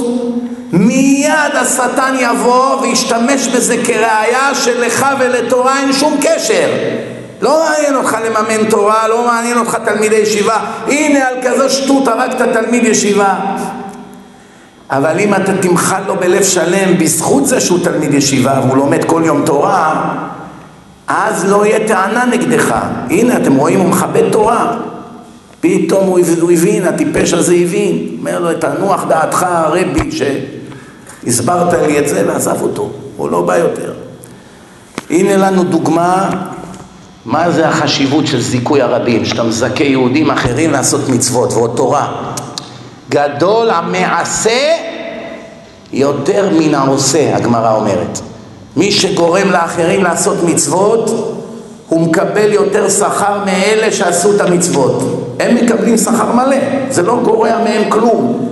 מיד 0.72 1.56
השטן 1.62 2.16
יבוא 2.20 2.82
וישתמש 2.82 3.48
בזה 3.48 3.76
כראיה 3.86 4.56
שלך 4.56 5.06
ולתורה 5.20 5.80
אין 5.80 5.94
שום 5.94 6.18
קשר 6.22 6.70
לא 7.42 7.64
מעניין 7.70 7.96
אותך 7.96 8.18
לממן 8.26 8.70
תורה, 8.70 9.08
לא 9.08 9.26
מעניין 9.28 9.58
אותך 9.58 9.78
תלמידי 9.86 10.16
ישיבה 10.16 10.60
הנה 10.88 11.28
על 11.28 11.36
כזו 11.44 11.70
שטות 11.70 12.08
הרגת 12.08 12.42
תלמיד 12.54 12.84
ישיבה. 12.84 13.36
אבל 14.90 15.20
אם 15.20 15.34
אתה 15.34 15.52
תמחל 15.62 16.02
לו 16.08 16.16
בלב 16.16 16.44
שלם 16.44 16.98
בזכות 16.98 17.48
זה 17.48 17.60
שהוא 17.60 17.80
תלמיד 17.84 18.14
ישיבה 18.14 18.62
והוא 18.64 18.78
לומד 18.78 19.04
כל 19.06 19.22
יום 19.26 19.46
תורה 19.46 20.14
אז 21.08 21.46
לא 21.52 21.66
יהיה 21.66 21.88
טענה 21.88 22.26
נגדך. 22.26 22.76
הנה 23.10 23.38
אתם 23.38 23.56
רואים 23.56 23.80
הוא 23.80 23.90
מכבד 23.90 24.32
תורה. 24.32 24.78
פתאום 25.62 26.06
הוא 26.06 26.52
הבין, 26.52 26.88
הטיפש 26.88 27.34
הזה 27.34 27.54
הבין. 27.54 28.08
אומר 28.20 28.40
לו 28.40 28.54
תנוח 28.60 29.04
דעתך 29.08 29.46
הרבי 29.50 30.10
שהסברת 30.12 31.74
לי 31.74 32.00
את 32.00 32.08
זה 32.08 32.24
ועזב 32.28 32.62
אותו. 32.62 32.92
הוא 33.18 33.30
לא 33.30 33.42
בא 33.42 33.58
יותר. 33.58 33.94
הנה 35.10 35.38
לנו 35.38 35.64
דוגמה 35.64 36.30
מה 37.28 37.52
זה 37.52 37.68
החשיבות 37.68 38.28
של 38.28 38.42
זיכוי 38.42 38.82
הרבים 38.82 39.26
שאתה 39.26 39.44
מזכה 39.44 39.84
יהודים 39.84 40.32
אחרים 40.32 40.72
לעשות 40.72 41.10
מצוות 41.10 41.54
ועוד 41.54 41.74
תורה 41.76 42.34
גדול 43.10 43.70
המעשה 43.70 44.76
יותר 45.94 46.50
מן 46.60 46.76
העושה, 46.76 47.36
הגמרא 47.36 47.76
אומרת. 47.76 48.20
מי 48.78 48.92
שגורם 48.92 49.52
לאחרים 49.52 50.04
לעשות 50.04 50.44
מצוות, 50.44 51.10
הוא 51.90 52.02
מקבל 52.02 52.54
יותר 52.54 52.90
שכר 52.90 53.46
מאלה 53.46 53.92
שעשו 53.92 54.36
את 54.36 54.42
המצוות. 54.42 55.04
הם 55.40 55.56
מקבלים 55.56 55.98
שכר 55.98 56.32
מלא, 56.32 56.58
זה 56.90 57.02
לא 57.02 57.20
גורע 57.24 57.58
מהם 57.64 57.90
כלום. 57.90 58.50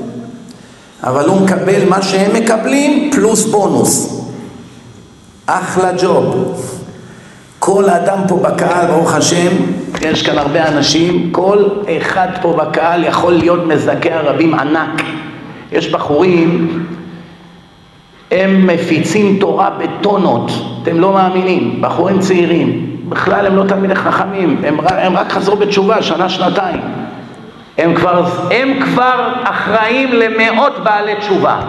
אבל 1.03 1.30
הוא 1.30 1.41
מקבל 1.41 1.89
מה 1.89 2.02
שהם 2.02 2.35
מקבלים 2.35 3.11
פלוס 3.11 3.45
בונוס. 3.45 4.22
אחלה 5.45 5.91
ג'וב. 6.02 6.56
כל 7.66 7.90
אדם 7.90 8.18
פה 8.28 8.36
בקהל, 8.36 8.88
ברוך 8.88 9.16
השם, 9.16 9.52
יש 10.02 10.24
כאן 10.24 10.38
הרבה 10.38 10.68
אנשים, 10.68 11.30
כל 11.32 11.64
אחד 11.98 12.28
פה 12.42 12.54
בקהל 12.54 13.04
יכול 13.04 13.34
להיות 13.34 13.66
מזכה 13.68 14.14
הרבים 14.14 14.54
ענק. 14.54 15.02
יש 15.72 15.92
בחורים, 15.92 16.68
הם 18.32 18.68
מפיצים 18.68 19.38
תורה 19.40 19.70
בטונות, 19.70 20.52
אתם 20.84 21.00
לא 21.00 21.14
מאמינים, 21.14 21.82
בחורים 21.82 22.20
צעירים, 22.20 22.96
בכלל 23.10 23.46
הם 23.46 23.56
לא 23.56 23.64
תלמידי 23.64 23.96
חכמים, 23.96 24.62
הם, 24.64 24.78
הם 24.88 25.18
רק 25.18 25.32
חזרו 25.32 25.56
בתשובה 25.56 26.02
שנה, 26.02 26.30
שנתיים. 26.30 26.80
הם 27.78 27.96
כבר, 27.96 28.26
הם 28.52 28.80
כבר 28.84 29.34
אחראים 29.44 30.10
למאות 30.14 30.84
בעלי 30.84 31.16
תשובה 31.16 31.60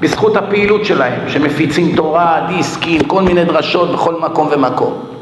בזכות 0.00 0.36
הפעילות 0.36 0.84
שלהם, 0.84 1.20
שמפיצים 1.28 1.96
תורה, 1.96 2.40
דיסקים, 2.48 3.04
כל 3.04 3.22
מיני 3.22 3.44
דרשות 3.44 3.92
בכל 3.92 4.14
מקום 4.20 4.48
ומקום. 4.52 5.12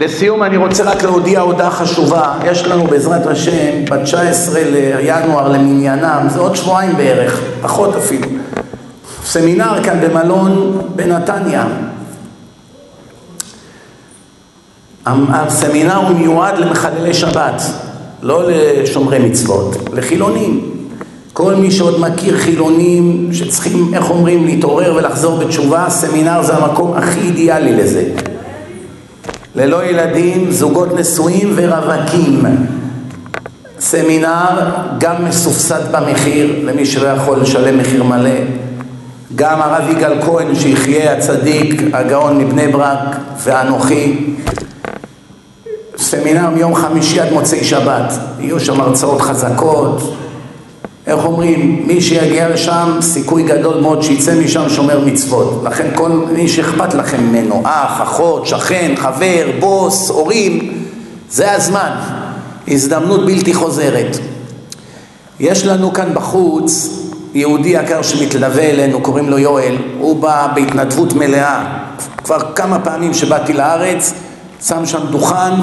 לסיום 0.00 0.42
אני 0.42 0.56
רוצה 0.56 0.84
רק 0.84 1.02
להודיע 1.02 1.40
הודעה 1.40 1.70
חשובה, 1.70 2.34
יש 2.44 2.64
לנו 2.64 2.86
בעזרת 2.86 3.26
השם 3.26 3.84
ב-19 3.90 4.54
לינואר 4.98 5.48
למניינם, 5.48 6.26
זה 6.28 6.40
עוד 6.40 6.56
שבועיים 6.56 6.96
בערך, 6.96 7.40
פחות 7.62 7.96
אפילו, 7.96 8.28
סמינר 9.24 9.82
כאן 9.84 10.00
במלון 10.00 10.80
בנתניה. 10.96 11.66
הסמינר 15.06 15.96
הוא 15.96 16.16
מיועד 16.16 16.58
למחללי 16.58 17.14
שבת, 17.14 17.62
לא 18.22 18.42
לשומרי 18.48 19.18
מצוות, 19.18 19.76
לחילונים. 19.92 20.72
כל 21.32 21.54
מי 21.54 21.70
שעוד 21.70 22.00
מכיר 22.00 22.38
חילונים 22.38 23.28
שצריכים, 23.32 23.94
איך 23.94 24.10
אומרים, 24.10 24.46
להתעורר 24.46 24.94
ולחזור 24.96 25.38
בתשובה, 25.38 25.86
סמינר 25.88 26.42
זה 26.42 26.54
המקום 26.56 26.94
הכי 26.94 27.20
אידיאלי 27.20 27.72
לזה. 27.72 28.04
ללא 29.56 29.84
ילדים, 29.84 30.50
זוגות 30.50 30.94
נשואים 30.94 31.52
ורווקים. 31.56 32.42
סמינר 33.80 34.70
גם 34.98 35.24
מסופסד 35.24 35.92
במחיר 35.92 36.56
למי 36.64 36.86
שלא 36.86 37.08
יכול 37.08 37.40
לשלם 37.40 37.78
מחיר 37.78 38.02
מלא. 38.02 38.30
גם 39.34 39.60
הרב 39.62 39.90
יגאל 39.90 40.22
כהן 40.22 40.54
שיחיה 40.54 41.12
הצדיק, 41.12 41.82
הגאון 41.92 42.38
מבני 42.38 42.68
ברק 42.68 43.16
ואנוכי. 43.42 44.34
סמינר 45.96 46.50
מיום 46.50 46.74
חמישי 46.74 47.20
עד 47.20 47.32
מוצאי 47.32 47.64
שבת. 47.64 48.12
יהיו 48.40 48.60
שם 48.60 48.80
הרצאות 48.80 49.20
חזקות, 49.20 50.16
איך 51.06 51.24
אומרים, 51.24 51.82
מי 51.86 52.00
שיגיע 52.00 52.48
לשם, 52.48 52.98
סיכוי 53.00 53.42
גדול 53.42 53.80
מאוד 53.80 54.02
שיצא 54.02 54.34
משם 54.34 54.68
שומר 54.68 55.00
מצוות. 55.04 55.62
לכן 55.64 55.86
כל 55.94 56.10
מי 56.32 56.48
שאכפת 56.48 56.94
לכם 56.94 57.22
ממנו, 57.22 57.62
אח, 57.64 58.02
אחות, 58.02 58.46
שכן, 58.46 58.92
חבר, 58.96 59.50
בוס, 59.60 60.10
הורים, 60.10 60.82
זה 61.30 61.52
הזמן. 61.52 61.90
הזדמנות 62.68 63.26
בלתי 63.26 63.54
חוזרת. 63.54 64.18
יש 65.40 65.66
לנו 65.66 65.92
כאן 65.92 66.14
בחוץ 66.14 66.88
יהודי 67.34 67.68
יקר 67.68 68.02
שמתלווה 68.02 68.70
אלינו, 68.70 69.00
קוראים 69.00 69.30
לו 69.30 69.38
יואל, 69.38 69.76
הוא 69.98 70.16
בא 70.20 70.48
בהתנדבות 70.54 71.12
מלאה. 71.12 71.64
כבר 72.24 72.38
כמה 72.54 72.78
פעמים 72.78 73.14
שבאתי 73.14 73.52
לארץ, 73.52 74.12
שם 74.66 74.86
שם 74.86 75.06
דוכן, 75.10 75.54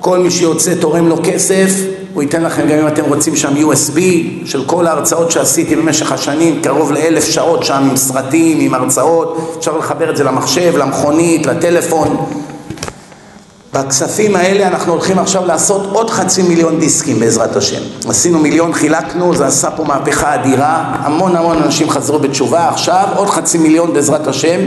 כל 0.00 0.18
מי 0.18 0.30
שיוצא 0.30 0.74
תורם 0.74 1.08
לו 1.08 1.16
כסף, 1.24 1.70
הוא 2.14 2.22
ייתן 2.22 2.42
לכם 2.42 2.68
גם 2.68 2.78
אם 2.78 2.86
אתם 2.86 3.04
רוצים 3.04 3.36
שם 3.36 3.54
USB 3.56 3.98
של 4.44 4.64
כל 4.66 4.86
ההרצאות 4.86 5.30
שעשיתי 5.30 5.76
במשך 5.76 6.12
השנים, 6.12 6.62
קרוב 6.62 6.92
לאלף 6.92 7.24
שעות 7.24 7.64
שם 7.64 7.86
עם 7.90 7.96
סרטים, 7.96 8.60
עם 8.60 8.74
הרצאות, 8.74 9.54
אפשר 9.58 9.78
לחבר 9.78 10.10
את 10.10 10.16
זה 10.16 10.24
למחשב, 10.24 10.76
למכונית, 10.76 11.46
לטלפון. 11.46 12.26
בכספים 13.72 14.36
האלה 14.36 14.68
אנחנו 14.68 14.92
הולכים 14.92 15.18
עכשיו 15.18 15.46
לעשות 15.46 15.86
עוד 15.92 16.10
חצי 16.10 16.42
מיליון 16.42 16.80
דיסקים 16.80 17.20
בעזרת 17.20 17.56
השם. 17.56 17.82
עשינו 18.08 18.38
מיליון, 18.38 18.72
חילקנו, 18.72 19.34
זה 19.34 19.46
עשה 19.46 19.70
פה 19.70 19.84
מהפכה 19.84 20.34
אדירה, 20.34 20.84
המון 20.98 21.36
המון 21.36 21.62
אנשים 21.62 21.90
חזרו 21.90 22.18
בתשובה, 22.18 22.68
עכשיו 22.68 23.08
עוד 23.16 23.30
חצי 23.30 23.58
מיליון 23.58 23.92
בעזרת 23.92 24.26
השם, 24.26 24.60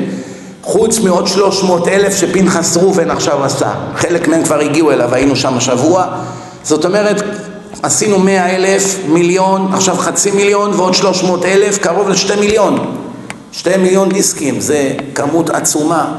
חוץ 0.64 1.00
מעוד 1.00 1.28
שלוש 1.28 1.64
מאות 1.64 1.88
אלף 1.88 2.16
שפנחס 2.16 2.78
ראובן 2.78 3.12
עכשיו 3.12 3.44
עשה. 3.44 3.72
חלק 3.96 4.28
מהם 4.28 4.44
כבר 4.44 4.60
הגיעו 4.60 4.92
אליו, 4.92 5.14
היינו 5.14 5.36
שם 5.36 5.58
השבוע. 5.58 6.06
זאת 6.68 6.86
אומרת, 6.86 7.24
עשינו 7.84 8.20
מאה 8.20 8.56
אלף, 8.56 9.00
מיליון, 9.08 9.74
עכשיו 9.74 9.96
חצי 9.96 10.32
מיליון 10.32 10.72
ועוד 10.74 10.94
שלוש 10.94 11.24
מאות 11.24 11.46
אלף, 11.46 11.78
קרוב 11.78 12.10
לשתי 12.10 12.36
מיליון. 12.36 12.96
שתי 13.52 13.78
מיליון 13.78 14.10
דיסקים, 14.10 14.60
זה 14.60 14.94
כמות 15.16 15.50
עצומה. 15.50 16.16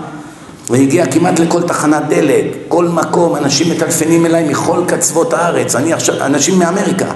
והגיע 0.71 1.07
כמעט 1.07 1.39
לכל 1.39 1.63
תחנת 1.63 2.03
דלק, 2.09 2.45
כל 2.69 2.89
מקום, 2.89 3.37
אנשים 3.37 3.71
מטלפנים 3.71 4.27
אליי 4.27 4.49
מכל 4.49 4.81
קצוות 4.87 5.33
הארץ, 5.33 5.77
אני 5.77 5.93
עכשיו, 5.93 6.15
אנשים 6.25 6.59
מאמריקה. 6.59 7.07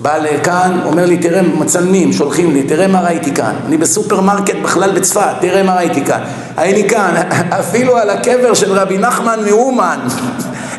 בא 0.00 0.16
לכאן, 0.16 0.80
אומר 0.84 1.06
לי, 1.06 1.16
תראה, 1.16 1.42
מצלמים, 1.42 2.12
שולחים 2.12 2.52
לי, 2.52 2.62
תראה 2.62 2.86
מה 2.86 3.00
ראיתי 3.00 3.34
כאן. 3.34 3.54
אני 3.66 3.76
בסופרמרקט 3.76 4.56
בכלל 4.62 4.92
בצפת, 4.92 5.34
תראה 5.40 5.62
מה 5.62 5.76
ראיתי 5.76 6.04
כאן. 6.04 6.20
הייתי 6.56 6.88
כאן, 6.88 7.14
אפילו 7.60 7.96
על 7.96 8.10
הקבר 8.10 8.54
של 8.54 8.72
רבי 8.72 8.98
נחמן 8.98 9.38
מאומן. 9.46 9.98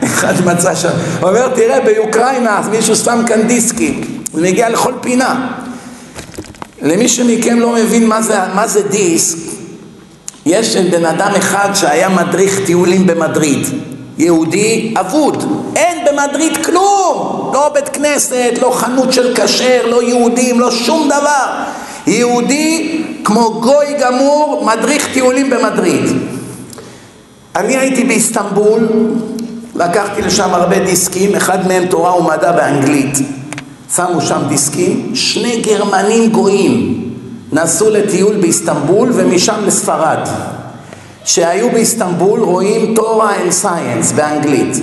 אחד 0.03 0.33
מצא 0.45 0.75
שם, 0.75 0.89
הוא 1.19 1.29
אומר, 1.29 1.47
תראה, 1.47 1.79
באוקראינה 1.81 2.61
מישהו 2.71 2.95
שם 2.95 3.23
כאן 3.27 3.41
דיסקים, 3.47 4.01
הוא 4.31 4.41
מגיע 4.41 4.69
לכל 4.69 4.93
פינה. 5.01 5.51
למי 6.81 7.07
שמכם 7.07 7.59
לא 7.59 7.71
מבין 7.71 8.07
מה 8.07 8.21
זה, 8.21 8.37
מה 8.55 8.67
זה 8.67 8.81
דיסק, 8.81 9.37
יש 10.45 10.77
בן 10.77 11.05
אדם 11.05 11.31
אחד 11.37 11.69
שהיה 11.73 12.09
מדריך 12.09 12.59
טיולים 12.65 13.07
במדריד, 13.07 13.67
יהודי 14.17 14.93
אבוד, 14.99 15.71
אין 15.75 15.97
במדריד 16.05 16.65
כלום, 16.65 17.51
לא 17.53 17.71
בית 17.73 17.89
כנסת, 17.89 18.51
לא 18.61 18.71
חנות 18.75 19.13
של 19.13 19.35
כשר, 19.35 19.81
לא 19.85 20.03
יהודים, 20.03 20.59
לא 20.59 20.71
שום 20.71 21.07
דבר. 21.07 21.63
יהודי 22.07 23.01
כמו 23.23 23.53
גוי 23.61 23.85
גמור, 23.99 24.65
מדריך 24.65 25.07
טיולים 25.13 25.49
במדריד. 25.49 26.03
אני 27.55 27.77
הייתי 27.77 28.03
באיסטנבול, 28.03 28.87
לקחתי 29.83 30.21
לשם 30.21 30.53
הרבה 30.53 30.79
דיסקים, 30.79 31.35
אחד 31.35 31.67
מהם 31.67 31.85
תורה 31.85 32.17
ומדע 32.17 32.51
באנגלית. 32.51 33.17
שמו 33.95 34.21
שם 34.21 34.41
דיסקים, 34.47 35.11
שני 35.15 35.61
גרמנים 35.61 36.29
גויים 36.29 37.03
נסעו 37.51 37.89
לטיול 37.89 38.35
באיסטנבול 38.35 39.09
ומשם 39.13 39.55
לספרד. 39.65 40.27
שהיו 41.25 41.69
באיסטנבול 41.69 42.39
רואים 42.39 42.95
תורה 42.95 43.33
and 43.35 43.51
סייאנס 43.51 44.11
באנגלית. 44.11 44.77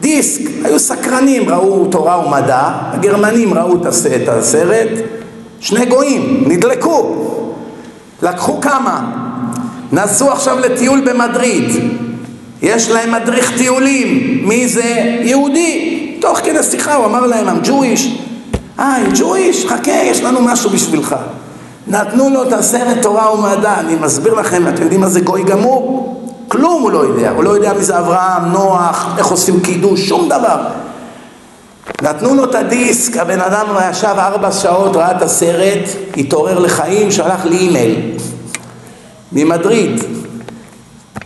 דיסק, 0.00 0.40
היו 0.64 0.78
סקרנים, 0.78 1.48
ראו 1.48 1.86
תורה 1.90 2.26
ומדע, 2.26 2.70
הגרמנים 2.92 3.54
ראו 3.54 3.74
את 4.16 4.28
הסרט, 4.28 4.88
שני 5.60 5.86
גויים, 5.86 6.44
נדלקו. 6.46 7.16
לקחו 8.22 8.60
כמה, 8.60 9.00
נסעו 9.92 10.30
עכשיו 10.30 10.58
לטיול 10.58 11.10
במדריד. 11.10 12.01
יש 12.62 12.90
להם 12.90 13.12
מדריך 13.12 13.52
טיולים. 13.56 14.40
מי 14.48 14.68
זה? 14.68 15.18
יהודי. 15.22 16.16
תוך 16.20 16.38
כדי 16.38 16.62
שיחה 16.62 16.94
הוא 16.94 17.06
אמר 17.06 17.26
להם, 17.26 17.46
I'm 17.48 17.66
Jewish. 17.66 18.02
אה, 18.78 18.96
Jewish? 19.14 19.68
חכה, 19.68 19.90
יש 19.90 20.20
לנו 20.20 20.42
משהו 20.42 20.70
בשבילך. 20.70 21.16
נתנו 21.86 22.30
לו 22.30 22.42
את 22.42 22.52
הסרט 22.52 23.02
תורה 23.02 23.34
ומדע. 23.34 23.74
אני 23.80 23.94
מסביר 23.94 24.34
לכם, 24.34 24.68
אתם 24.68 24.82
יודעים 24.82 25.00
מה 25.00 25.08
זה 25.08 25.20
גוי 25.20 25.42
גמור? 25.42 26.08
כלום 26.48 26.82
הוא 26.82 26.90
לא 26.90 26.98
יודע. 26.98 27.30
הוא 27.30 27.44
לא 27.44 27.50
יודע 27.50 27.72
מי 27.72 27.84
זה 27.84 27.98
אברהם, 27.98 28.44
נוח, 28.52 29.14
איך 29.18 29.26
עושים 29.26 29.60
קידוש, 29.60 30.08
שום 30.08 30.28
דבר. 30.28 30.56
נתנו 32.02 32.34
לו 32.34 32.44
את 32.44 32.54
הדיסק, 32.54 33.16
הבן 33.16 33.40
אדם 33.40 33.66
ישב 33.90 34.14
ארבע 34.18 34.52
שעות, 34.52 34.96
ראה 34.96 35.10
את 35.10 35.22
הסרט, 35.22 35.88
התעורר 36.16 36.58
לחיים, 36.58 37.10
שלח 37.10 37.44
לי 37.44 37.56
אימייל 37.56 37.96
ממדריד. 39.32 40.02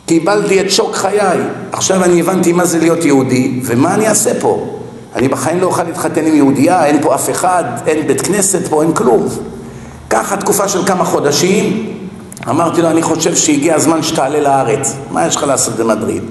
קיבלתי 0.06 0.60
את 0.60 0.70
שוק 0.70 0.94
חיי. 0.94 1.38
עכשיו 1.72 2.04
אני 2.04 2.20
הבנתי 2.20 2.52
מה 2.52 2.64
זה 2.64 2.78
להיות 2.78 3.04
יהודי, 3.04 3.60
ומה 3.64 3.94
אני 3.94 4.08
אעשה 4.08 4.40
פה? 4.40 4.78
אני 5.16 5.28
בחיים 5.28 5.60
לא 5.60 5.66
אוכל 5.66 5.82
להתחתן 5.82 6.26
עם 6.26 6.34
יהודייה, 6.34 6.86
אין 6.86 7.02
פה 7.02 7.14
אף 7.14 7.30
אחד, 7.30 7.64
אין 7.86 8.06
בית 8.06 8.20
כנסת 8.20 8.68
פה, 8.68 8.82
אין 8.82 8.92
כלום. 8.92 9.28
ככה 10.10 10.36
תקופה 10.36 10.68
של 10.68 10.86
כמה 10.86 11.04
חודשים, 11.04 11.92
אמרתי 12.48 12.82
לו, 12.82 12.88
אני 12.88 13.02
חושב 13.02 13.34
שהגיע 13.34 13.74
הזמן 13.74 14.02
שתעלה 14.02 14.40
לארץ. 14.40 14.96
מה 15.10 15.26
יש 15.26 15.36
לך 15.36 15.42
לעשות 15.42 15.76
במדריד? 15.76 16.22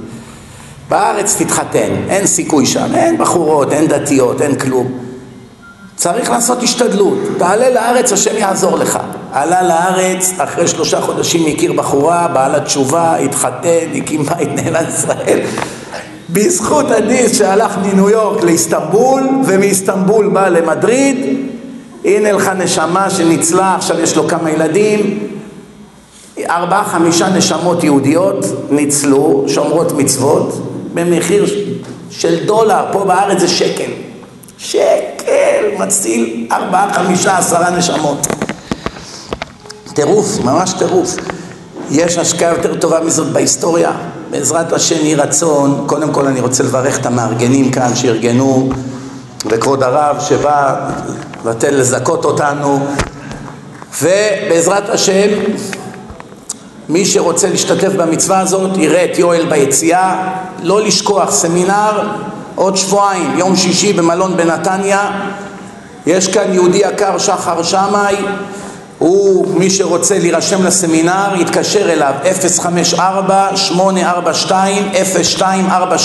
בארץ 0.89 1.35
תתחתן, 1.41 1.89
אין 2.09 2.27
סיכוי 2.27 2.65
שם, 2.65 2.95
אין 2.95 3.17
בחורות, 3.17 3.71
אין 3.71 3.87
דתיות, 3.87 4.41
אין 4.41 4.55
כלום. 4.55 4.91
צריך 5.95 6.29
לעשות 6.29 6.63
השתדלות, 6.63 7.17
תעלה 7.37 7.69
לארץ, 7.69 8.11
השם 8.11 8.37
יעזור 8.37 8.77
לך. 8.77 8.99
עלה 9.35 9.61
לארץ, 9.61 10.33
אחרי 10.37 10.67
שלושה 10.67 11.01
חודשים 11.01 11.53
הכיר 11.53 11.73
בחורה, 11.73 12.27
בעלת 12.27 12.65
תשובה, 12.65 13.15
התחתן, 13.15 13.85
הקים 13.97 14.23
בית 14.23 14.49
נהלה 14.55 14.81
ישראל. 14.89 15.39
בזכות 16.29 16.91
הדיס 16.91 17.37
שהלך 17.37 17.77
מניו 17.77 18.09
יורק 18.09 18.43
לאיסטנבול, 18.43 19.23
ומאיסטנבול 19.45 20.29
בא 20.29 20.49
למדריד, 20.49 21.17
הנה 22.05 22.31
לך 22.31 22.47
נשמה 22.47 23.09
שניצלה, 23.09 23.75
עכשיו 23.75 23.99
יש 23.99 24.15
לו 24.15 24.27
כמה 24.27 24.51
ילדים, 24.51 25.27
ארבעה 26.49 26.83
חמישה 26.83 27.29
נשמות 27.29 27.83
יהודיות 27.83 28.45
ניצלו, 28.69 29.43
שומרות 29.47 29.91
מצוות, 29.91 30.61
במחיר 30.93 31.45
של 32.09 32.45
דולר, 32.45 32.85
פה 32.91 33.05
בארץ 33.05 33.39
זה 33.39 33.47
שקל. 33.47 33.91
שקל 34.57 35.65
מציל 35.79 36.47
ארבעה, 36.51 36.93
חמישה, 36.93 37.37
עשרה 37.37 37.69
נשמות. 37.69 38.27
טירוף, 39.95 40.39
ממש 40.43 40.73
טירוף. 40.73 41.15
יש 41.91 42.17
השקעה 42.17 42.49
יותר 42.49 42.75
טובה 42.75 42.99
מזאת 42.99 43.27
בהיסטוריה? 43.27 43.91
בעזרת 44.31 44.73
השם 44.73 44.95
יהי 44.95 45.15
רצון, 45.15 45.83
קודם 45.87 46.11
כל 46.11 46.27
אני 46.27 46.41
רוצה 46.41 46.63
לברך 46.63 46.99
את 46.99 47.05
המארגנים 47.05 47.71
כאן 47.71 47.95
שארגנו 47.95 48.69
וכבוד 49.45 49.83
הרב 49.83 50.15
שבא 50.19 50.89
לתת 51.45 51.71
לזכות 51.71 52.25
אותנו. 52.25 52.85
ובעזרת 54.01 54.89
השם 54.89 55.29
מי 56.89 57.05
שרוצה 57.05 57.49
להשתתף 57.49 57.91
במצווה 57.97 58.39
הזאת 58.39 58.77
יראה 58.77 59.05
את 59.05 59.19
יואל 59.19 59.45
ביציאה. 59.49 60.33
לא 60.63 60.81
לשכוח 60.81 61.31
סמינר 61.31 62.07
עוד 62.55 62.77
שבועיים 62.77 63.33
יום 63.37 63.55
שישי 63.55 63.93
במלון 63.93 64.37
בנתניה. 64.37 65.11
יש 66.05 66.27
כאן 66.27 66.53
יהודי 66.53 66.77
יקר 66.77 67.17
שחר 67.17 67.63
שמאי 67.63 68.15
הוא, 68.99 69.47
מי 69.47 69.69
שרוצה 69.69 70.19
להירשם 70.19 70.65
לסמינר, 70.65 71.35
יתקשר 71.39 71.91
אליו 71.91 72.13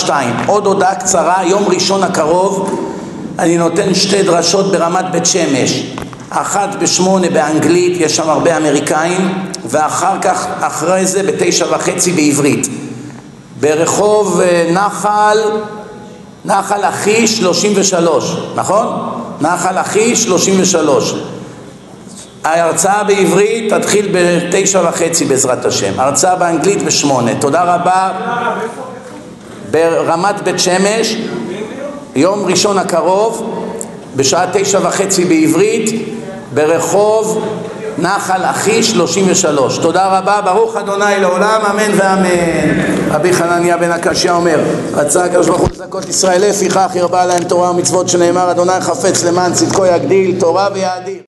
054-842-0242. 0.09 0.11
עוד 0.47 0.67
הודעה 0.67 0.95
קצרה, 0.95 1.43
יום 1.45 1.65
ראשון 1.69 2.03
הקרוב 2.03 2.81
אני 3.41 3.59
נותן 3.59 3.95
שתי 3.95 4.23
דרשות 4.23 4.73
ברמת 4.73 5.05
בית 5.13 5.27
שמש. 5.27 5.83
אחת 6.31 6.69
בשמונה 6.81 7.31
באנגלית, 7.31 8.01
יש 8.01 8.17
שם 8.17 8.31
הרבה 8.31 8.57
אמריקאים, 8.57 9.45
ואחר 9.65 10.21
כך, 10.23 10.47
אחרי 10.61 11.07
זה, 11.07 11.23
בתשע 11.23 11.67
וחצי 11.71 12.13
בעברית. 12.13 12.69
ברחוב 13.61 14.41
אה, 14.41 14.71
נחל, 14.73 15.39
נחל 16.45 16.85
אחי 16.85 17.27
33, 17.27 18.37
נכון? 18.55 18.87
נחל 19.41 19.79
אחי 19.79 20.17
33. 20.17 21.15
ההרצאה 22.45 23.05
בעברית 23.05 23.73
תתחיל 23.73 24.09
בתשע 24.13 24.81
וחצי 24.89 25.25
בעזרת 25.25 25.65
השם, 25.65 26.01
הרצאה 26.01 26.37
באנגלית 26.37 26.83
בשמונה. 26.83 27.31
תודה 27.41 27.75
רבה. 27.75 28.11
ברמת 29.71 30.43
בית 30.43 30.59
שמש, 30.59 31.17
יום 32.15 32.45
ראשון 32.47 32.79
הקרוב, 32.79 33.65
בשעה 34.17 34.47
תשע 34.53 34.79
וחצי 34.83 35.25
בעברית, 35.25 36.07
ברחוב 36.55 37.45
נחל 37.99 38.45
אחי 38.45 38.83
33. 38.83 39.79
תודה 39.79 40.19
רבה, 40.19 40.41
ברוך 40.41 40.77
אדוני 40.77 41.21
לעולם, 41.21 41.61
אמן 41.71 41.93
ואמן. 41.97 42.81
רבי 43.11 43.33
חנניה 43.33 43.77
בן 43.77 43.91
הקשיא 43.91 44.31
אומר, 44.31 44.61
רצה 44.95 45.25
הקדוש 45.25 45.47
ברוך 45.47 45.61
הוא 45.61 45.69
לזכות 45.73 46.09
ישראל, 46.09 46.51
לפיכך 46.51 46.91
ירבה 46.95 47.27
להם 47.27 47.45
תורה 47.45 47.71
ומצוות 47.71 48.09
שנאמר, 48.09 48.51
אדוני 48.51 48.81
חפץ 48.81 49.25
למען 49.25 49.53
צדקו 49.53 49.87
יגדיל, 49.87 50.41
תורה 50.41 50.69
ויאדיר. 50.75 51.19